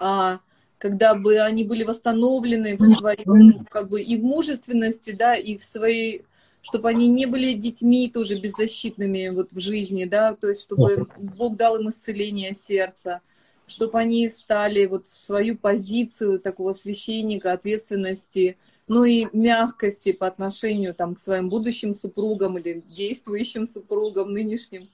А, 0.00 0.40
когда 0.78 1.14
бы 1.14 1.38
они 1.38 1.64
были 1.64 1.84
восстановлены 1.84 2.76
в 2.76 2.80
своем, 2.96 3.64
как 3.70 3.88
бы 3.88 4.02
и 4.02 4.16
в 4.16 4.24
мужественности, 4.24 5.12
да, 5.12 5.36
и 5.36 5.56
в 5.56 5.62
своей, 5.62 6.24
чтобы 6.60 6.88
они 6.88 7.06
не 7.06 7.26
были 7.26 7.52
детьми 7.52 8.10
тоже 8.12 8.38
беззащитными 8.38 9.28
вот 9.28 9.52
в 9.52 9.60
жизни, 9.60 10.04
да, 10.04 10.34
то 10.34 10.48
есть 10.48 10.62
чтобы 10.62 11.06
Бог 11.18 11.56
дал 11.56 11.76
им 11.76 11.88
исцеление 11.88 12.54
сердца, 12.54 13.20
чтобы 13.66 13.98
они 13.98 14.28
стали 14.28 14.86
вот 14.86 15.06
в 15.06 15.16
свою 15.16 15.56
позицию 15.56 16.40
такого 16.40 16.72
священника, 16.72 17.52
ответственности, 17.52 18.56
ну 18.88 19.04
и 19.04 19.26
мягкости 19.32 20.12
по 20.12 20.26
отношению 20.26 20.94
там, 20.94 21.14
к 21.14 21.18
своим 21.18 21.48
будущим 21.48 21.94
супругам 21.94 22.58
или 22.58 22.82
действующим 22.88 23.66
супругам 23.66 24.32
нынешним. 24.32 24.88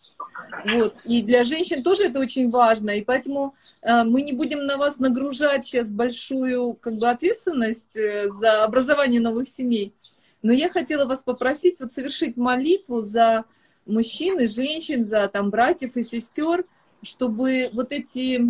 Вот. 0.73 1.05
И 1.05 1.23
для 1.23 1.45
женщин 1.45 1.83
тоже 1.83 2.05
это 2.05 2.21
очень 2.21 2.49
важно, 2.49 2.91
и 2.91 3.03
поэтому 3.03 3.55
э, 3.83 4.05
мы 4.05 4.23
не 4.23 4.33
будем 4.33 4.67
на 4.67 4.77
вас 4.77 4.99
нагружать 4.99 5.65
сейчас 5.65 5.91
большую 5.91 6.75
как 6.75 6.97
бы, 6.97 7.09
ответственность 7.09 7.97
э, 7.97 8.31
за 8.33 8.65
образование 8.65 9.21
новых 9.21 9.49
семей. 9.49 9.95
Но 10.43 10.53
я 10.53 10.69
хотела 10.69 11.05
вас 11.05 11.23
попросить 11.23 11.81
вот 11.81 11.93
совершить 11.93 12.37
молитву 12.37 13.03
за 13.03 13.45
мужчин 13.87 14.39
и 14.39 14.47
женщин, 14.47 15.07
за 15.07 15.29
там 15.29 15.51
братьев 15.51 15.97
и 15.97 16.03
сестер, 16.03 16.65
чтобы 17.03 17.71
вот 17.73 17.93
эти 17.93 18.41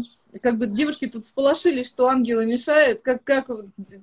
как 0.42 0.58
бы 0.58 0.66
девушки 0.66 1.06
тут 1.06 1.24
сполошились, 1.24 1.88
что 1.88 2.08
ангелы 2.08 2.46
мешают, 2.46 3.02
как, 3.02 3.24
как 3.24 3.46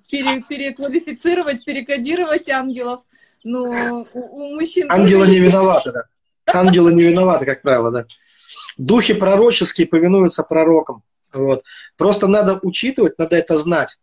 пере, 0.09 0.43
переквалифицировать, 0.47 1.63
перекодировать 1.63 2.49
ангелов. 2.49 3.03
Но 3.43 4.03
у, 4.03 4.05
у 4.13 4.55
мужчин... 4.55 4.91
Ангелы 4.91 5.27
не 5.27 5.39
виноваты, 5.39 5.91
да. 5.91 6.03
Ангелы 6.47 6.93
не 6.93 7.03
виноваты, 7.03 7.45
как 7.45 7.61
правило, 7.61 7.91
да. 7.91 8.05
Духи 8.77 9.13
пророческие 9.13 9.87
повинуются 9.87 10.43
пророкам. 10.43 11.03
Вот. 11.33 11.63
Просто 11.97 12.27
надо 12.27 12.59
учитывать, 12.61 13.17
надо 13.17 13.35
это 13.35 13.57
знать. 13.57 13.97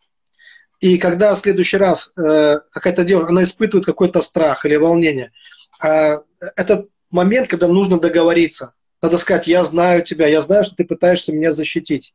И 0.80 0.98
когда 0.98 1.34
в 1.34 1.38
следующий 1.38 1.76
раз 1.76 2.12
э, 2.16 2.60
какая-то 2.70 3.04
девушка, 3.04 3.30
она 3.30 3.44
испытывает 3.44 3.86
какой-то 3.86 4.20
страх 4.20 4.64
или 4.64 4.76
волнение, 4.76 5.32
э, 5.82 6.18
это 6.56 6.86
момент, 7.10 7.48
когда 7.48 7.68
нужно 7.68 7.98
договориться. 8.00 8.74
Надо 9.02 9.18
сказать, 9.18 9.48
я 9.48 9.64
знаю 9.64 10.02
тебя, 10.04 10.28
я 10.28 10.40
знаю, 10.40 10.62
что 10.62 10.76
ты 10.76 10.84
пытаешься 10.84 11.32
меня 11.32 11.50
защитить. 11.50 12.14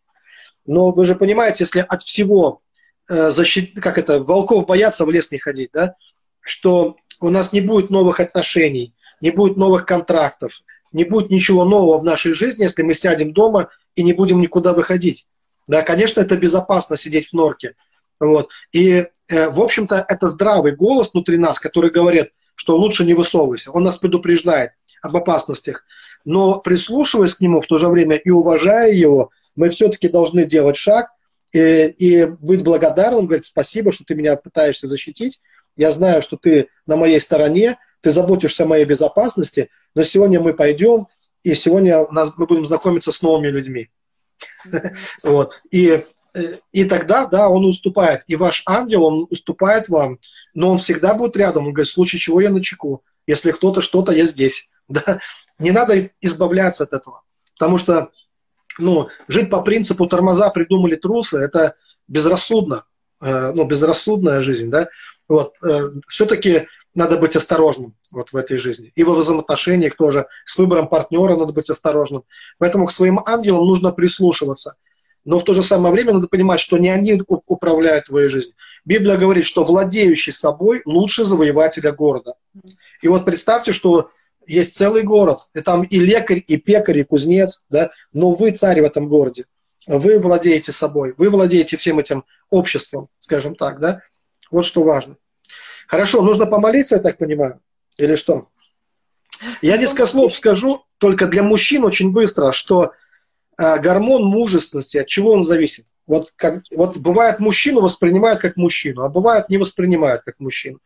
Но 0.66 0.92
вы 0.92 1.06
же 1.06 1.16
понимаете, 1.16 1.66
если 1.66 1.86
от 1.88 2.02
всего 2.02 2.62
э, 3.10 3.32
защит, 3.32 3.80
как 3.82 3.98
это, 3.98 4.24
волков 4.24 4.66
боятся 4.66 5.04
в 5.04 5.12
лес 5.12 5.30
не 5.30 5.38
ходить, 5.38 5.70
да, 5.74 5.96
что 6.40 6.96
у 7.20 7.30
нас 7.30 7.52
не 7.52 7.60
будет 7.60 7.90
новых 7.90 8.22
отношений, 8.22 8.96
не 9.20 9.32
будет 9.32 9.58
новых 9.58 9.86
контрактов, 9.86 10.62
не 10.94 11.04
будет 11.04 11.30
ничего 11.30 11.66
нового 11.66 11.98
в 11.98 12.06
нашей 12.06 12.34
жизни, 12.34 12.64
если 12.64 12.84
мы 12.84 12.94
сядем 12.94 13.34
дома 13.34 13.70
и 13.96 14.04
не 14.04 14.14
будем 14.14 14.40
никуда 14.40 14.72
выходить. 14.72 15.28
Да, 15.68 15.82
конечно, 15.82 16.22
это 16.22 16.38
безопасно 16.38 16.96
сидеть 16.96 17.28
в 17.28 17.34
норке. 17.34 17.76
Вот. 18.22 18.50
И, 18.72 19.08
э, 19.28 19.50
в 19.50 19.60
общем-то, 19.60 20.06
это 20.08 20.28
здравый 20.28 20.74
голос 20.74 21.14
внутри 21.14 21.38
нас, 21.38 21.60
который 21.60 21.92
говорит, 21.92 22.32
что 22.56 22.78
лучше 22.78 23.04
не 23.04 23.14
высовывайся. 23.14 23.72
Он 23.72 23.84
нас 23.84 23.98
предупреждает 23.98 24.72
об 25.02 25.18
опасностях 25.18 25.84
но 26.28 26.60
прислушиваясь 26.60 27.36
к 27.36 27.40
нему 27.40 27.62
в 27.62 27.68
то 27.68 27.78
же 27.78 27.88
время 27.88 28.18
и 28.18 28.30
уважая 28.30 28.92
его, 28.92 29.32
мы 29.56 29.70
все-таки 29.70 30.10
должны 30.10 30.44
делать 30.44 30.76
шаг 30.76 31.08
и, 31.54 31.86
и 31.88 32.26
быть 32.26 32.64
благодарным, 32.64 33.28
говорить 33.28 33.46
спасибо, 33.46 33.94
что 33.94 34.04
ты 34.04 34.14
меня 34.14 34.36
пытаешься 34.36 34.88
защитить. 34.88 35.40
Я 35.78 35.90
знаю, 35.90 36.22
что 36.22 36.36
ты 36.36 36.68
на 36.86 36.98
моей 36.98 37.22
стороне, 37.22 37.78
ты 38.02 38.12
заботишься 38.12 38.64
о 38.64 38.66
моей 38.68 38.84
безопасности, 38.84 39.70
но 39.96 40.04
сегодня 40.04 40.42
мы 40.42 40.54
пойдем, 40.54 41.08
и 41.44 41.54
сегодня 41.54 42.00
у 42.00 42.12
нас, 42.12 42.34
мы 42.36 42.46
будем 42.46 42.66
знакомиться 42.66 43.14
с 43.14 43.22
новыми 43.22 43.48
людьми. 43.48 43.90
Вот. 45.24 45.62
И, 45.72 45.98
и 46.74 46.84
тогда, 46.84 47.26
да, 47.26 47.48
он 47.48 47.64
уступает. 47.64 48.24
И 48.28 48.36
ваш 48.36 48.64
ангел, 48.66 49.06
он 49.06 49.28
уступает 49.30 49.88
вам, 49.88 50.20
но 50.54 50.72
он 50.72 50.78
всегда 50.78 51.14
будет 51.14 51.38
рядом. 51.38 51.68
Он 51.68 51.72
говорит, 51.72 51.90
в 51.90 51.94
случае 51.94 52.20
чего 52.20 52.42
я 52.42 52.50
на 52.50 52.62
чеку. 52.62 53.02
Если 53.28 53.52
кто-то 53.52 53.80
что-то, 53.80 54.12
я 54.12 54.26
здесь. 54.26 54.68
Да? 54.90 55.20
Не 55.60 55.72
надо 55.72 56.10
избавляться 56.22 56.84
от 56.84 56.94
этого. 56.94 57.24
Потому 57.58 57.78
что 57.78 58.12
ну, 58.80 59.10
жить 59.28 59.50
по 59.50 59.62
принципу 59.62 60.08
тормоза 60.08 60.50
придумали 60.50 60.96
трусы, 60.96 61.38
это 61.38 61.76
безрассудно, 62.08 62.86
э, 63.22 63.52
ну, 63.54 63.66
безрассудная 63.66 64.42
жизнь, 64.42 64.70
да. 64.70 64.90
Вот, 65.28 65.54
э, 65.64 65.92
все-таки 66.08 66.68
надо 66.94 67.18
быть 67.18 67.36
осторожным 67.36 67.96
вот 68.12 68.32
в 68.32 68.36
этой 68.36 68.58
жизни. 68.58 68.92
И 68.96 69.04
во 69.04 69.14
взаимоотношениях 69.14 69.96
тоже. 69.96 70.28
С 70.46 70.58
выбором 70.58 70.88
партнера 70.88 71.36
надо 71.36 71.54
быть 71.54 71.70
осторожным. 71.70 72.24
Поэтому 72.58 72.88
к 72.88 72.92
своим 72.92 73.20
ангелам 73.24 73.66
нужно 73.66 73.92
прислушиваться. 73.92 74.78
Но 75.24 75.40
в 75.40 75.44
то 75.44 75.54
же 75.54 75.62
самое 75.62 75.94
время 75.94 76.14
надо 76.14 76.28
понимать, 76.28 76.60
что 76.60 76.78
не 76.78 76.90
они 76.90 77.22
управляют 77.28 78.06
твоей 78.06 78.30
жизнью. 78.30 78.56
Библия 78.86 79.18
говорит, 79.18 79.46
что 79.46 79.64
владеющий 79.64 80.34
собой 80.34 80.82
лучше 80.86 81.26
завоевателя 81.26 81.92
города. 81.92 82.34
И 83.02 83.08
вот 83.08 83.26
представьте, 83.26 83.74
что 83.74 84.10
есть 84.48 84.76
целый 84.76 85.04
город, 85.04 85.50
и 85.54 85.62
там 85.62 85.84
и 85.84 86.00
лекарь, 86.00 86.44
и 86.48 86.58
пекарь, 86.58 87.00
и 87.00 87.04
кузнец, 87.04 87.66
да, 87.70 87.92
но 88.14 88.32
вы 88.32 88.52
царь 88.52 88.82
в 88.82 88.86
этом 88.86 89.08
городе, 89.08 89.46
вы 89.86 90.20
владеете 90.20 90.72
собой, 90.72 91.14
вы 91.18 91.30
владеете 91.30 91.78
всем 91.78 92.00
этим 92.00 92.24
обществом, 92.50 93.10
скажем 93.20 93.56
так, 93.56 93.80
да, 93.80 94.02
вот 94.50 94.66
что 94.66 94.84
важно. 94.84 95.18
Хорошо, 95.88 96.22
нужно 96.22 96.46
помолиться, 96.46 96.96
я 96.96 97.02
так 97.02 97.18
понимаю, 97.18 97.60
или 97.98 98.16
что? 98.16 98.50
Я 99.62 99.78
несколько 99.78 100.06
слов 100.06 100.36
скажу, 100.36 100.84
только 100.98 101.28
для 101.28 101.44
мужчин 101.44 101.84
очень 101.84 102.12
быстро, 102.12 102.52
что 102.52 102.92
э, 103.58 103.80
гормон 103.80 104.24
мужественности, 104.24 104.98
от 104.98 105.08
чего 105.08 105.32
он 105.32 105.44
зависит? 105.44 105.86
Вот, 106.08 106.32
как, 106.36 106.64
вот 106.76 106.98
бывает 106.98 107.40
мужчину 107.40 107.82
воспринимают 107.82 108.40
как 108.40 108.56
мужчину, 108.56 109.02
а 109.02 109.10
бывает 109.10 109.50
не 109.50 109.58
воспринимают 109.58 110.24
как 110.24 110.40
мужчину. 110.40 110.80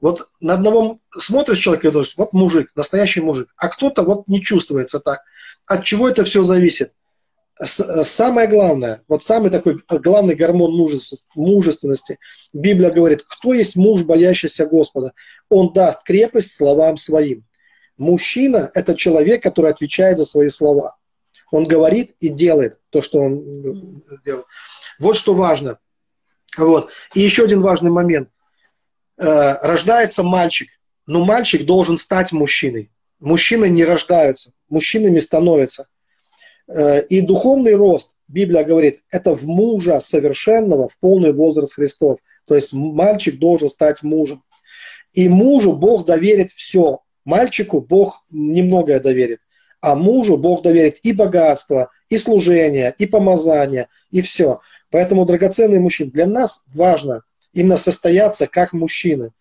Вот 0.00 0.28
на 0.40 0.54
одного 0.54 0.98
смотришь 1.18 1.58
человека 1.58 1.88
и 1.88 1.90
думаешь, 1.90 2.14
вот 2.16 2.32
мужик, 2.32 2.70
настоящий 2.74 3.20
мужик, 3.20 3.48
а 3.56 3.68
кто-то 3.68 4.02
вот 4.02 4.28
не 4.28 4.42
чувствуется 4.42 5.00
так. 5.00 5.20
От 5.66 5.84
чего 5.84 6.08
это 6.08 6.24
все 6.24 6.42
зависит? 6.42 6.92
Самое 7.58 8.48
главное, 8.48 9.02
вот 9.08 9.22
самый 9.22 9.50
такой 9.50 9.80
главный 9.88 10.34
гормон 10.34 10.72
мужественности, 11.34 12.18
Библия 12.52 12.90
говорит, 12.90 13.22
кто 13.22 13.54
есть 13.54 13.76
муж, 13.76 14.02
боящийся 14.02 14.66
Господа? 14.66 15.14
Он 15.48 15.72
даст 15.72 16.02
крепость 16.04 16.52
словам 16.52 16.98
своим. 16.98 17.44
Мужчина– 17.96 18.70
это 18.74 18.94
человек, 18.94 19.42
который 19.42 19.70
отвечает 19.70 20.18
за 20.18 20.26
свои 20.26 20.50
слова. 20.50 20.96
Он 21.50 21.64
говорит 21.64 22.14
и 22.20 22.28
делает 22.28 22.78
то, 22.90 23.00
что 23.00 23.20
он 23.20 24.02
делает. 24.22 24.44
Вот 24.98 25.16
что 25.16 25.32
важно. 25.32 25.78
Вот. 26.58 26.90
И 27.14 27.22
еще 27.22 27.44
один 27.44 27.62
важный 27.62 27.90
момент. 27.90 28.28
Э, 29.18 29.56
рождается 29.62 30.22
мальчик, 30.22 30.68
но 31.06 31.24
мальчик 31.24 31.64
должен 31.64 31.96
стать 31.96 32.32
мужчиной. 32.32 32.90
Мужчины 33.18 33.68
не 33.68 33.84
рождаются, 33.84 34.52
мужчинами 34.68 35.18
становятся. 35.18 35.88
Э, 36.68 37.02
и 37.06 37.22
духовный 37.22 37.74
рост, 37.74 38.14
Библия 38.28 38.62
говорит, 38.62 39.02
это 39.10 39.34
в 39.34 39.46
мужа 39.46 40.00
совершенного, 40.00 40.88
в 40.88 40.98
полный 40.98 41.32
возраст 41.32 41.74
Христов. 41.74 42.18
То 42.46 42.54
есть 42.54 42.74
мальчик 42.74 43.38
должен 43.38 43.70
стать 43.70 44.02
мужем. 44.02 44.42
И 45.14 45.30
мужу 45.30 45.72
Бог 45.72 46.04
доверит 46.04 46.50
все. 46.50 47.00
Мальчику 47.24 47.80
Бог 47.80 48.22
немногое 48.30 49.00
доверит. 49.00 49.40
А 49.80 49.96
мужу 49.96 50.36
Бог 50.36 50.62
доверит 50.62 50.98
и 51.02 51.12
богатство, 51.12 51.90
и 52.10 52.18
служение, 52.18 52.94
и 52.98 53.06
помазание, 53.06 53.88
и 54.10 54.20
все. 54.20 54.60
Поэтому, 54.90 55.24
драгоценный 55.24 55.78
мужчина, 55.80 56.10
для 56.10 56.26
нас 56.26 56.64
важно– 56.74 57.22
именно 57.56 57.78
состояться 57.78 58.46
как 58.46 58.72
мужчины. 58.74 59.32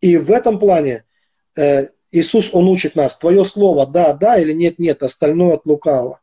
И 0.00 0.18
в 0.18 0.30
этом 0.30 0.58
плане 0.58 1.04
э, 1.56 1.88
Иисус, 2.12 2.50
Он 2.52 2.68
учит 2.68 2.94
нас, 2.94 3.16
твое 3.16 3.42
слово 3.44 3.86
да, 3.86 4.12
да 4.12 4.38
или 4.38 4.52
нет, 4.52 4.78
нет, 4.78 5.02
остальное 5.02 5.54
от 5.54 5.64
лукавого. 5.64 6.20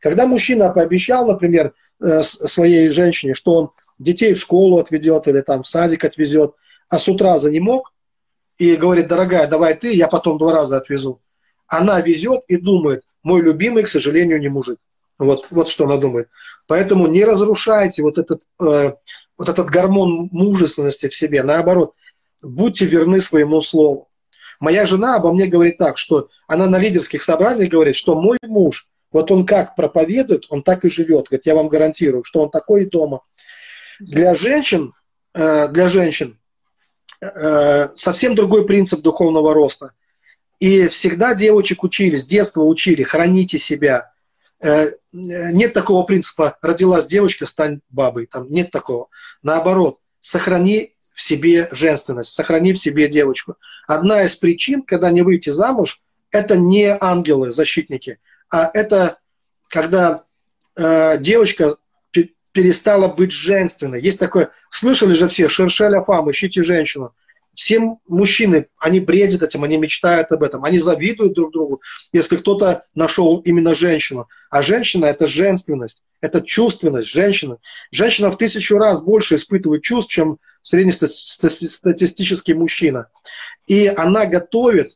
Когда 0.00 0.26
мужчина 0.26 0.72
пообещал, 0.72 1.26
например, 1.26 1.74
э, 2.00 2.22
своей 2.22 2.88
женщине, 2.88 3.34
что 3.34 3.52
он 3.52 3.70
детей 3.98 4.32
в 4.32 4.38
школу 4.38 4.78
отведет 4.78 5.28
или 5.28 5.42
там 5.42 5.62
в 5.62 5.66
садик 5.66 6.04
отвезет, 6.04 6.54
а 6.88 6.98
с 6.98 7.06
утра 7.06 7.38
за 7.38 7.50
не 7.50 7.60
мог, 7.60 7.92
и 8.56 8.74
говорит, 8.76 9.08
дорогая, 9.08 9.46
давай 9.46 9.74
ты, 9.74 9.92
я 9.92 10.08
потом 10.08 10.38
два 10.38 10.52
раза 10.52 10.78
отвезу. 10.78 11.20
Она 11.66 12.00
везет 12.00 12.44
и 12.48 12.56
думает, 12.56 13.02
мой 13.22 13.42
любимый, 13.42 13.82
к 13.82 13.88
сожалению, 13.88 14.40
не 14.40 14.48
мужик. 14.48 14.78
Вот, 15.18 15.48
вот 15.50 15.68
что 15.68 15.84
она 15.84 15.98
думает. 15.98 16.28
Поэтому 16.66 17.08
не 17.08 17.24
разрушайте 17.24 18.02
вот 18.02 18.16
этот, 18.16 18.42
э, 18.62 18.94
вот 19.38 19.48
этот 19.48 19.70
гормон 19.70 20.28
мужественности 20.32 21.08
в 21.08 21.14
себе. 21.14 21.42
Наоборот, 21.42 21.94
будьте 22.42 22.84
верны 22.84 23.20
своему 23.20 23.60
слову. 23.62 24.08
Моя 24.60 24.84
жена 24.84 25.16
обо 25.16 25.32
мне 25.32 25.46
говорит 25.46 25.76
так, 25.76 25.96
что 25.96 26.28
она 26.48 26.66
на 26.66 26.78
лидерских 26.78 27.22
собраниях 27.22 27.70
говорит, 27.70 27.94
что 27.94 28.20
мой 28.20 28.38
муж, 28.42 28.88
вот 29.12 29.30
он 29.30 29.46
как 29.46 29.76
проповедует, 29.76 30.46
он 30.50 30.62
так 30.62 30.84
и 30.84 30.90
живет. 30.90 31.28
Говорит, 31.28 31.46
я 31.46 31.54
вам 31.54 31.68
гарантирую, 31.68 32.24
что 32.24 32.42
он 32.42 32.50
такой 32.50 32.82
и 32.82 32.90
дома. 32.90 33.22
Для 34.00 34.34
женщин, 34.34 34.92
э, 35.34 35.68
для 35.68 35.88
женщин 35.88 36.38
э, 37.20 37.88
совсем 37.96 38.34
другой 38.34 38.66
принцип 38.66 39.00
духовного 39.00 39.54
роста. 39.54 39.92
И 40.58 40.88
всегда 40.88 41.36
девочек 41.36 41.84
учили, 41.84 42.16
с 42.16 42.26
детства 42.26 42.62
учили, 42.62 43.04
храните 43.04 43.60
себя, 43.60 44.10
Э, 44.60 44.90
нет 45.12 45.72
такого 45.72 46.04
принципа 46.04 46.58
«родилась 46.62 47.06
девочка, 47.06 47.46
стань 47.46 47.80
бабой». 47.90 48.26
Там 48.26 48.50
нет 48.50 48.70
такого. 48.70 49.08
Наоборот, 49.42 49.98
сохрани 50.20 50.94
в 51.14 51.20
себе 51.20 51.68
женственность, 51.72 52.32
сохрани 52.32 52.72
в 52.72 52.78
себе 52.78 53.08
девочку. 53.08 53.56
Одна 53.86 54.22
из 54.22 54.36
причин, 54.36 54.82
когда 54.82 55.10
не 55.10 55.22
выйти 55.22 55.50
замуж, 55.50 56.02
это 56.30 56.56
не 56.56 56.96
ангелы, 57.00 57.52
защитники, 57.52 58.18
а 58.50 58.70
это 58.72 59.18
когда 59.68 60.24
э, 60.76 61.18
девочка 61.18 61.76
перестала 62.52 63.08
быть 63.08 63.32
женственной. 63.32 64.02
Есть 64.02 64.18
такое, 64.18 64.50
слышали 64.70 65.14
же 65.14 65.28
все, 65.28 65.48
шершеля 65.48 66.00
фам, 66.00 66.30
ищите 66.30 66.62
женщину 66.62 67.14
все 67.58 67.80
мужчины, 68.06 68.68
они 68.78 69.00
бредят 69.00 69.42
этим, 69.42 69.64
они 69.64 69.78
мечтают 69.78 70.30
об 70.30 70.44
этом, 70.44 70.64
они 70.64 70.78
завидуют 70.78 71.32
друг 71.32 71.52
другу, 71.52 71.82
если 72.12 72.36
кто-то 72.36 72.84
нашел 72.94 73.40
именно 73.40 73.74
женщину. 73.74 74.28
А 74.48 74.62
женщина– 74.62 75.06
это 75.06 75.26
женственность, 75.26 76.04
это 76.20 76.40
чувственность 76.40 77.08
женщины. 77.08 77.56
Женщина 77.90 78.30
в 78.30 78.38
тысячу 78.38 78.78
раз 78.78 79.02
больше 79.02 79.34
испытывает 79.34 79.82
чувств, 79.82 80.12
чем 80.12 80.38
среднестатистический 80.62 82.54
мужчина. 82.54 83.08
И 83.66 83.88
она 83.88 84.26
готовит 84.26 84.90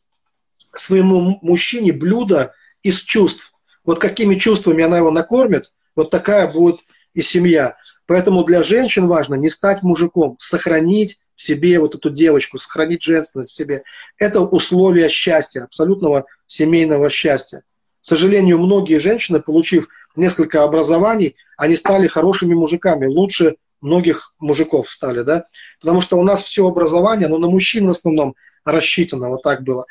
своему 0.72 1.40
мужчине 1.42 1.92
блюдо 1.92 2.54
из 2.84 3.00
чувств. 3.00 3.54
Вот 3.84 3.98
какими 3.98 4.36
чувствами 4.36 4.84
она 4.84 4.98
его 4.98 5.10
накормит, 5.10 5.72
вот 5.96 6.10
такая 6.10 6.46
будет 6.46 6.78
и 7.12 7.22
семья. 7.22 7.74
Поэтому 8.06 8.44
для 8.44 8.62
женщин 8.62 9.08
важно 9.08 9.34
не 9.34 9.48
стать 9.48 9.82
мужиком, 9.82 10.36
сохранить 10.38 11.18
себе 11.43 11.78
вот 11.78 11.95
эту 11.95 12.11
девочку, 12.11 12.59
сохранить 12.59 13.03
женственность 13.03 13.53
в 13.53 13.55
себе. 13.55 13.82
Это 14.18 14.40
условие 14.40 15.09
счастья, 15.09 15.64
абсолютного 15.64 16.26
семейного 16.47 17.11
счастья. 17.11 17.62
К 18.03 18.07
сожалению, 18.07 18.59
многие 18.59 18.99
женщины, 18.99 19.40
получив 19.40 19.88
несколько 20.16 20.64
образований, 20.64 21.36
они 21.57 21.76
стали 21.76 22.09
хорошими 22.09 22.55
мужиками, 22.55 23.07
лучше 23.07 23.57
многих 23.80 24.34
мужиков 24.38 24.90
стали, 24.90 25.22
да, 25.22 25.47
потому 25.80 26.01
что 26.01 26.16
у 26.16 26.22
нас 26.22 26.43
все 26.43 26.66
образование, 26.66 27.28
но 27.28 27.38
на 27.38 27.49
мужчин 27.49 27.86
в 27.86 27.90
основном 27.90 28.34
рассчитано, 28.64 29.28
вот 29.28 29.43
так 29.43 29.62
было. 29.62 29.86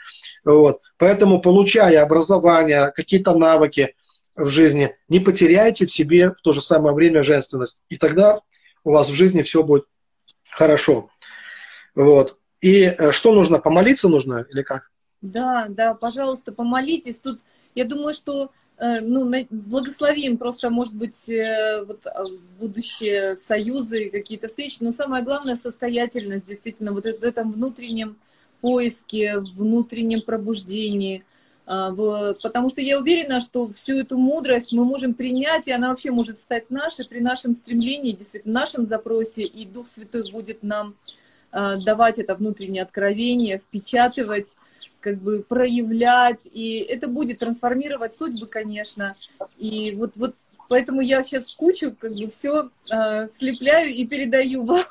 Вот. 0.45 0.81
Поэтому, 0.97 1.41
получая 1.41 2.01
образование, 2.01 2.91
какие-то 2.95 3.35
навыки 3.37 3.95
в 4.35 4.47
жизни, 4.47 4.95
не 5.09 5.19
потеряйте 5.19 5.85
в 5.85 5.91
себе 5.91 6.31
в 6.31 6.41
то 6.41 6.53
же 6.53 6.61
самое 6.61 6.95
время 6.95 7.21
женственность, 7.21 7.83
и 7.89 7.97
тогда 7.97 8.39
у 8.83 8.91
вас 8.91 9.09
в 9.09 9.13
жизни 9.13 9.41
все 9.41 9.63
будет 9.63 9.85
хорошо. 10.49 11.09
Вот. 11.95 12.37
И 12.61 12.83
э, 12.83 13.11
что 13.11 13.33
нужно? 13.33 13.59
Помолиться 13.59 14.07
нужно 14.07 14.45
или 14.49 14.61
как? 14.61 14.91
Да, 15.21 15.67
да, 15.69 15.93
пожалуйста, 15.93 16.51
помолитесь. 16.51 17.19
Тут, 17.19 17.39
я 17.75 17.85
думаю, 17.85 18.13
что 18.13 18.51
э, 18.77 19.01
ну, 19.01 19.31
благословим 19.49 20.37
просто, 20.37 20.69
может 20.69 20.95
быть, 20.95 21.29
э, 21.29 21.83
вот, 21.85 22.05
будущие 22.59 23.37
союзы, 23.37 24.09
какие-то 24.09 24.47
встречи, 24.47 24.77
но 24.79 24.91
самое 24.91 25.23
главное 25.23 25.55
состоятельность, 25.55 26.47
действительно, 26.47 26.91
вот 26.91 27.03
в 27.03 27.23
этом 27.23 27.51
внутреннем 27.51 28.17
поиске, 28.61 29.39
внутреннем 29.39 30.21
пробуждении, 30.21 31.23
а, 31.65 31.93
потому 32.43 32.69
что 32.69 32.81
я 32.81 32.99
уверена, 32.99 33.39
что 33.39 33.71
всю 33.71 33.99
эту 33.99 34.17
мудрость 34.17 34.71
мы 34.71 34.83
можем 34.85 35.13
принять, 35.13 35.67
и 35.67 35.71
она 35.71 35.89
вообще 35.89 36.11
может 36.11 36.39
стать 36.39 36.69
нашей 36.69 37.05
при 37.05 37.19
нашем 37.19 37.55
стремлении, 37.55 38.11
действительно, 38.11 38.59
нашем 38.59 38.85
запросе, 38.85 39.43
и 39.43 39.65
Дух 39.65 39.87
Святой 39.87 40.31
будет 40.31 40.63
нам 40.63 40.95
давать 41.51 42.19
это 42.19 42.35
внутреннее 42.35 42.83
откровение, 42.83 43.59
впечатывать, 43.59 44.55
как 45.01 45.17
бы 45.17 45.43
проявлять, 45.43 46.47
и 46.51 46.77
это 46.77 47.07
будет 47.07 47.39
трансформировать 47.39 48.15
судьбы, 48.15 48.47
конечно. 48.47 49.15
И 49.57 49.93
вот, 49.95 50.11
вот 50.15 50.35
поэтому 50.69 51.01
я 51.01 51.23
сейчас 51.23 51.51
в 51.51 51.57
кучу 51.57 51.93
как 51.99 52.13
бы 52.13 52.29
все 52.29 52.69
э, 52.89 53.27
слепляю 53.37 53.89
и 53.89 54.07
передаю 54.07 54.63
вам. 54.65 54.85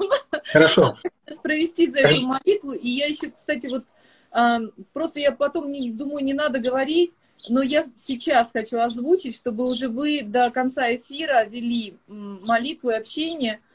Хорошо. 0.53 0.99
Провести 1.43 1.89
за 1.89 2.01
эту 2.01 2.23
молитву. 2.23 2.73
И 2.73 2.89
я 2.89 3.07
еще, 3.07 3.31
кстати, 3.31 3.69
вот 3.69 3.85
э, 4.33 4.69
просто 4.93 5.21
я 5.21 5.33
потом 5.33 5.71
не, 5.71 5.91
думаю, 5.91 6.25
не 6.25 6.35
надо 6.35 6.59
говорить, 6.59 7.13
но 7.49 7.63
я 7.63 7.87
сейчас 7.97 8.51
хочу 8.53 8.79
озвучить, 8.79 9.35
чтобы 9.35 9.67
уже 9.71 9.89
вы 9.89 10.23
до 10.23 10.51
конца 10.51 10.95
эфира 10.95 11.45
вели 11.45 11.97
молитву 12.09 12.91
и 12.91 12.95
общение– 12.95 13.61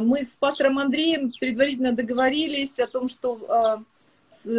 мы 0.00 0.24
с 0.24 0.36
пастором 0.36 0.78
Андреем 0.78 1.32
предварительно 1.40 1.92
договорились 1.92 2.78
о 2.78 2.86
том, 2.86 3.08
что 3.08 3.40
а, 3.48 3.82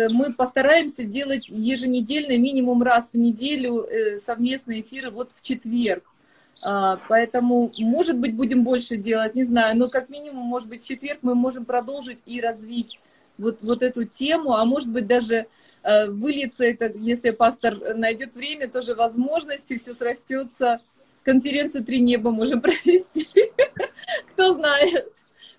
мы 0.09 0.33
постараемся 0.33 1.03
делать 1.03 1.47
еженедельно, 1.47 2.37
минимум 2.37 2.83
раз 2.83 3.13
в 3.13 3.17
неделю 3.17 3.83
э, 3.83 4.19
совместные 4.19 4.81
эфиры 4.81 5.11
вот 5.11 5.31
в 5.33 5.41
четверг. 5.41 6.03
А, 6.61 6.99
поэтому, 7.07 7.71
может 7.77 8.17
быть, 8.17 8.35
будем 8.35 8.63
больше 8.63 8.97
делать, 8.97 9.33
не 9.33 9.45
знаю, 9.45 9.77
но 9.77 9.89
как 9.89 10.09
минимум, 10.09 10.45
может 10.45 10.67
быть, 10.67 10.83
в 10.83 10.87
четверг 10.87 11.19
мы 11.21 11.35
можем 11.35 11.63
продолжить 11.63 12.19
и 12.25 12.41
развить 12.41 12.99
вот, 13.37 13.59
вот 13.61 13.81
эту 13.81 14.05
тему, 14.05 14.55
а 14.55 14.65
может 14.65 14.89
быть, 14.89 15.07
даже 15.07 15.47
выльется 16.07 16.63
это, 16.63 16.93
если 16.95 17.31
пастор 17.31 17.95
найдет 17.95 18.35
время, 18.35 18.69
тоже 18.69 18.95
возможности, 18.95 19.75
все 19.75 19.93
срастется 19.93 20.79
конференцию 21.23 21.83
«Три 21.83 21.99
неба» 21.99 22.31
можем 22.31 22.61
провести. 22.61 23.29
Кто 24.31 24.53
знает. 24.53 25.11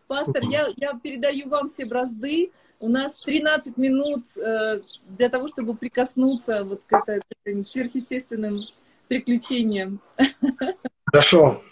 Пастор, 0.07 0.45
я, 0.45 0.69
я 0.77 0.95
передаю 1.03 1.49
вам 1.49 1.69
все 1.69 1.87
бразды. 1.87 2.51
У 2.81 2.89
нас 2.89 3.19
13 3.21 3.77
минут 3.79 4.25
э, 4.37 4.81
для 5.07 5.29
того, 5.29 5.49
чтобы 5.49 5.75
прикоснуться 5.75 6.65
вот 6.65 6.83
к, 6.87 6.93
это, 6.93 7.21
к 7.21 7.25
этим 7.45 7.65
сверхъестественным 7.65 8.61
приключениям. 9.09 10.01
Хорошо. 11.07 11.63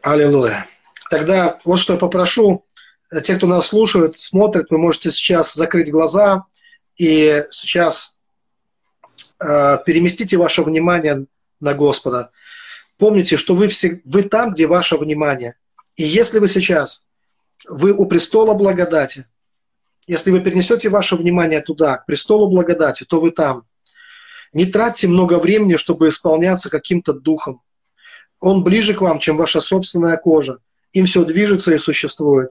Аллилуйя. 0.00 0.66
Тогда 1.10 1.58
вот 1.64 1.78
что 1.78 1.94
я 1.94 1.98
попрошу. 1.98 2.64
Те, 3.22 3.36
кто 3.36 3.46
нас 3.46 3.68
слушают, 3.68 4.18
смотрят, 4.18 4.70
вы 4.70 4.78
можете 4.78 5.10
сейчас 5.10 5.54
закрыть 5.54 5.90
глаза 5.90 6.44
и 6.96 7.44
сейчас 7.50 8.14
э, 9.40 9.78
переместите 9.84 10.36
ваше 10.36 10.62
внимание 10.62 11.26
на 11.60 11.74
Господа. 11.74 12.30
Помните, 12.98 13.36
что 13.36 13.54
вы, 13.54 13.68
все, 13.68 14.00
вы 14.04 14.22
там, 14.22 14.52
где 14.52 14.66
ваше 14.66 14.96
внимание. 14.96 15.56
И 15.96 16.04
если 16.04 16.38
вы 16.38 16.48
сейчас, 16.48 17.04
вы 17.68 17.92
у 17.92 18.06
престола 18.06 18.54
благодати, 18.54 19.26
если 20.06 20.30
вы 20.30 20.40
перенесете 20.40 20.88
ваше 20.88 21.16
внимание 21.16 21.60
туда, 21.60 21.98
к 21.98 22.06
престолу 22.06 22.48
благодати, 22.48 23.04
то 23.04 23.20
вы 23.20 23.30
там. 23.30 23.64
Не 24.52 24.66
тратьте 24.66 25.08
много 25.08 25.38
времени, 25.38 25.76
чтобы 25.76 26.08
исполняться 26.08 26.70
каким-то 26.70 27.12
духом. 27.12 27.62
Он 28.40 28.62
ближе 28.62 28.94
к 28.94 29.00
вам, 29.00 29.18
чем 29.18 29.36
ваша 29.36 29.60
собственная 29.60 30.16
кожа. 30.16 30.58
Им 30.92 31.06
все 31.06 31.24
движется 31.24 31.74
и 31.74 31.78
существует. 31.78 32.50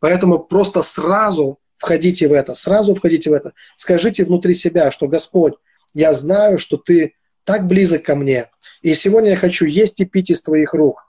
Поэтому 0.00 0.38
просто 0.38 0.82
сразу 0.82 1.60
входите 1.76 2.26
в 2.28 2.32
это, 2.32 2.54
сразу 2.54 2.94
входите 2.94 3.30
в 3.30 3.34
это. 3.34 3.52
Скажите 3.76 4.24
внутри 4.24 4.54
себя, 4.54 4.90
что 4.90 5.06
Господь, 5.06 5.54
я 5.94 6.14
знаю, 6.14 6.58
что 6.58 6.78
Ты 6.78 7.14
так 7.46 7.66
близок 7.66 8.02
ко 8.02 8.16
мне. 8.16 8.50
И 8.82 8.92
сегодня 8.92 9.30
я 9.30 9.36
хочу 9.36 9.64
есть 9.64 10.00
и 10.00 10.04
пить 10.04 10.30
из 10.30 10.42
твоих 10.42 10.74
рук. 10.74 11.06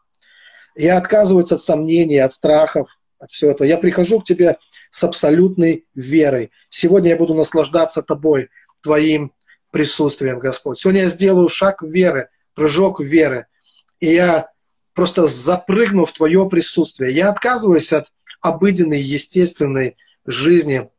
Я 0.76 0.98
отказываюсь 0.98 1.52
от 1.52 1.62
сомнений, 1.62 2.20
от 2.20 2.32
страхов, 2.32 2.90
от 3.20 3.32
всего 3.32 3.52
этого. 3.52 3.68
Я 3.68 3.78
прихожу 3.78 4.22
к 4.22 4.24
тебе 4.24 4.58
с 4.92 5.04
абсолютной 5.04 5.86
верой. 5.96 6.52
Сегодня 6.70 7.10
я 7.10 7.18
буду 7.18 7.34
наслаждаться 7.34 8.04
тобой, 8.04 8.50
твоим 8.84 9.34
присутствием, 9.72 10.40
Господь. 10.40 10.78
Сегодня 10.78 11.02
я 11.02 11.08
сделаю 11.08 11.50
шаг 11.50 11.82
веры, 11.82 12.30
прыжок 12.54 13.02
веры. 13.02 13.48
И 14.00 14.14
я 14.14 14.52
просто 14.94 15.28
запрыгну 15.28 16.06
в 16.06 16.14
твое 16.14 16.48
присутствие. 16.48 17.16
Я 17.16 17.30
отказываюсь 17.30 17.92
от 17.92 18.08
обыденной, 18.42 19.02
естественной 19.02 19.98
жизни, 20.26 20.90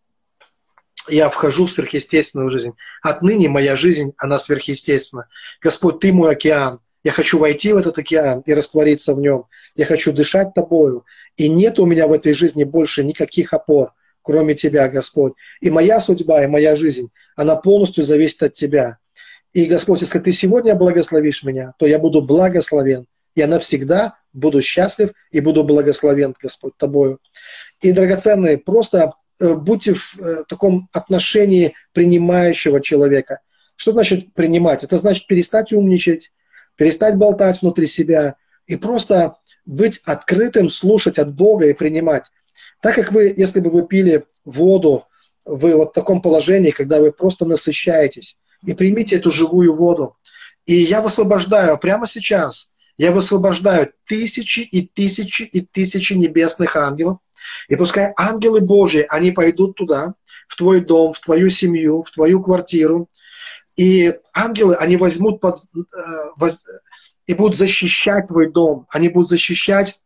я 1.08 1.28
вхожу 1.28 1.66
в 1.66 1.70
сверхъестественную 1.70 2.50
жизнь. 2.50 2.72
Отныне 3.02 3.48
моя 3.48 3.76
жизнь, 3.76 4.12
она 4.18 4.38
сверхъестественна. 4.38 5.28
Господь, 5.60 6.00
Ты 6.00 6.12
мой 6.12 6.32
океан. 6.32 6.80
Я 7.04 7.12
хочу 7.12 7.38
войти 7.38 7.72
в 7.72 7.76
этот 7.76 7.98
океан 7.98 8.42
и 8.44 8.52
раствориться 8.52 9.14
в 9.14 9.20
нем. 9.20 9.46
Я 9.76 9.86
хочу 9.86 10.12
дышать 10.12 10.54
Тобою. 10.54 11.04
И 11.36 11.48
нет 11.48 11.78
у 11.78 11.86
меня 11.86 12.08
в 12.08 12.12
этой 12.12 12.32
жизни 12.32 12.64
больше 12.64 13.04
никаких 13.04 13.52
опор, 13.52 13.92
кроме 14.22 14.54
Тебя, 14.54 14.88
Господь. 14.88 15.34
И 15.60 15.70
моя 15.70 16.00
судьба, 16.00 16.44
и 16.44 16.48
моя 16.48 16.76
жизнь, 16.76 17.10
она 17.36 17.56
полностью 17.56 18.04
зависит 18.04 18.42
от 18.42 18.52
Тебя. 18.52 18.98
И, 19.52 19.64
Господь, 19.64 20.00
если 20.00 20.18
Ты 20.18 20.32
сегодня 20.32 20.74
благословишь 20.74 21.44
меня, 21.44 21.72
то 21.78 21.86
я 21.86 21.98
буду 21.98 22.20
благословен. 22.20 23.06
Я 23.34 23.46
навсегда 23.46 24.18
буду 24.32 24.60
счастлив 24.60 25.10
и 25.30 25.40
буду 25.40 25.62
благословен, 25.64 26.34
Господь, 26.40 26.76
Тобою. 26.76 27.20
И, 27.80 27.92
драгоценные, 27.92 28.58
просто 28.58 29.12
будьте 29.40 29.94
в 29.94 30.18
э, 30.18 30.44
таком 30.48 30.88
отношении 30.92 31.74
принимающего 31.92 32.80
человека. 32.80 33.40
Что 33.76 33.92
значит 33.92 34.34
принимать? 34.34 34.84
Это 34.84 34.96
значит 34.96 35.26
перестать 35.26 35.72
умничать, 35.72 36.32
перестать 36.76 37.16
болтать 37.16 37.62
внутри 37.62 37.86
себя 37.86 38.36
и 38.66 38.76
просто 38.76 39.36
быть 39.64 40.00
открытым, 40.04 40.68
слушать 40.68 41.18
от 41.18 41.34
Бога 41.34 41.66
и 41.66 41.74
принимать. 41.74 42.24
Так 42.80 42.94
как 42.94 43.12
вы, 43.12 43.32
если 43.36 43.60
бы 43.60 43.70
вы 43.70 43.86
пили 43.86 44.24
воду, 44.44 45.04
вы 45.44 45.74
вот 45.76 45.90
в 45.90 45.92
таком 45.92 46.20
положении, 46.20 46.70
когда 46.70 47.00
вы 47.00 47.12
просто 47.12 47.44
насыщаетесь, 47.44 48.38
и 48.64 48.74
примите 48.74 49.16
эту 49.16 49.30
живую 49.30 49.74
воду. 49.74 50.16
И 50.66 50.74
я 50.74 51.00
высвобождаю 51.00 51.78
прямо 51.78 52.06
сейчас, 52.06 52.72
я 52.98 53.12
высвобождаю 53.12 53.92
тысячи 54.06 54.60
и 54.60 54.86
тысячи 54.86 55.42
и 55.42 55.60
тысячи 55.60 56.12
небесных 56.14 56.76
ангелов. 56.76 57.18
И 57.68 57.76
пускай 57.76 58.12
ангелы 58.16 58.60
Божьи, 58.60 59.06
они 59.08 59.30
пойдут 59.30 59.76
туда, 59.76 60.14
в 60.48 60.56
твой 60.56 60.80
дом, 60.80 61.12
в 61.12 61.20
твою 61.20 61.48
семью, 61.48 62.02
в 62.02 62.10
твою 62.10 62.42
квартиру. 62.42 63.08
И 63.76 64.14
ангелы, 64.34 64.74
они 64.74 64.96
возьмут 64.96 65.40
под, 65.40 65.56
э, 65.56 65.80
воз, 66.36 66.64
и 67.26 67.34
будут 67.34 67.56
защищать 67.56 68.26
твой 68.26 68.50
дом. 68.50 68.86
Они 68.90 69.08
будут 69.08 69.28
защищать 69.28 70.00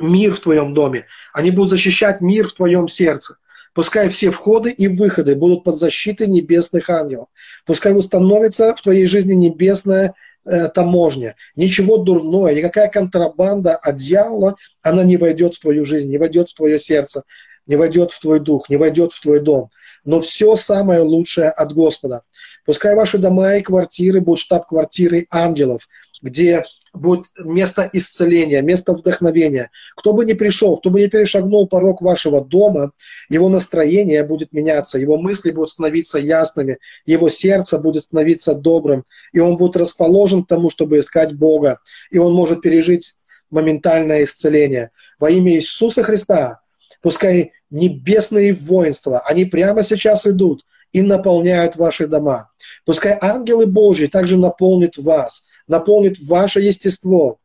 мир 0.00 0.34
в 0.34 0.40
твоем 0.40 0.72
доме. 0.72 1.04
Они 1.34 1.50
будут 1.50 1.70
защищать 1.70 2.22
мир 2.22 2.48
в 2.48 2.54
твоем 2.54 2.88
сердце. 2.88 3.36
Пускай 3.74 4.08
все 4.08 4.30
входы 4.30 4.70
и 4.70 4.88
выходы 4.88 5.36
будут 5.36 5.64
под 5.64 5.76
защитой 5.76 6.26
небесных 6.26 6.88
ангелов. 6.88 7.28
Пускай 7.66 7.94
установится 7.94 8.74
в 8.74 8.80
твоей 8.80 9.06
жизни 9.06 9.34
небесная 9.34 10.14
э, 10.46 10.68
таможня. 10.68 11.36
Ничего 11.56 11.98
дурное, 11.98 12.54
никакая 12.54 12.88
контрабанда 12.88 13.76
от 13.76 13.96
дьявола, 13.96 14.56
она 14.82 15.04
не 15.04 15.16
войдет 15.16 15.54
в 15.54 15.60
твою 15.60 15.84
жизнь, 15.84 16.10
не 16.10 16.18
войдет 16.18 16.48
в 16.48 16.54
твое 16.54 16.78
сердце, 16.78 17.22
не 17.66 17.76
войдет 17.76 18.10
в 18.10 18.20
твой 18.20 18.40
дух, 18.40 18.68
не 18.68 18.76
войдет 18.76 19.12
в 19.12 19.20
твой 19.20 19.40
дом. 19.40 19.70
Но 20.04 20.20
все 20.20 20.56
самое 20.56 21.00
лучшее 21.00 21.50
от 21.50 21.72
Господа. 21.72 22.22
Пускай 22.64 22.94
ваши 22.94 23.18
дома 23.18 23.56
и 23.56 23.62
квартиры 23.62 24.20
будут 24.20 24.40
штаб-квартирой 24.40 25.26
ангелов, 25.30 25.88
где 26.22 26.64
будет 26.92 27.26
место 27.38 27.88
исцеления, 27.92 28.62
место 28.62 28.92
вдохновения. 28.92 29.70
Кто 29.96 30.12
бы 30.12 30.24
ни 30.24 30.32
пришел, 30.32 30.76
кто 30.76 30.90
бы 30.90 31.00
ни 31.00 31.06
перешагнул 31.06 31.66
порог 31.68 32.02
вашего 32.02 32.44
дома, 32.44 32.92
его 33.28 33.48
настроение 33.48 34.24
будет 34.24 34.52
меняться, 34.52 34.98
его 34.98 35.16
мысли 35.18 35.50
будут 35.50 35.70
становиться 35.70 36.18
ясными, 36.18 36.78
его 37.06 37.28
сердце 37.28 37.78
будет 37.78 38.02
становиться 38.02 38.54
добрым, 38.54 39.04
и 39.32 39.38
он 39.38 39.56
будет 39.56 39.76
расположен 39.76 40.44
к 40.44 40.48
тому, 40.48 40.70
чтобы 40.70 40.98
искать 40.98 41.34
Бога, 41.34 41.80
и 42.10 42.18
он 42.18 42.32
может 42.32 42.60
пережить 42.60 43.14
моментальное 43.50 44.24
исцеление. 44.24 44.90
Во 45.18 45.30
имя 45.30 45.52
Иисуса 45.52 46.02
Христа, 46.02 46.60
пускай 47.02 47.52
небесные 47.70 48.52
воинства, 48.52 49.20
они 49.20 49.44
прямо 49.44 49.82
сейчас 49.82 50.26
идут 50.26 50.64
и 50.92 51.02
наполняют 51.02 51.76
ваши 51.76 52.08
дома. 52.08 52.50
Пускай 52.84 53.16
ангелы 53.20 53.66
Божьи 53.66 54.06
также 54.06 54.36
наполнят 54.36 54.96
вас– 54.96 55.46
наполнит 55.70 56.18
ваше 56.28 56.60
естество. 56.60 57.38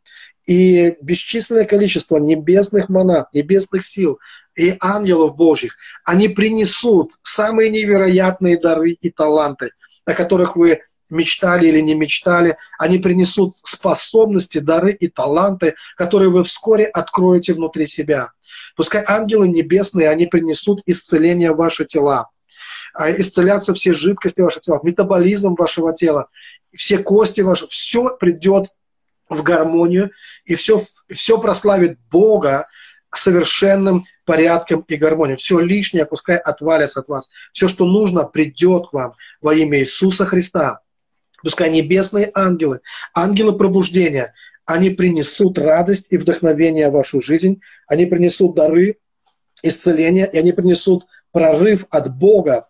И 0.45 0.95
бесчисленное 1.01 1.65
количество 1.65 2.17
небесных 2.17 2.89
монад, 2.89 3.34
небесных 3.34 3.86
сил 3.86 4.19
и 4.55 4.76
ангелов 4.80 5.36
Божьих, 5.36 5.76
они 6.03 6.28
принесут 6.28 7.13
самые 7.23 7.71
невероятные 7.71 8.59
дары 8.59 8.91
и 8.91 9.09
таланты, 9.09 9.71
о 10.05 10.13
которых 10.13 10.55
вы 10.55 10.82
мечтали 11.09 11.67
или 11.67 11.80
не 11.80 11.95
мечтали, 11.95 12.57
они 12.78 12.99
принесут 12.99 13.55
способности, 13.55 14.59
дары 14.59 14.91
и 14.91 15.07
таланты, 15.07 15.76
которые 15.95 16.30
вы 16.30 16.43
вскоре 16.43 16.86
откроете 16.86 17.53
внутри 17.53 17.88
себя. 17.88 18.32
Пускай 18.76 19.03
ангелы 19.07 19.47
небесные, 19.47 20.09
они 20.09 20.26
принесут 20.26 20.82
исцеление 20.86 21.53
в 21.53 21.57
ваши 21.57 21.86
тела, 21.86 22.30
а 22.93 23.11
исцелятся 23.11 23.73
все 23.73 23.93
жидкости 23.93 24.41
вашего 24.41 24.61
тела, 24.61 24.80
метаболизм 24.84 25.55
вашего 25.55 25.93
тела, 25.93 26.30
все 26.76 26.97
кости 26.97 27.41
ваши, 27.41 27.67
все 27.67 28.15
придет 28.17 28.73
в 29.30 29.41
гармонию, 29.43 30.11
и 30.45 30.55
все, 30.55 30.82
все 31.09 31.39
прославит 31.39 31.97
Бога 32.11 32.67
совершенным 33.13 34.05
порядком 34.26 34.82
и 34.82 34.95
гармонией. 34.95 35.38
Все 35.38 35.59
лишнее 35.59 36.05
пускай 36.05 36.38
отвалится 36.38 36.99
от 36.99 37.07
вас. 37.07 37.30
Все, 37.51 37.67
что 37.67 37.86
нужно, 37.86 38.26
придет 38.26 38.89
к 38.89 38.93
вам 38.93 39.13
во 39.41 39.53
имя 39.53 39.80
Иисуса 39.80 40.26
Христа. 40.26 40.82
Пускай 41.41 41.69
небесные 41.69 42.32
ангелы, 42.34 42.82
ангелы 43.13 43.57
пробуждения, 43.57 44.34
они 44.65 44.89
принесут 44.89 45.59
радость 45.59 46.07
и 46.11 46.17
вдохновение 46.17 46.89
в 46.89 46.93
вашу 46.93 47.21
жизнь, 47.21 47.61
они 47.88 48.07
принесут 48.07 48.55
дары, 48.55 48.97
исцеления, 49.61 50.26
и 50.26 50.38
они 50.38 50.53
принесут 50.53 51.05
прорыв 51.32 51.86
от 51.91 52.15
Бога, 52.15 52.67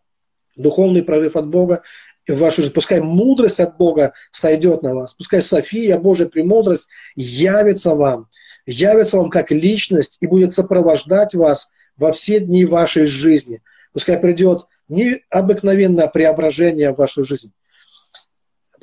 духовный 0.58 1.04
прорыв 1.04 1.38
от 1.38 1.48
Бога 1.48 1.84
в 2.28 2.38
вашу 2.40 2.62
жизнь. 2.62 2.74
Пускай 2.74 3.02
мудрость 3.02 3.60
от 3.60 3.78
Бога 3.78 4.14
сойдет 4.32 4.82
на 4.84 4.94
вас. 4.94 5.14
Пускай 5.14 5.42
София, 5.42 5.98
Божья 5.98 6.26
премудрость, 6.26 6.88
явится 7.16 7.96
вам, 7.96 8.30
явится 8.66 9.18
вам 9.18 9.30
как 9.30 9.52
личность 9.52 10.18
и 10.22 10.28
будет 10.28 10.52
сопровождать 10.52 11.36
вас 11.36 11.70
во 11.98 12.12
все 12.12 12.40
дни 12.40 12.66
вашей 12.66 13.06
жизни. 13.06 13.62
Пускай 13.94 14.18
придет 14.18 14.66
необыкновенное 14.90 16.08
преображение 16.08 16.94
в 16.94 16.98
вашу 16.98 17.24
жизнь. 17.24 17.54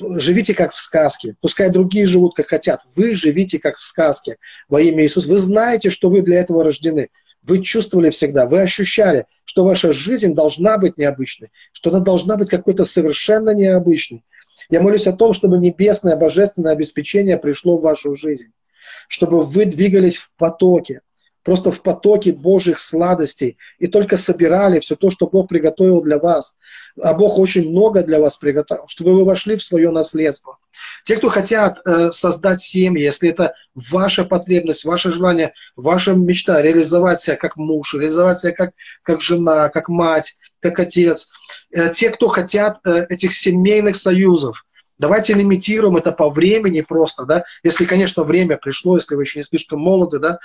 Живите 0.00 0.54
как 0.54 0.72
в 0.72 0.78
сказке. 0.78 1.36
Пускай 1.40 1.70
другие 1.70 2.06
живут 2.06 2.34
как 2.34 2.48
хотят. 2.48 2.80
Вы 2.96 3.14
живите 3.14 3.58
как 3.58 3.76
в 3.76 3.82
сказке 3.82 4.36
во 4.68 4.80
имя 4.80 5.04
Иисуса. 5.04 5.28
Вы 5.28 5.38
знаете, 5.38 5.90
что 5.90 6.08
вы 6.08 6.22
для 6.22 6.40
этого 6.40 6.64
рождены. 6.64 7.10
Вы 7.42 7.60
чувствовали 7.60 8.10
всегда, 8.10 8.46
вы 8.46 8.60
ощущали, 8.60 9.26
что 9.44 9.64
ваша 9.64 9.92
жизнь 9.92 10.34
должна 10.34 10.78
быть 10.78 10.96
необычной, 10.96 11.50
что 11.72 11.90
она 11.90 12.00
должна 12.00 12.36
быть 12.36 12.48
какой-то 12.48 12.84
совершенно 12.84 13.50
необычной. 13.50 14.24
Я 14.70 14.80
молюсь 14.80 15.06
о 15.06 15.12
том, 15.12 15.32
чтобы 15.32 15.58
небесное, 15.58 16.16
божественное 16.16 16.72
обеспечение 16.72 17.36
пришло 17.36 17.76
в 17.76 17.82
вашу 17.82 18.14
жизнь, 18.14 18.52
чтобы 19.08 19.42
вы 19.42 19.64
двигались 19.64 20.16
в 20.16 20.34
потоке, 20.36 21.00
просто 21.42 21.70
в 21.70 21.82
потоке 21.82 22.32
Божьих 22.32 22.78
сладостей 22.78 23.58
и 23.78 23.88
только 23.88 24.16
собирали 24.16 24.78
все 24.78 24.94
то, 24.94 25.10
что 25.10 25.26
Бог 25.26 25.48
приготовил 25.48 26.00
для 26.02 26.18
вас. 26.18 26.56
А 27.00 27.14
Бог 27.14 27.38
очень 27.38 27.70
много 27.70 28.02
для 28.02 28.20
вас 28.20 28.36
приготовил, 28.36 28.84
чтобы 28.86 29.14
вы 29.14 29.24
вошли 29.24 29.56
в 29.56 29.62
свое 29.62 29.90
наследство. 29.90 30.58
Те, 31.04 31.16
кто 31.16 31.28
хотят 31.28 31.80
э, 31.84 32.12
создать 32.12 32.60
семьи, 32.60 33.02
если 33.02 33.30
это 33.30 33.54
ваша 33.74 34.24
потребность, 34.24 34.84
ваше 34.84 35.12
желание, 35.12 35.52
ваша 35.76 36.14
мечта 36.14 36.62
реализовать 36.62 37.20
себя 37.20 37.36
как 37.36 37.56
муж, 37.56 37.94
реализовать 37.94 38.38
себя 38.38 38.52
как, 38.52 38.70
как 39.02 39.20
жена, 39.20 39.68
как 39.68 39.88
мать, 39.88 40.36
как 40.60 40.78
отец, 40.78 41.32
э, 41.70 41.92
те, 41.92 42.10
кто 42.10 42.28
хотят 42.28 42.78
э, 42.84 43.06
этих 43.08 43.32
семейных 43.34 43.96
союзов, 43.96 44.64
Давайте 45.02 45.34
лимитируем 45.34 45.96
это 45.96 46.12
по 46.12 46.30
времени 46.30 46.80
просто, 46.80 47.24
да, 47.24 47.42
если, 47.64 47.86
конечно, 47.86 48.22
время 48.22 48.56
пришло, 48.56 48.96
если 48.96 49.16
вы 49.16 49.22
еще 49.22 49.40
не 49.40 49.42
слишком 49.42 49.80
молоды, 49.80 50.20
да, 50.20 50.38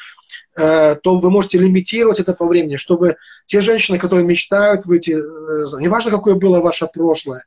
э, 0.55 0.95
то 0.95 1.19
вы 1.19 1.29
можете 1.29 1.59
лимитировать 1.59 2.19
это 2.19 2.33
по 2.33 2.47
времени, 2.47 2.75
чтобы 2.75 3.17
те 3.45 3.61
женщины, 3.61 3.99
которые 3.99 4.25
мечтают 4.25 4.83
выйти, 4.87 5.11
э, 5.11 5.79
неважно, 5.79 6.09
какое 6.09 6.33
было 6.33 6.59
ваше 6.59 6.87
прошлое, 6.87 7.45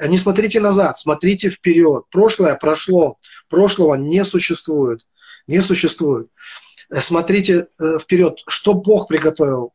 не 0.00 0.18
смотрите 0.18 0.60
назад, 0.60 0.98
смотрите 0.98 1.50
вперед. 1.50 2.04
Прошлое 2.10 2.54
прошло, 2.56 3.18
прошлого 3.48 3.94
не 3.94 4.24
существует, 4.24 5.06
не 5.46 5.60
существует. 5.60 6.28
Э, 6.90 7.00
смотрите 7.00 7.68
э, 7.78 7.98
вперед, 7.98 8.38
что 8.46 8.74
Бог 8.74 9.08
приготовил, 9.08 9.72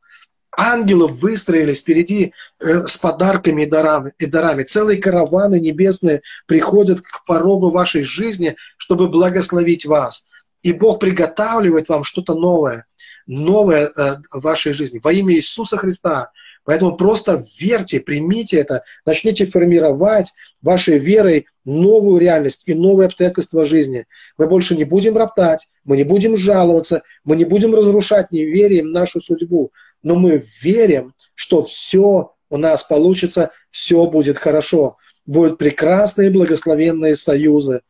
ангелы 0.57 1.07
выстроились 1.07 1.79
впереди 1.79 2.33
э, 2.59 2.85
с 2.87 2.97
подарками 2.97 3.63
и 3.63 3.65
дарами, 3.65 4.13
и 4.17 4.25
дарами. 4.25 4.63
Целые 4.63 5.01
караваны 5.01 5.59
небесные 5.59 6.21
приходят 6.47 7.01
к 7.01 7.25
порогу 7.25 7.69
вашей 7.69 8.03
жизни, 8.03 8.55
чтобы 8.77 9.09
благословить 9.09 9.85
вас. 9.85 10.27
И 10.61 10.71
Бог 10.71 10.99
приготавливает 10.99 11.89
вам 11.89 12.03
что-то 12.03 12.35
новое, 12.35 12.85
новое 13.27 13.87
э, 13.87 14.15
в 14.31 14.41
вашей 14.41 14.73
жизни 14.73 14.99
во 15.03 15.11
имя 15.11 15.35
Иисуса 15.35 15.77
Христа. 15.77 16.31
Поэтому 16.65 16.95
просто 16.95 17.43
верьте, 17.59 17.99
примите 17.99 18.57
это, 18.57 18.83
начните 19.05 19.45
формировать 19.45 20.31
вашей 20.61 20.97
верой 20.97 21.47
новую 21.65 22.19
реальность 22.19 22.63
и 22.65 22.73
новые 22.73 23.07
обстоятельства 23.07 23.65
жизни. 23.65 24.05
Мы 24.37 24.47
больше 24.47 24.75
не 24.75 24.83
будем 24.83 25.17
роптать, 25.17 25.67
мы 25.83 25.97
не 25.97 26.03
будем 26.03 26.37
жаловаться, 26.37 27.03
мы 27.23 27.35
не 27.35 27.45
будем 27.45 27.75
разрушать 27.75 28.31
неверием 28.31 28.91
нашу 28.91 29.19
судьбу 29.19 29.71
но 30.03 30.15
мы 30.15 30.43
верим, 30.61 31.15
что 31.33 31.63
все 31.63 32.33
у 32.49 32.57
нас 32.57 32.83
получится, 32.83 33.51
все 33.71 34.05
будет 34.05 34.37
хорошо. 34.37 34.97
Будут 35.25 35.57
прекрасные 35.57 36.29
благословенные 36.29 37.15
союзы, 37.15 37.81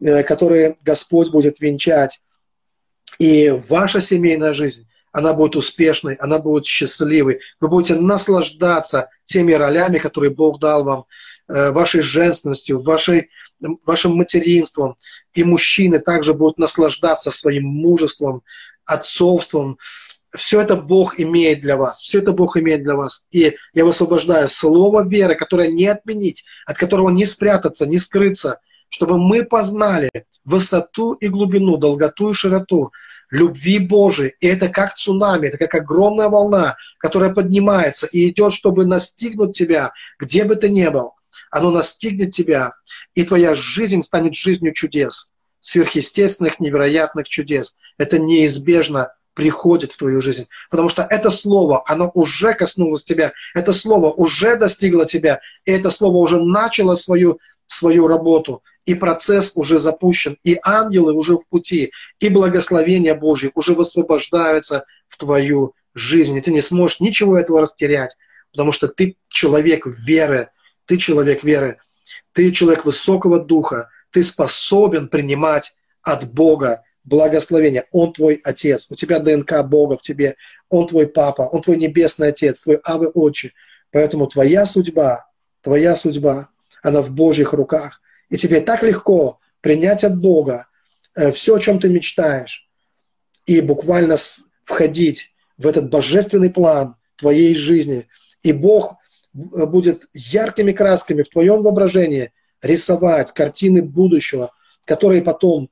э, 0.00 0.24
которые 0.24 0.76
Господь 0.82 1.30
будет 1.30 1.60
венчать. 1.60 2.20
И 3.18 3.50
ваша 3.68 4.00
семейная 4.00 4.52
жизнь, 4.52 4.86
она 5.14 5.32
будет 5.32 5.54
успешной, 5.54 6.14
она 6.16 6.40
будет 6.40 6.66
счастливой. 6.66 7.38
Вы 7.60 7.68
будете 7.68 7.94
наслаждаться 7.94 9.10
теми 9.22 9.52
ролями, 9.52 9.98
которые 9.98 10.34
Бог 10.34 10.58
дал 10.58 10.84
вам. 10.84 11.04
э, 11.46 11.70
вашей 11.70 12.00
женственностью, 12.00 12.82
вашей, 12.82 13.28
вашим 13.86 14.16
материнством. 14.16 14.96
И 15.34 15.44
мужчины 15.44 16.00
также 16.00 16.34
будут 16.34 16.58
наслаждаться 16.58 17.30
своим 17.30 17.64
мужеством, 17.64 18.42
отцовством. 18.86 19.78
Все 20.34 20.60
это 20.62 20.74
Бог 20.74 21.20
имеет 21.20 21.60
для 21.60 21.76
вас. 21.76 22.00
Все 22.00 22.18
это 22.18 22.32
Бог 22.32 22.56
имеет 22.56 22.82
для 22.82 22.96
вас. 22.96 23.28
И 23.30 23.54
я 23.72 23.84
высвобождаю 23.84 24.48
слово 24.48 25.06
веры, 25.06 25.36
которое 25.36 25.70
не 25.70 25.86
отменить, 25.86 26.44
от 26.66 26.76
которого 26.76 27.10
не 27.10 27.24
спрятаться, 27.24 27.86
не 27.86 27.98
скрыться, 27.98 28.58
чтобы 28.94 29.18
мы 29.18 29.42
познали 29.42 30.08
высоту 30.44 31.14
и 31.14 31.26
глубину, 31.26 31.76
долготу 31.78 32.30
и 32.30 32.32
широту 32.32 32.92
любви 33.28 33.80
Божией. 33.80 34.34
И 34.38 34.46
это 34.46 34.68
как 34.68 34.94
цунами, 34.94 35.48
это 35.48 35.58
как 35.58 35.74
огромная 35.74 36.28
волна, 36.28 36.76
которая 36.98 37.34
поднимается 37.34 38.06
и 38.06 38.28
идет, 38.28 38.52
чтобы 38.52 38.86
настигнуть 38.86 39.56
тебя, 39.56 39.92
где 40.20 40.44
бы 40.44 40.54
ты 40.54 40.68
ни 40.68 40.86
был. 40.86 41.14
Оно 41.50 41.72
настигнет 41.72 42.30
тебя, 42.30 42.74
и 43.16 43.24
твоя 43.24 43.56
жизнь 43.56 44.04
станет 44.04 44.36
жизнью 44.36 44.72
чудес, 44.72 45.32
сверхъестественных, 45.58 46.60
невероятных 46.60 47.28
чудес. 47.28 47.74
Это 47.98 48.20
неизбежно 48.20 49.10
приходит 49.34 49.90
в 49.90 49.98
твою 49.98 50.22
жизнь. 50.22 50.46
Потому 50.70 50.88
что 50.88 51.02
это 51.02 51.30
слово, 51.30 51.82
оно 51.86 52.12
уже 52.14 52.54
коснулось 52.54 53.02
тебя, 53.02 53.32
это 53.56 53.72
слово 53.72 54.12
уже 54.12 54.56
достигло 54.56 55.04
тебя, 55.04 55.40
и 55.64 55.72
это 55.72 55.90
слово 55.90 56.18
уже 56.18 56.40
начало 56.40 56.94
свою, 56.94 57.40
свою 57.66 58.06
работу 58.06 58.62
и 58.84 58.94
процесс 58.94 59.52
уже 59.54 59.78
запущен, 59.78 60.36
и 60.44 60.58
ангелы 60.62 61.14
уже 61.14 61.36
в 61.36 61.46
пути, 61.48 61.92
и 62.20 62.28
благословение 62.28 63.14
Божье 63.14 63.50
уже 63.54 63.74
высвобождаются 63.74 64.84
в 65.06 65.16
твою 65.16 65.74
жизнь, 65.94 66.36
и 66.36 66.40
ты 66.40 66.52
не 66.52 66.60
сможешь 66.60 67.00
ничего 67.00 67.38
этого 67.38 67.60
растерять, 67.60 68.16
потому 68.52 68.72
что 68.72 68.88
ты 68.88 69.16
человек 69.28 69.86
веры, 69.86 70.50
ты 70.86 70.98
человек 70.98 71.44
веры, 71.44 71.78
ты 72.32 72.50
человек 72.50 72.84
высокого 72.84 73.40
духа, 73.40 73.88
ты 74.10 74.22
способен 74.22 75.08
принимать 75.08 75.74
от 76.02 76.30
Бога 76.30 76.84
благословение. 77.04 77.86
Он 77.90 78.12
твой 78.12 78.40
отец, 78.44 78.86
у 78.90 78.94
тебя 78.94 79.18
ДНК 79.18 79.64
Бога 79.64 79.96
в 79.96 80.02
тебе, 80.02 80.36
он 80.68 80.86
твой 80.86 81.06
папа, 81.06 81.42
он 81.42 81.62
твой 81.62 81.76
небесный 81.76 82.28
отец, 82.28 82.62
твой 82.62 82.80
авы 82.84 83.08
отче. 83.08 83.52
Поэтому 83.90 84.26
твоя 84.26 84.66
судьба, 84.66 85.26
твоя 85.62 85.94
судьба, 85.96 86.48
она 86.84 87.00
в 87.00 87.14
Божьих 87.14 87.54
руках. 87.54 88.00
И 88.28 88.36
тебе 88.36 88.60
так 88.60 88.82
легко 88.82 89.40
принять 89.60 90.04
от 90.04 90.20
Бога 90.20 90.68
э, 91.16 91.32
все, 91.32 91.56
о 91.56 91.60
чем 91.60 91.80
ты 91.80 91.88
мечтаешь, 91.88 92.68
и 93.46 93.60
буквально 93.60 94.16
входить 94.64 95.32
в 95.56 95.66
этот 95.66 95.90
божественный 95.90 96.50
план 96.50 96.96
твоей 97.16 97.54
жизни. 97.54 98.06
И 98.42 98.52
Бог 98.52 98.96
э, 99.34 99.66
будет 99.66 100.08
яркими 100.12 100.72
красками 100.72 101.22
в 101.22 101.28
твоем 101.30 101.62
воображении 101.62 102.32
рисовать 102.62 103.32
картины 103.32 103.82
будущего, 103.82 104.52
которые 104.84 105.22
потом 105.22 105.70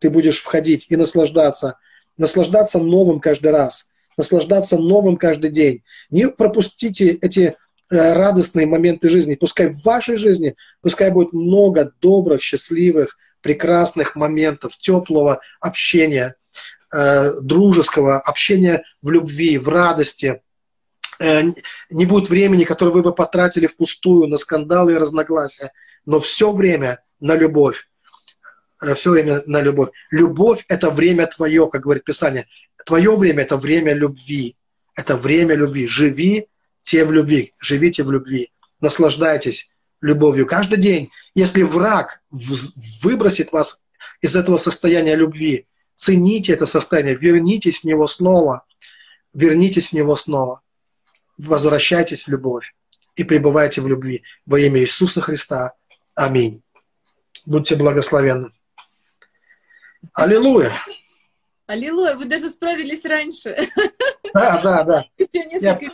ты 0.00 0.10
будешь 0.10 0.40
входить 0.42 0.86
и 0.88 0.96
наслаждаться, 0.96 1.78
наслаждаться 2.16 2.80
новым 2.80 3.20
каждый 3.20 3.52
раз, 3.52 3.90
наслаждаться 4.16 4.78
новым 4.78 5.16
каждый 5.16 5.50
день. 5.50 5.84
Не 6.10 6.28
пропустите 6.28 7.10
эти 7.12 7.54
радостные 7.90 8.66
моменты 8.66 9.08
жизни. 9.08 9.34
Пускай 9.34 9.70
в 9.70 9.84
вашей 9.84 10.16
жизни, 10.16 10.54
пускай 10.80 11.10
будет 11.10 11.32
много 11.32 11.92
добрых, 12.00 12.40
счастливых, 12.40 13.16
прекрасных 13.40 14.16
моментов, 14.16 14.76
теплого 14.78 15.40
общения, 15.60 16.36
э, 16.92 17.40
дружеского 17.40 18.20
общения 18.20 18.84
в 19.02 19.10
любви, 19.10 19.58
в 19.58 19.68
радости. 19.68 20.40
Э, 21.18 21.42
не 21.90 22.06
будет 22.06 22.28
времени, 22.28 22.64
которое 22.64 22.92
вы 22.92 23.02
бы 23.02 23.14
потратили 23.14 23.66
впустую 23.66 24.28
на 24.28 24.36
скандалы 24.36 24.92
и 24.92 24.98
разногласия, 24.98 25.72
но 26.06 26.20
все 26.20 26.52
время 26.52 27.02
на 27.20 27.34
любовь. 27.34 27.88
Э, 28.82 28.94
все 28.94 29.10
время 29.10 29.42
на 29.46 29.60
любовь. 29.60 29.90
Любовь– 30.10 30.64
это 30.68 30.90
время 30.90 31.26
твое, 31.26 31.68
как 31.68 31.82
говорит 31.82 32.04
Писание. 32.04 32.46
Твое 32.84 33.16
время– 33.16 33.42
это 33.44 33.56
время 33.56 33.92
любви. 33.94 34.56
Это 34.94 35.16
время 35.16 35.54
любви. 35.54 35.86
Живи 35.86 36.48
те 36.82 37.04
в 37.04 37.12
любви, 37.12 37.52
живите 37.60 38.02
в 38.02 38.10
любви, 38.10 38.50
наслаждайтесь 38.80 39.70
любовью 40.00 40.46
каждый 40.46 40.78
день. 40.78 41.10
Если 41.34 41.62
враг 41.62 42.22
выбросит 42.30 43.52
вас 43.52 43.86
из 44.20 44.36
этого 44.36 44.58
состояния 44.58 45.14
любви, 45.14 45.66
цените 45.94 46.52
это 46.52 46.66
состояние, 46.66 47.16
вернитесь 47.16 47.80
в 47.80 47.84
него 47.84 48.06
снова, 48.06 48.64
вернитесь 49.34 49.88
в 49.88 49.92
него 49.92 50.16
снова, 50.16 50.62
возвращайтесь 51.38 52.24
в 52.24 52.28
любовь 52.28 52.74
и 53.16 53.24
пребывайте 53.24 53.80
в 53.80 53.88
любви. 53.88 54.22
Во 54.46 54.58
имя 54.58 54.80
Иисуса 54.80 55.20
Христа. 55.20 55.74
Аминь. 56.14 56.62
Будьте 57.46 57.76
благословенны. 57.76 58.50
Аллилуйя. 60.14 60.82
Аллилуйя, 61.66 62.16
вы 62.16 62.24
даже 62.24 62.50
справились 62.50 63.04
раньше. 63.04 63.56
Да, 64.32 64.60
да, 64.62 64.84
да. 64.84 65.04
Еще 65.18 65.44
несколько 65.46 65.84
Я... 65.84 65.90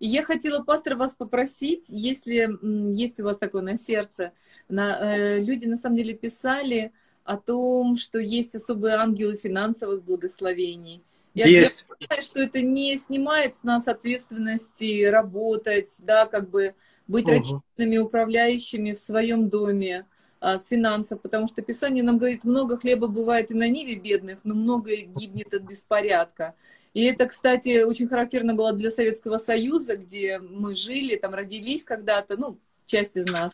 И 0.00 0.08
я 0.08 0.22
хотела, 0.22 0.64
пастор, 0.64 0.96
вас 0.96 1.14
попросить, 1.14 1.84
если 1.88 2.48
есть 2.96 3.20
у 3.20 3.24
вас 3.24 3.36
такое 3.36 3.62
на 3.62 3.76
сердце, 3.76 4.32
на, 4.68 5.14
э, 5.14 5.42
люди 5.42 5.66
на 5.66 5.76
самом 5.76 5.96
деле 5.96 6.14
писали 6.14 6.92
о 7.24 7.36
том, 7.36 7.96
что 7.96 8.18
есть 8.18 8.54
особые 8.54 8.94
ангелы 8.94 9.36
финансовых 9.36 10.02
благословений. 10.02 11.04
Я, 11.34 11.46
есть. 11.46 11.86
я 11.88 11.94
понимаю, 11.94 12.22
что 12.22 12.40
это 12.40 12.62
не 12.62 12.96
снимает 12.96 13.56
с 13.56 13.62
нас 13.62 13.86
ответственности 13.86 15.04
работать, 15.04 16.00
да, 16.02 16.26
как 16.26 16.50
бы 16.50 16.74
быть 17.06 17.26
угу. 17.26 17.32
рачительными 17.32 17.98
управляющими 17.98 18.92
в 18.92 18.98
своем 18.98 19.48
доме 19.48 20.06
а, 20.40 20.56
с 20.56 20.68
финансов, 20.68 21.20
потому 21.20 21.46
что 21.46 21.60
Писание 21.60 22.02
нам 22.02 22.18
говорит, 22.18 22.44
много 22.44 22.78
хлеба 22.78 23.06
бывает 23.06 23.50
и 23.50 23.54
на 23.54 23.68
ниве 23.68 23.96
бедных, 23.96 24.40
но 24.44 24.54
много 24.54 24.96
гибнет 24.96 25.52
от 25.52 25.62
беспорядка. 25.62 26.54
И 26.92 27.04
это, 27.04 27.26
кстати, 27.26 27.82
очень 27.82 28.08
характерно 28.08 28.54
было 28.54 28.72
для 28.72 28.90
Советского 28.90 29.38
Союза, 29.38 29.96
где 29.96 30.38
мы 30.38 30.74
жили, 30.74 31.16
там 31.16 31.34
родились 31.34 31.84
когда-то, 31.84 32.36
ну, 32.36 32.58
часть 32.86 33.16
из 33.16 33.26
нас. 33.26 33.52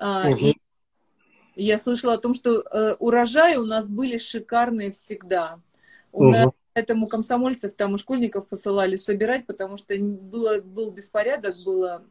Угу. 0.00 0.36
И 0.36 0.56
я 1.56 1.78
слышала 1.78 2.14
о 2.14 2.18
том, 2.18 2.34
что 2.34 2.60
э, 2.60 2.94
урожаи 3.00 3.56
у 3.56 3.64
нас 3.64 3.88
были 3.88 4.18
шикарные 4.18 4.92
всегда. 4.92 5.60
У 6.12 6.24
угу. 6.24 6.32
нас 6.32 6.52
поэтому 6.72 7.08
комсомольцев 7.08 7.74
там 7.74 7.96
и 7.96 7.98
школьников 7.98 8.46
посылали 8.46 8.94
собирать, 8.94 9.46
потому 9.46 9.76
что 9.76 9.94
было, 9.98 10.60
был 10.60 10.92
беспорядок, 10.92 11.56
было, 11.64 12.04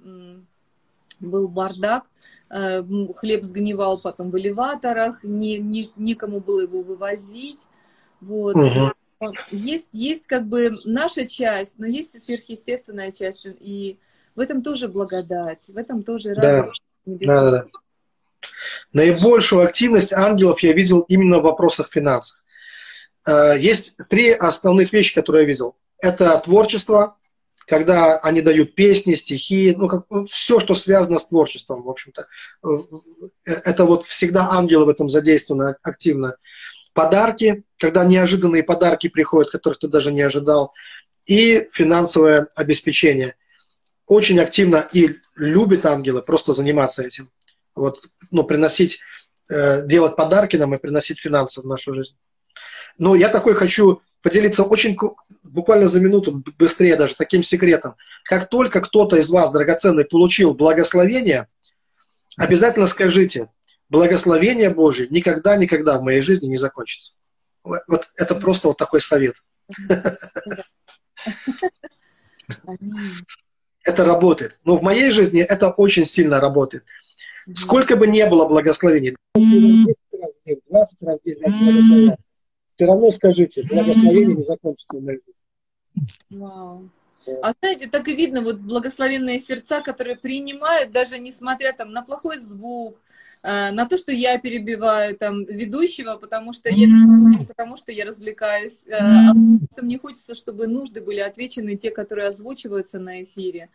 был 1.21 1.47
бардак, 1.47 2.03
э, 2.49 2.83
хлеб 3.15 3.45
сгнивал 3.45 4.01
потом 4.01 4.29
в 4.29 4.37
элеваторах, 4.37 5.23
не, 5.23 5.57
не, 5.59 5.93
никому 5.95 6.41
было 6.41 6.61
его 6.61 6.81
вывозить. 6.81 7.65
Вот. 8.19 8.57
Угу. 8.57 8.91
Есть, 9.51 9.89
есть 9.93 10.27
как 10.27 10.47
бы 10.47 10.71
наша 10.85 11.27
часть, 11.27 11.79
но 11.79 11.87
есть 11.87 12.15
и 12.15 12.19
сверхъестественная 12.19 13.11
часть, 13.11 13.45
и 13.45 13.99
в 14.35 14.39
этом 14.39 14.61
тоже 14.61 14.87
благодать, 14.87 15.67
в 15.67 15.77
этом 15.77 16.03
тоже 16.03 16.35
радость. 16.35 16.81
Да, 17.05 17.41
да, 17.41 17.51
да. 17.51 17.65
Наибольшую 18.93 19.63
активность 19.63 20.13
ангелов 20.13 20.61
я 20.61 20.73
видел 20.73 21.01
именно 21.01 21.39
в 21.39 21.43
вопросах 21.43 21.89
финансов. 21.89 22.43
Э, 23.27 23.55
есть 23.57 23.97
три 24.09 24.31
основных 24.31 24.93
вещи, 24.93 25.15
которые 25.15 25.43
я 25.43 25.49
видел. 25.49 25.75
Это 25.99 26.39
творчество, 26.39 27.17
когда 27.65 28.17
они 28.19 28.41
дают 28.41 28.75
песни, 28.75 29.15
стихи, 29.15 29.73
ну, 29.75 29.87
как, 29.89 30.05
ну, 30.09 30.25
все, 30.27 30.59
что 30.59 30.75
связано 30.75 31.19
с 31.19 31.27
творчеством, 31.27 31.83
в 31.83 31.89
общем-то. 31.89 32.27
Э, 32.63 32.67
это 33.45 33.85
вот 33.85 34.03
всегда 34.03 34.49
ангелы 34.51 34.85
в 34.85 34.89
этом 34.89 35.09
задействованы 35.09 35.75
активно 35.81 36.37
подарки, 36.97 37.63
когда 37.77 38.03
неожиданные 38.03 38.63
подарки 38.63 39.07
приходят, 39.07 39.51
которых 39.51 39.77
ты 39.77 39.87
даже 39.87 40.11
не 40.11 40.21
ожидал, 40.21 40.73
и 41.27 41.67
финансовое 41.71 42.47
обеспечение. 42.55 43.35
Очень 44.07 44.39
активно 44.39 44.89
и 44.91 45.17
любят 45.35 45.85
ангелы 45.85 46.23
просто 46.23 46.53
заниматься 46.53 47.03
этим. 47.03 47.29
Вот, 47.75 47.99
ну, 48.31 48.43
приносить, 48.43 48.97
э, 49.47 49.85
делать 49.85 50.15
подарки 50.15 50.55
нам 50.55 50.73
и 50.73 50.79
приносить 50.79 51.19
финансы 51.19 51.61
в 51.61 51.65
нашу 51.65 51.93
жизнь. 51.93 52.15
Но 52.97 53.13
я 53.13 53.29
такой 53.29 53.53
хочу 53.53 54.01
поделиться 54.23 54.63
очень 54.63 54.97
буквально 55.43 55.85
за 55.85 55.99
минуту, 55.99 56.43
быстрее 56.57 56.95
даже, 56.95 57.13
таким 57.13 57.43
секретом. 57.43 57.93
Как 58.23 58.49
только 58.49 58.81
кто-то 58.81 59.17
из 59.17 59.29
вас, 59.29 59.51
драгоценный, 59.51 60.05
получил 60.05 60.55
благословение, 60.55 61.47
обязательно 62.37 62.87
скажите, 62.87 63.49
благословение 63.89 64.69
Божье 64.69 65.07
никогда-никогда 65.09 65.97
в 65.97 66.03
моей 66.03 66.21
жизни 66.21 66.47
не 66.47 66.57
закончится. 66.57 67.15
Вот 67.63 68.09
это 68.15 68.35
просто 68.35 68.69
вот 68.69 68.77
такой 68.77 69.01
совет. 69.01 69.35
Это 73.83 74.03
работает. 74.03 74.59
Но 74.65 74.75
в 74.77 74.81
моей 74.81 75.11
жизни 75.11 75.41
это 75.41 75.69
очень 75.69 76.05
сильно 76.05 76.41
работает. 76.41 76.83
Сколько 77.53 77.95
бы 77.95 78.05
ни 78.07 78.21
было 78.29 78.45
благословений, 78.45 79.15
20 79.33 81.03
раз 81.03 81.19
в 81.19 81.23
день, 81.23 81.37
все 82.75 82.85
равно 82.85 83.11
скажите, 83.11 83.63
благословение 83.63 84.35
не 84.35 84.43
закончится 84.43 84.97
в 84.97 85.03
моей 85.03 85.19
жизни. 85.19 85.33
Вау. 86.29 86.89
А 87.41 87.53
знаете, 87.59 87.87
так 87.87 88.07
и 88.07 88.15
видно, 88.15 88.41
вот 88.41 88.57
благословенные 88.57 89.39
сердца, 89.39 89.81
которые 89.81 90.17
принимают, 90.17 90.91
даже 90.91 91.19
несмотря 91.19 91.73
там 91.73 91.91
на 91.91 92.01
плохой 92.01 92.37
звук, 92.37 92.97
на 93.43 93.85
то, 93.85 93.97
что 93.97 94.11
я 94.11 94.37
перебиваю 94.39 95.15
там 95.15 95.45
ведущего, 95.45 96.15
потому 96.15 96.53
что 96.53 96.69
я 96.69 96.87
не 96.87 97.45
потому 97.45 97.77
что 97.77 97.91
я 97.91 98.05
развлекаюсь, 98.05 98.83
э, 98.85 98.93
а 98.93 99.29
потому 99.29 99.67
что 99.71 99.85
мне 99.85 99.97
хочется, 99.97 100.35
чтобы 100.35 100.67
нужды 100.67 101.01
были 101.01 101.19
отвечены 101.19 101.75
те, 101.75 101.91
которые 101.91 102.27
озвучиваются 102.27 102.99
на 102.99 103.23
эфире. 103.23 103.69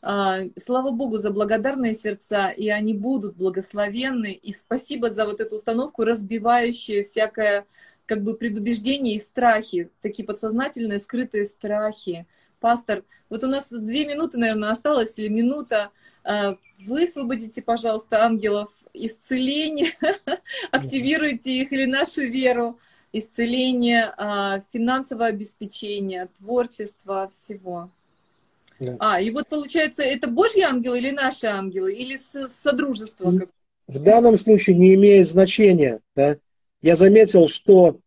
А, 0.00 0.40
слава 0.56 0.90
Богу 0.90 1.18
за 1.18 1.30
благодарные 1.30 1.94
сердца, 1.94 2.50
и 2.50 2.68
они 2.68 2.94
будут 2.94 3.36
благословенны. 3.36 4.32
И 4.32 4.52
спасибо 4.52 5.10
за 5.10 5.26
вот 5.26 5.40
эту 5.40 5.56
установку, 5.56 6.04
разбивающую 6.04 7.04
всякое 7.04 7.66
как 8.06 8.22
бы 8.22 8.36
предубеждение 8.36 9.16
и 9.16 9.20
страхи, 9.20 9.90
такие 10.00 10.24
подсознательные 10.24 10.98
скрытые 10.98 11.44
страхи. 11.44 12.26
Пастор, 12.60 13.04
вот 13.28 13.44
у 13.44 13.48
нас 13.48 13.68
две 13.70 14.06
минуты, 14.06 14.38
наверное, 14.38 14.70
осталось, 14.70 15.18
или 15.18 15.28
минута. 15.28 15.90
А, 16.24 16.56
высвободите, 16.78 17.60
пожалуйста, 17.62 18.24
ангелов 18.24 18.70
исцеления, 18.94 19.92
активируйте 20.70 21.62
их 21.62 21.72
или 21.72 21.84
нашу 21.84 22.22
веру, 22.22 22.78
исцеление, 23.12 24.12
а, 24.16 24.62
финансовое 24.72 25.28
обеспечение, 25.28 26.28
творчество, 26.38 27.30
всего. 27.32 27.90
Да. 28.80 28.96
А, 29.00 29.20
и 29.20 29.30
вот 29.30 29.48
получается, 29.48 30.02
это 30.02 30.28
Божьи 30.28 30.62
ангелы 30.62 30.98
или 30.98 31.10
наши 31.10 31.46
ангелы, 31.46 31.94
или 31.94 32.16
содружество? 32.16 33.32
В 33.86 33.98
данном 34.00 34.36
случае 34.36 34.76
не 34.76 34.94
имеет 34.94 35.28
значения. 35.28 36.00
Да? 36.14 36.36
Я 36.82 36.94
заметил, 36.94 37.48
что, 37.48 37.98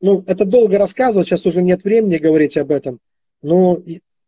ну, 0.00 0.24
это 0.26 0.44
долго 0.44 0.78
рассказывать, 0.78 1.28
сейчас 1.28 1.46
уже 1.46 1.62
нет 1.62 1.84
времени 1.84 2.16
говорить 2.16 2.56
об 2.56 2.70
этом, 2.70 2.98
но, 3.42 3.80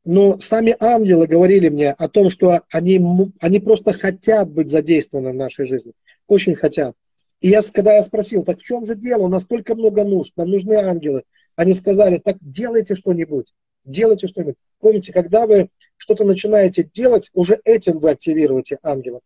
но 0.06 0.38
сами 0.38 0.74
ангелы 0.80 1.26
говорили 1.26 1.68
мне 1.68 1.90
о 1.90 2.08
том, 2.08 2.30
что 2.30 2.62
они, 2.70 3.00
они 3.40 3.60
просто 3.60 3.92
хотят 3.92 4.50
быть 4.50 4.70
задействованы 4.70 5.32
в 5.32 5.36
нашей 5.36 5.66
жизни, 5.66 5.92
очень 6.26 6.54
хотят. 6.54 6.94
И 7.40 7.48
я, 7.48 7.60
когда 7.60 7.94
я 7.94 8.02
спросил, 8.02 8.42
так 8.42 8.58
в 8.58 8.64
чем 8.64 8.86
же 8.86 8.94
дело, 8.94 9.24
у 9.24 9.28
нас 9.28 9.42
столько 9.42 9.74
много 9.74 10.04
нужд, 10.04 10.32
нам 10.36 10.50
нужны 10.50 10.74
ангелы, 10.74 11.24
они 11.54 11.74
сказали, 11.74 12.16
так 12.16 12.38
делайте 12.40 12.94
что-нибудь 12.94 13.52
делайте 13.86 14.26
что-нибудь. 14.26 14.56
Помните, 14.80 15.12
когда 15.12 15.46
вы 15.46 15.70
что-то 15.96 16.24
начинаете 16.24 16.84
делать, 16.84 17.30
уже 17.32 17.60
этим 17.64 17.98
вы 17.98 18.10
активируете 18.10 18.78
ангелов. 18.82 19.22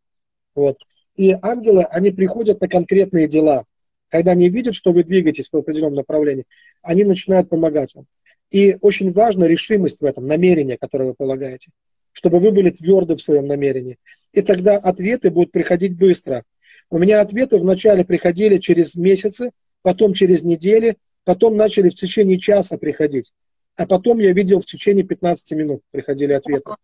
Вот. 0.55 0.79
И 1.17 1.37
ангелы, 1.43 1.85
они 1.85 2.11
приходят 2.11 2.61
на 2.61 2.69
конкретные 2.69 3.27
дела. 3.27 3.65
Когда 4.09 4.33
они 4.33 4.49
видят, 4.49 4.75
что 4.75 4.93
вы 4.93 5.05
двигаетесь 5.05 5.49
в 5.51 5.57
определенном 5.57 5.95
направлении, 5.95 6.45
они 6.83 7.05
начинают 7.05 7.49
помогать 7.49 7.95
вам. 7.95 8.07
И 8.51 8.77
очень 8.81 9.13
важна 9.13 9.47
решимость 9.47 10.01
в 10.01 10.05
этом, 10.05 10.27
намерение, 10.27 10.77
которое 10.79 11.11
вы 11.11 11.15
полагаете, 11.15 11.71
чтобы 12.13 12.39
вы 12.41 12.51
были 12.51 12.71
тверды 12.71 13.15
в 13.15 13.23
своем 13.23 13.47
намерении. 13.47 13.99
И 14.33 14.43
тогда 14.43 14.77
ответы 14.77 15.31
будут 15.31 15.53
приходить 15.53 15.97
быстро. 15.97 16.45
У 16.89 16.99
меня 16.99 17.21
ответы 17.21 17.59
вначале 17.59 18.05
приходили 18.05 18.59
через 18.59 18.97
месяцы, 18.97 19.51
потом 19.83 20.15
через 20.15 20.43
недели, 20.43 20.97
потом 21.25 21.57
начали 21.57 21.89
в 21.89 21.95
течение 21.95 22.39
часа 22.39 22.77
приходить 22.77 23.33
а 23.81 23.87
потом 23.87 24.19
я 24.19 24.33
видел 24.33 24.61
в 24.61 24.67
течение 24.67 25.05
15 25.05 25.53
минут 25.53 25.83
приходили 25.91 26.33
ответы. 26.33 26.75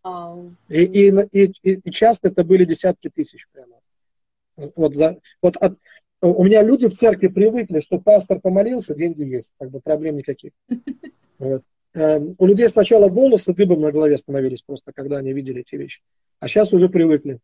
И, 0.68 0.84
и, 0.84 1.10
и, 1.30 1.52
и 1.62 1.90
часто 1.90 2.28
это 2.28 2.42
были 2.42 2.64
десятки 2.64 3.10
тысяч 3.10 3.46
прямо. 3.52 3.76
Вот, 4.74 4.94
за, 4.94 5.18
вот 5.42 5.56
от, 5.58 5.76
у 6.32 6.44
меня 6.44 6.62
люди 6.62 6.88
в 6.88 6.94
церкви 6.94 7.28
привыкли, 7.28 7.80
что 7.80 8.00
пастор 8.00 8.40
помолился, 8.40 8.94
деньги 8.94 9.22
есть, 9.22 9.52
как 9.58 9.70
бы 9.70 9.80
проблем 9.80 10.16
никаких. 10.16 10.52
Вот. 11.38 11.62
Эм, 11.92 12.34
у 12.38 12.46
людей 12.46 12.66
сначала 12.70 13.08
волосы 13.08 13.52
дыбом 13.52 13.82
на 13.82 13.92
голове 13.92 14.16
становились 14.16 14.62
просто, 14.62 14.94
когда 14.94 15.18
они 15.18 15.34
видели 15.34 15.60
эти 15.60 15.76
вещи. 15.76 16.00
А 16.40 16.48
сейчас 16.48 16.72
уже 16.72 16.88
привыкли. 16.88 17.40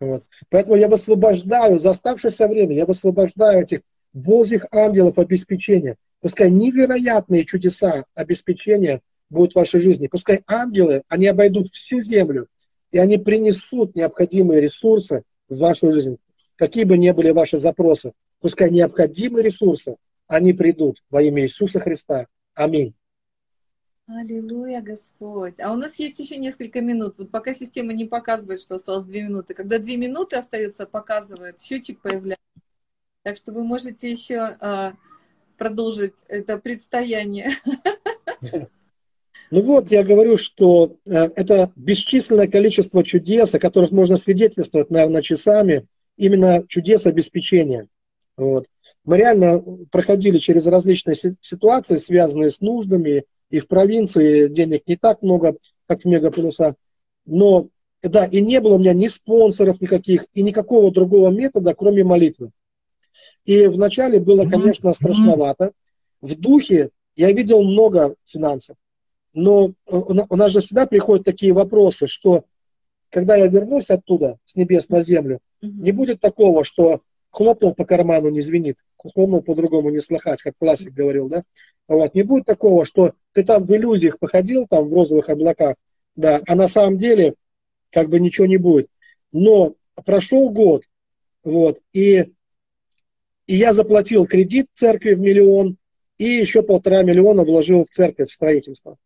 Вот. 0.00 0.24
Поэтому 0.50 0.74
я 0.74 0.88
высвобождаю 0.88 1.78
за 1.78 1.90
оставшееся 1.90 2.48
время, 2.48 2.74
я 2.74 2.84
высвобождаю 2.84 3.62
этих 3.62 3.82
Божьих 4.12 4.66
ангелов 4.70 5.18
обеспечения. 5.18 5.96
Пускай 6.20 6.50
невероятные 6.50 7.44
чудеса 7.44 8.04
обеспечения 8.14 9.00
будут 9.30 9.52
в 9.52 9.56
вашей 9.56 9.80
жизни. 9.80 10.06
Пускай 10.06 10.42
ангелы, 10.46 11.02
они 11.08 11.26
обойдут 11.26 11.68
всю 11.68 12.00
землю, 12.00 12.48
и 12.90 12.98
они 12.98 13.18
принесут 13.18 13.94
необходимые 13.94 14.60
ресурсы 14.60 15.22
в 15.48 15.58
вашу 15.58 15.92
жизнь. 15.92 16.18
Какие 16.58 16.82
бы 16.82 16.98
ни 16.98 17.08
были 17.12 17.30
ваши 17.30 17.56
запросы, 17.56 18.12
пускай 18.40 18.70
необходимые 18.70 19.44
ресурсы, 19.44 19.96
они 20.26 20.52
придут 20.52 21.02
во 21.08 21.22
имя 21.22 21.44
Иисуса 21.44 21.78
Христа. 21.78 22.26
Аминь. 22.54 22.94
Аллилуйя, 24.08 24.82
Господь. 24.82 25.60
А 25.60 25.72
у 25.72 25.76
нас 25.76 25.98
есть 26.00 26.18
еще 26.18 26.36
несколько 26.36 26.80
минут. 26.80 27.14
Вот 27.18 27.30
пока 27.30 27.54
система 27.54 27.92
не 27.92 28.06
показывает, 28.06 28.60
что 28.60 28.74
осталось 28.74 29.04
две 29.04 29.22
минуты. 29.22 29.54
Когда 29.54 29.78
две 29.78 29.96
минуты 29.96 30.36
остается, 30.36 30.86
показывает, 30.86 31.60
счетчик 31.60 32.00
появляется. 32.00 32.42
Так 33.22 33.36
что 33.36 33.52
вы 33.52 33.62
можете 33.62 34.10
еще 34.10 34.38
а, 34.38 34.94
продолжить 35.58 36.24
это 36.26 36.58
предстояние. 36.58 37.50
Ну 39.50 39.62
вот, 39.62 39.90
я 39.90 40.04
говорю, 40.04 40.36
что 40.36 40.98
э, 41.06 41.10
это 41.10 41.72
бесчисленное 41.74 42.48
количество 42.48 43.02
чудес, 43.02 43.54
о 43.54 43.58
которых 43.58 43.92
можно 43.92 44.18
свидетельствовать, 44.18 44.90
наверное, 44.90 45.22
часами, 45.22 45.86
именно 46.18 46.64
чудес 46.68 47.06
обеспечения. 47.06 47.88
Вот. 48.36 48.66
Мы 49.04 49.16
реально 49.16 49.62
проходили 49.90 50.38
через 50.38 50.66
различные 50.66 51.16
ситуации, 51.16 51.96
связанные 51.96 52.50
с 52.50 52.60
нуждами, 52.60 53.24
и 53.50 53.60
в 53.60 53.66
провинции 53.66 54.48
денег 54.48 54.82
не 54.86 54.96
так 54.96 55.22
много, 55.22 55.56
как 55.86 56.02
в 56.02 56.04
мегаполисах. 56.04 56.74
Но 57.24 57.68
да, 58.02 58.26
и 58.26 58.40
не 58.40 58.60
было 58.60 58.74
у 58.74 58.78
меня 58.78 58.92
ни 58.92 59.06
спонсоров 59.06 59.80
никаких, 59.80 60.26
и 60.34 60.42
никакого 60.42 60.92
другого 60.92 61.30
метода, 61.30 61.74
кроме 61.74 62.04
молитвы. 62.04 62.50
И 63.44 63.66
вначале 63.66 64.20
было, 64.20 64.46
конечно, 64.46 64.92
страшновато. 64.92 65.72
В 66.20 66.38
духе 66.38 66.90
я 67.16 67.32
видел 67.32 67.62
много 67.62 68.14
финансов. 68.24 68.76
Но 69.34 69.72
у 69.86 70.36
нас 70.36 70.52
же 70.52 70.60
всегда 70.60 70.86
приходят 70.86 71.24
такие 71.24 71.52
вопросы, 71.52 72.06
что 72.06 72.44
когда 73.10 73.36
я 73.36 73.46
вернусь 73.46 73.90
оттуда, 73.90 74.38
с 74.44 74.56
небес 74.56 74.88
на 74.88 75.02
землю, 75.02 75.40
не 75.62 75.92
будет 75.92 76.20
такого, 76.20 76.64
что 76.64 77.02
хлопнул 77.30 77.74
по 77.74 77.84
карману, 77.84 78.28
не 78.28 78.40
звенит, 78.40 78.76
хлопнул 78.96 79.42
по-другому 79.42 79.90
не 79.90 80.00
слыхать, 80.00 80.42
как 80.42 80.54
классик 80.58 80.92
говорил, 80.92 81.28
да? 81.28 81.42
Вот. 81.86 82.14
Не 82.14 82.22
будет 82.22 82.44
такого, 82.44 82.84
что 82.84 83.14
ты 83.32 83.42
там 83.44 83.64
в 83.64 83.70
иллюзиях 83.74 84.18
походил, 84.18 84.66
там 84.68 84.86
в 84.86 84.94
розовых 84.94 85.28
облаках, 85.28 85.76
да, 86.16 86.40
а 86.46 86.54
на 86.54 86.68
самом 86.68 86.98
деле 86.98 87.34
как 87.90 88.08
бы 88.08 88.20
ничего 88.20 88.46
не 88.46 88.58
будет. 88.58 88.88
Но 89.32 89.74
прошел 90.04 90.50
год, 90.50 90.82
вот, 91.44 91.80
и 91.92 92.32
и 93.48 93.56
я 93.56 93.72
заплатил 93.72 94.26
кредит 94.26 94.66
церкви 94.74 95.14
в 95.14 95.20
миллион, 95.20 95.78
и 96.18 96.24
еще 96.24 96.62
полтора 96.62 97.02
миллиона 97.02 97.44
вложил 97.44 97.82
в 97.84 97.88
церковь, 97.88 98.28
в 98.28 98.34
строительство. 98.34 98.98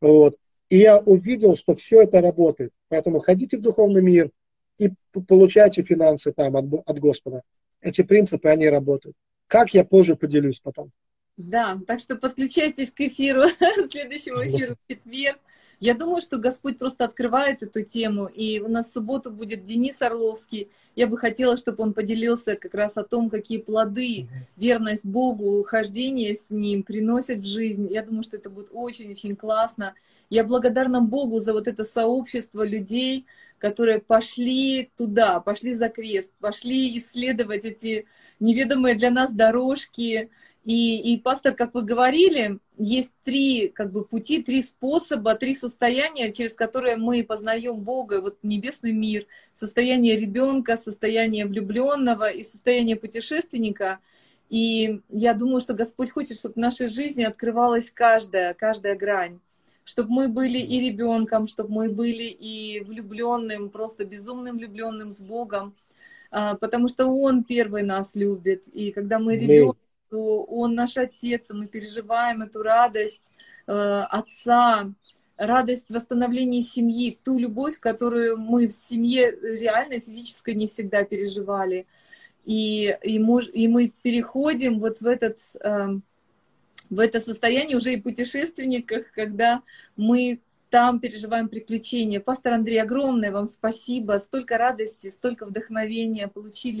Вот. 0.00 0.36
И 0.70 0.78
я 0.78 0.98
увидел, 0.98 1.54
что 1.54 1.74
все 1.74 2.02
это 2.02 2.22
работает. 2.22 2.72
Поэтому 2.90 3.20
ходите 3.20 3.56
в 3.56 3.62
духовный 3.62 4.02
мир 4.02 4.30
и 4.78 4.90
получайте 5.26 5.82
финансы 5.82 6.32
там 6.32 6.56
от, 6.56 6.66
от 6.86 6.98
Господа. 6.98 7.42
Эти 7.80 8.02
принципы, 8.02 8.48
они 8.48 8.68
работают. 8.68 9.16
Как 9.46 9.72
я 9.72 9.84
позже 9.84 10.16
поделюсь 10.16 10.60
потом. 10.60 10.90
Да, 11.36 11.78
так 11.86 12.00
что 12.00 12.16
подключайтесь 12.16 12.90
к 12.90 13.00
эфиру, 13.00 13.42
следующему 13.90 14.46
эфиру 14.46 14.74
в 14.74 14.92
четверг. 14.92 15.38
Я 15.78 15.94
думаю, 15.94 16.20
что 16.20 16.36
Господь 16.36 16.78
просто 16.78 17.04
открывает 17.04 17.62
эту 17.62 17.82
тему, 17.82 18.26
и 18.26 18.60
у 18.60 18.68
нас 18.68 18.90
в 18.90 18.92
субботу 18.92 19.30
будет 19.30 19.64
Денис 19.64 20.02
Орловский. 20.02 20.68
Я 20.94 21.06
бы 21.06 21.16
хотела, 21.16 21.56
чтобы 21.56 21.82
он 21.82 21.94
поделился 21.94 22.56
как 22.56 22.74
раз 22.74 22.98
о 22.98 23.02
том, 23.02 23.30
какие 23.30 23.58
плоды 23.58 24.28
верность 24.56 25.06
Богу, 25.06 25.62
хождение 25.62 26.36
с 26.36 26.50
Ним 26.50 26.82
приносит 26.82 27.38
в 27.38 27.46
жизнь. 27.46 27.88
Я 27.90 28.02
думаю, 28.02 28.24
что 28.24 28.36
это 28.36 28.50
будет 28.50 28.68
очень-очень 28.72 29.36
классно. 29.36 29.94
Я 30.30 30.44
благодарна 30.44 31.00
Богу 31.00 31.40
за 31.40 31.52
вот 31.52 31.66
это 31.66 31.82
сообщество 31.82 32.64
людей, 32.64 33.26
которые 33.58 34.00
пошли 34.00 34.90
туда, 34.96 35.40
пошли 35.40 35.74
за 35.74 35.88
крест, 35.88 36.32
пошли 36.38 36.96
исследовать 36.98 37.64
эти 37.64 38.06
неведомые 38.38 38.94
для 38.94 39.10
нас 39.10 39.32
дорожки, 39.32 40.30
и, 40.64 41.14
и 41.14 41.18
пастор, 41.18 41.54
как 41.54 41.74
вы 41.74 41.82
говорили, 41.82 42.60
есть 42.78 43.12
три 43.24 43.68
как 43.68 43.90
бы, 43.90 44.04
пути, 44.04 44.40
три 44.40 44.62
способа, 44.62 45.34
три 45.34 45.54
состояния, 45.54 46.32
через 46.32 46.52
которые 46.54 46.96
мы 46.96 47.24
познаем 47.24 47.76
Бога, 47.80 48.20
вот 48.20 48.38
небесный 48.44 48.92
мир, 48.92 49.26
состояние 49.54 50.16
ребенка, 50.16 50.76
состояние 50.76 51.46
влюбленного 51.46 52.30
и 52.30 52.44
состояние 52.44 52.94
путешественника. 52.94 53.98
И 54.48 55.00
я 55.08 55.34
думаю, 55.34 55.60
что 55.60 55.74
Господь 55.74 56.10
хочет, 56.10 56.38
чтобы 56.38 56.54
в 56.54 56.58
нашей 56.58 56.88
жизни 56.88 57.24
открывалась 57.24 57.90
каждая, 57.90 58.54
каждая 58.54 58.94
грань 58.94 59.40
чтобы 59.90 60.10
мы 60.12 60.28
были 60.28 60.58
и 60.58 60.80
ребенком, 60.88 61.48
чтобы 61.48 61.72
мы 61.72 61.90
были 61.90 62.22
и 62.22 62.78
влюбленным, 62.84 63.70
просто 63.70 64.04
безумным 64.04 64.56
влюбленным 64.56 65.10
с 65.10 65.20
Богом, 65.20 65.74
а, 66.30 66.54
потому 66.54 66.86
что 66.86 67.06
Он 67.06 67.42
первый 67.42 67.82
нас 67.82 68.14
любит. 68.14 68.68
И 68.68 68.92
когда 68.92 69.18
мы 69.18 69.36
ребенок, 69.36 69.76
что 70.06 70.44
Он 70.44 70.76
наш 70.76 70.96
Отец, 70.96 71.50
и 71.50 71.54
мы 71.54 71.66
переживаем 71.66 72.42
эту 72.42 72.62
радость 72.62 73.32
э, 73.66 73.72
Отца, 73.72 74.92
радость 75.36 75.90
восстановления 75.90 76.62
семьи, 76.62 77.18
ту 77.24 77.36
любовь, 77.36 77.80
которую 77.80 78.36
мы 78.38 78.68
в 78.68 78.72
семье 78.72 79.32
реально 79.42 80.00
физически 80.00 80.52
не 80.52 80.68
всегда 80.68 81.02
переживали. 81.02 81.88
И, 82.44 82.96
и, 83.02 83.18
мы, 83.18 83.42
и 83.42 83.66
мы 83.66 83.92
переходим 84.02 84.78
вот 84.78 85.00
в 85.00 85.06
этот 85.06 85.40
эм, 85.60 86.04
в 86.90 86.98
это 86.98 87.20
состояние 87.20 87.76
уже 87.76 87.94
и 87.94 88.00
путешественниках, 88.00 89.10
когда 89.12 89.62
мы 89.96 90.40
там 90.70 91.00
переживаем 91.00 91.48
приключения. 91.48 92.20
Пастор 92.20 92.54
Андрей, 92.54 92.80
огромное 92.80 93.32
вам 93.32 93.46
спасибо. 93.46 94.18
Столько 94.18 94.56
радости, 94.56 95.10
столько 95.10 95.46
вдохновения 95.46 96.28
получили 96.28 96.78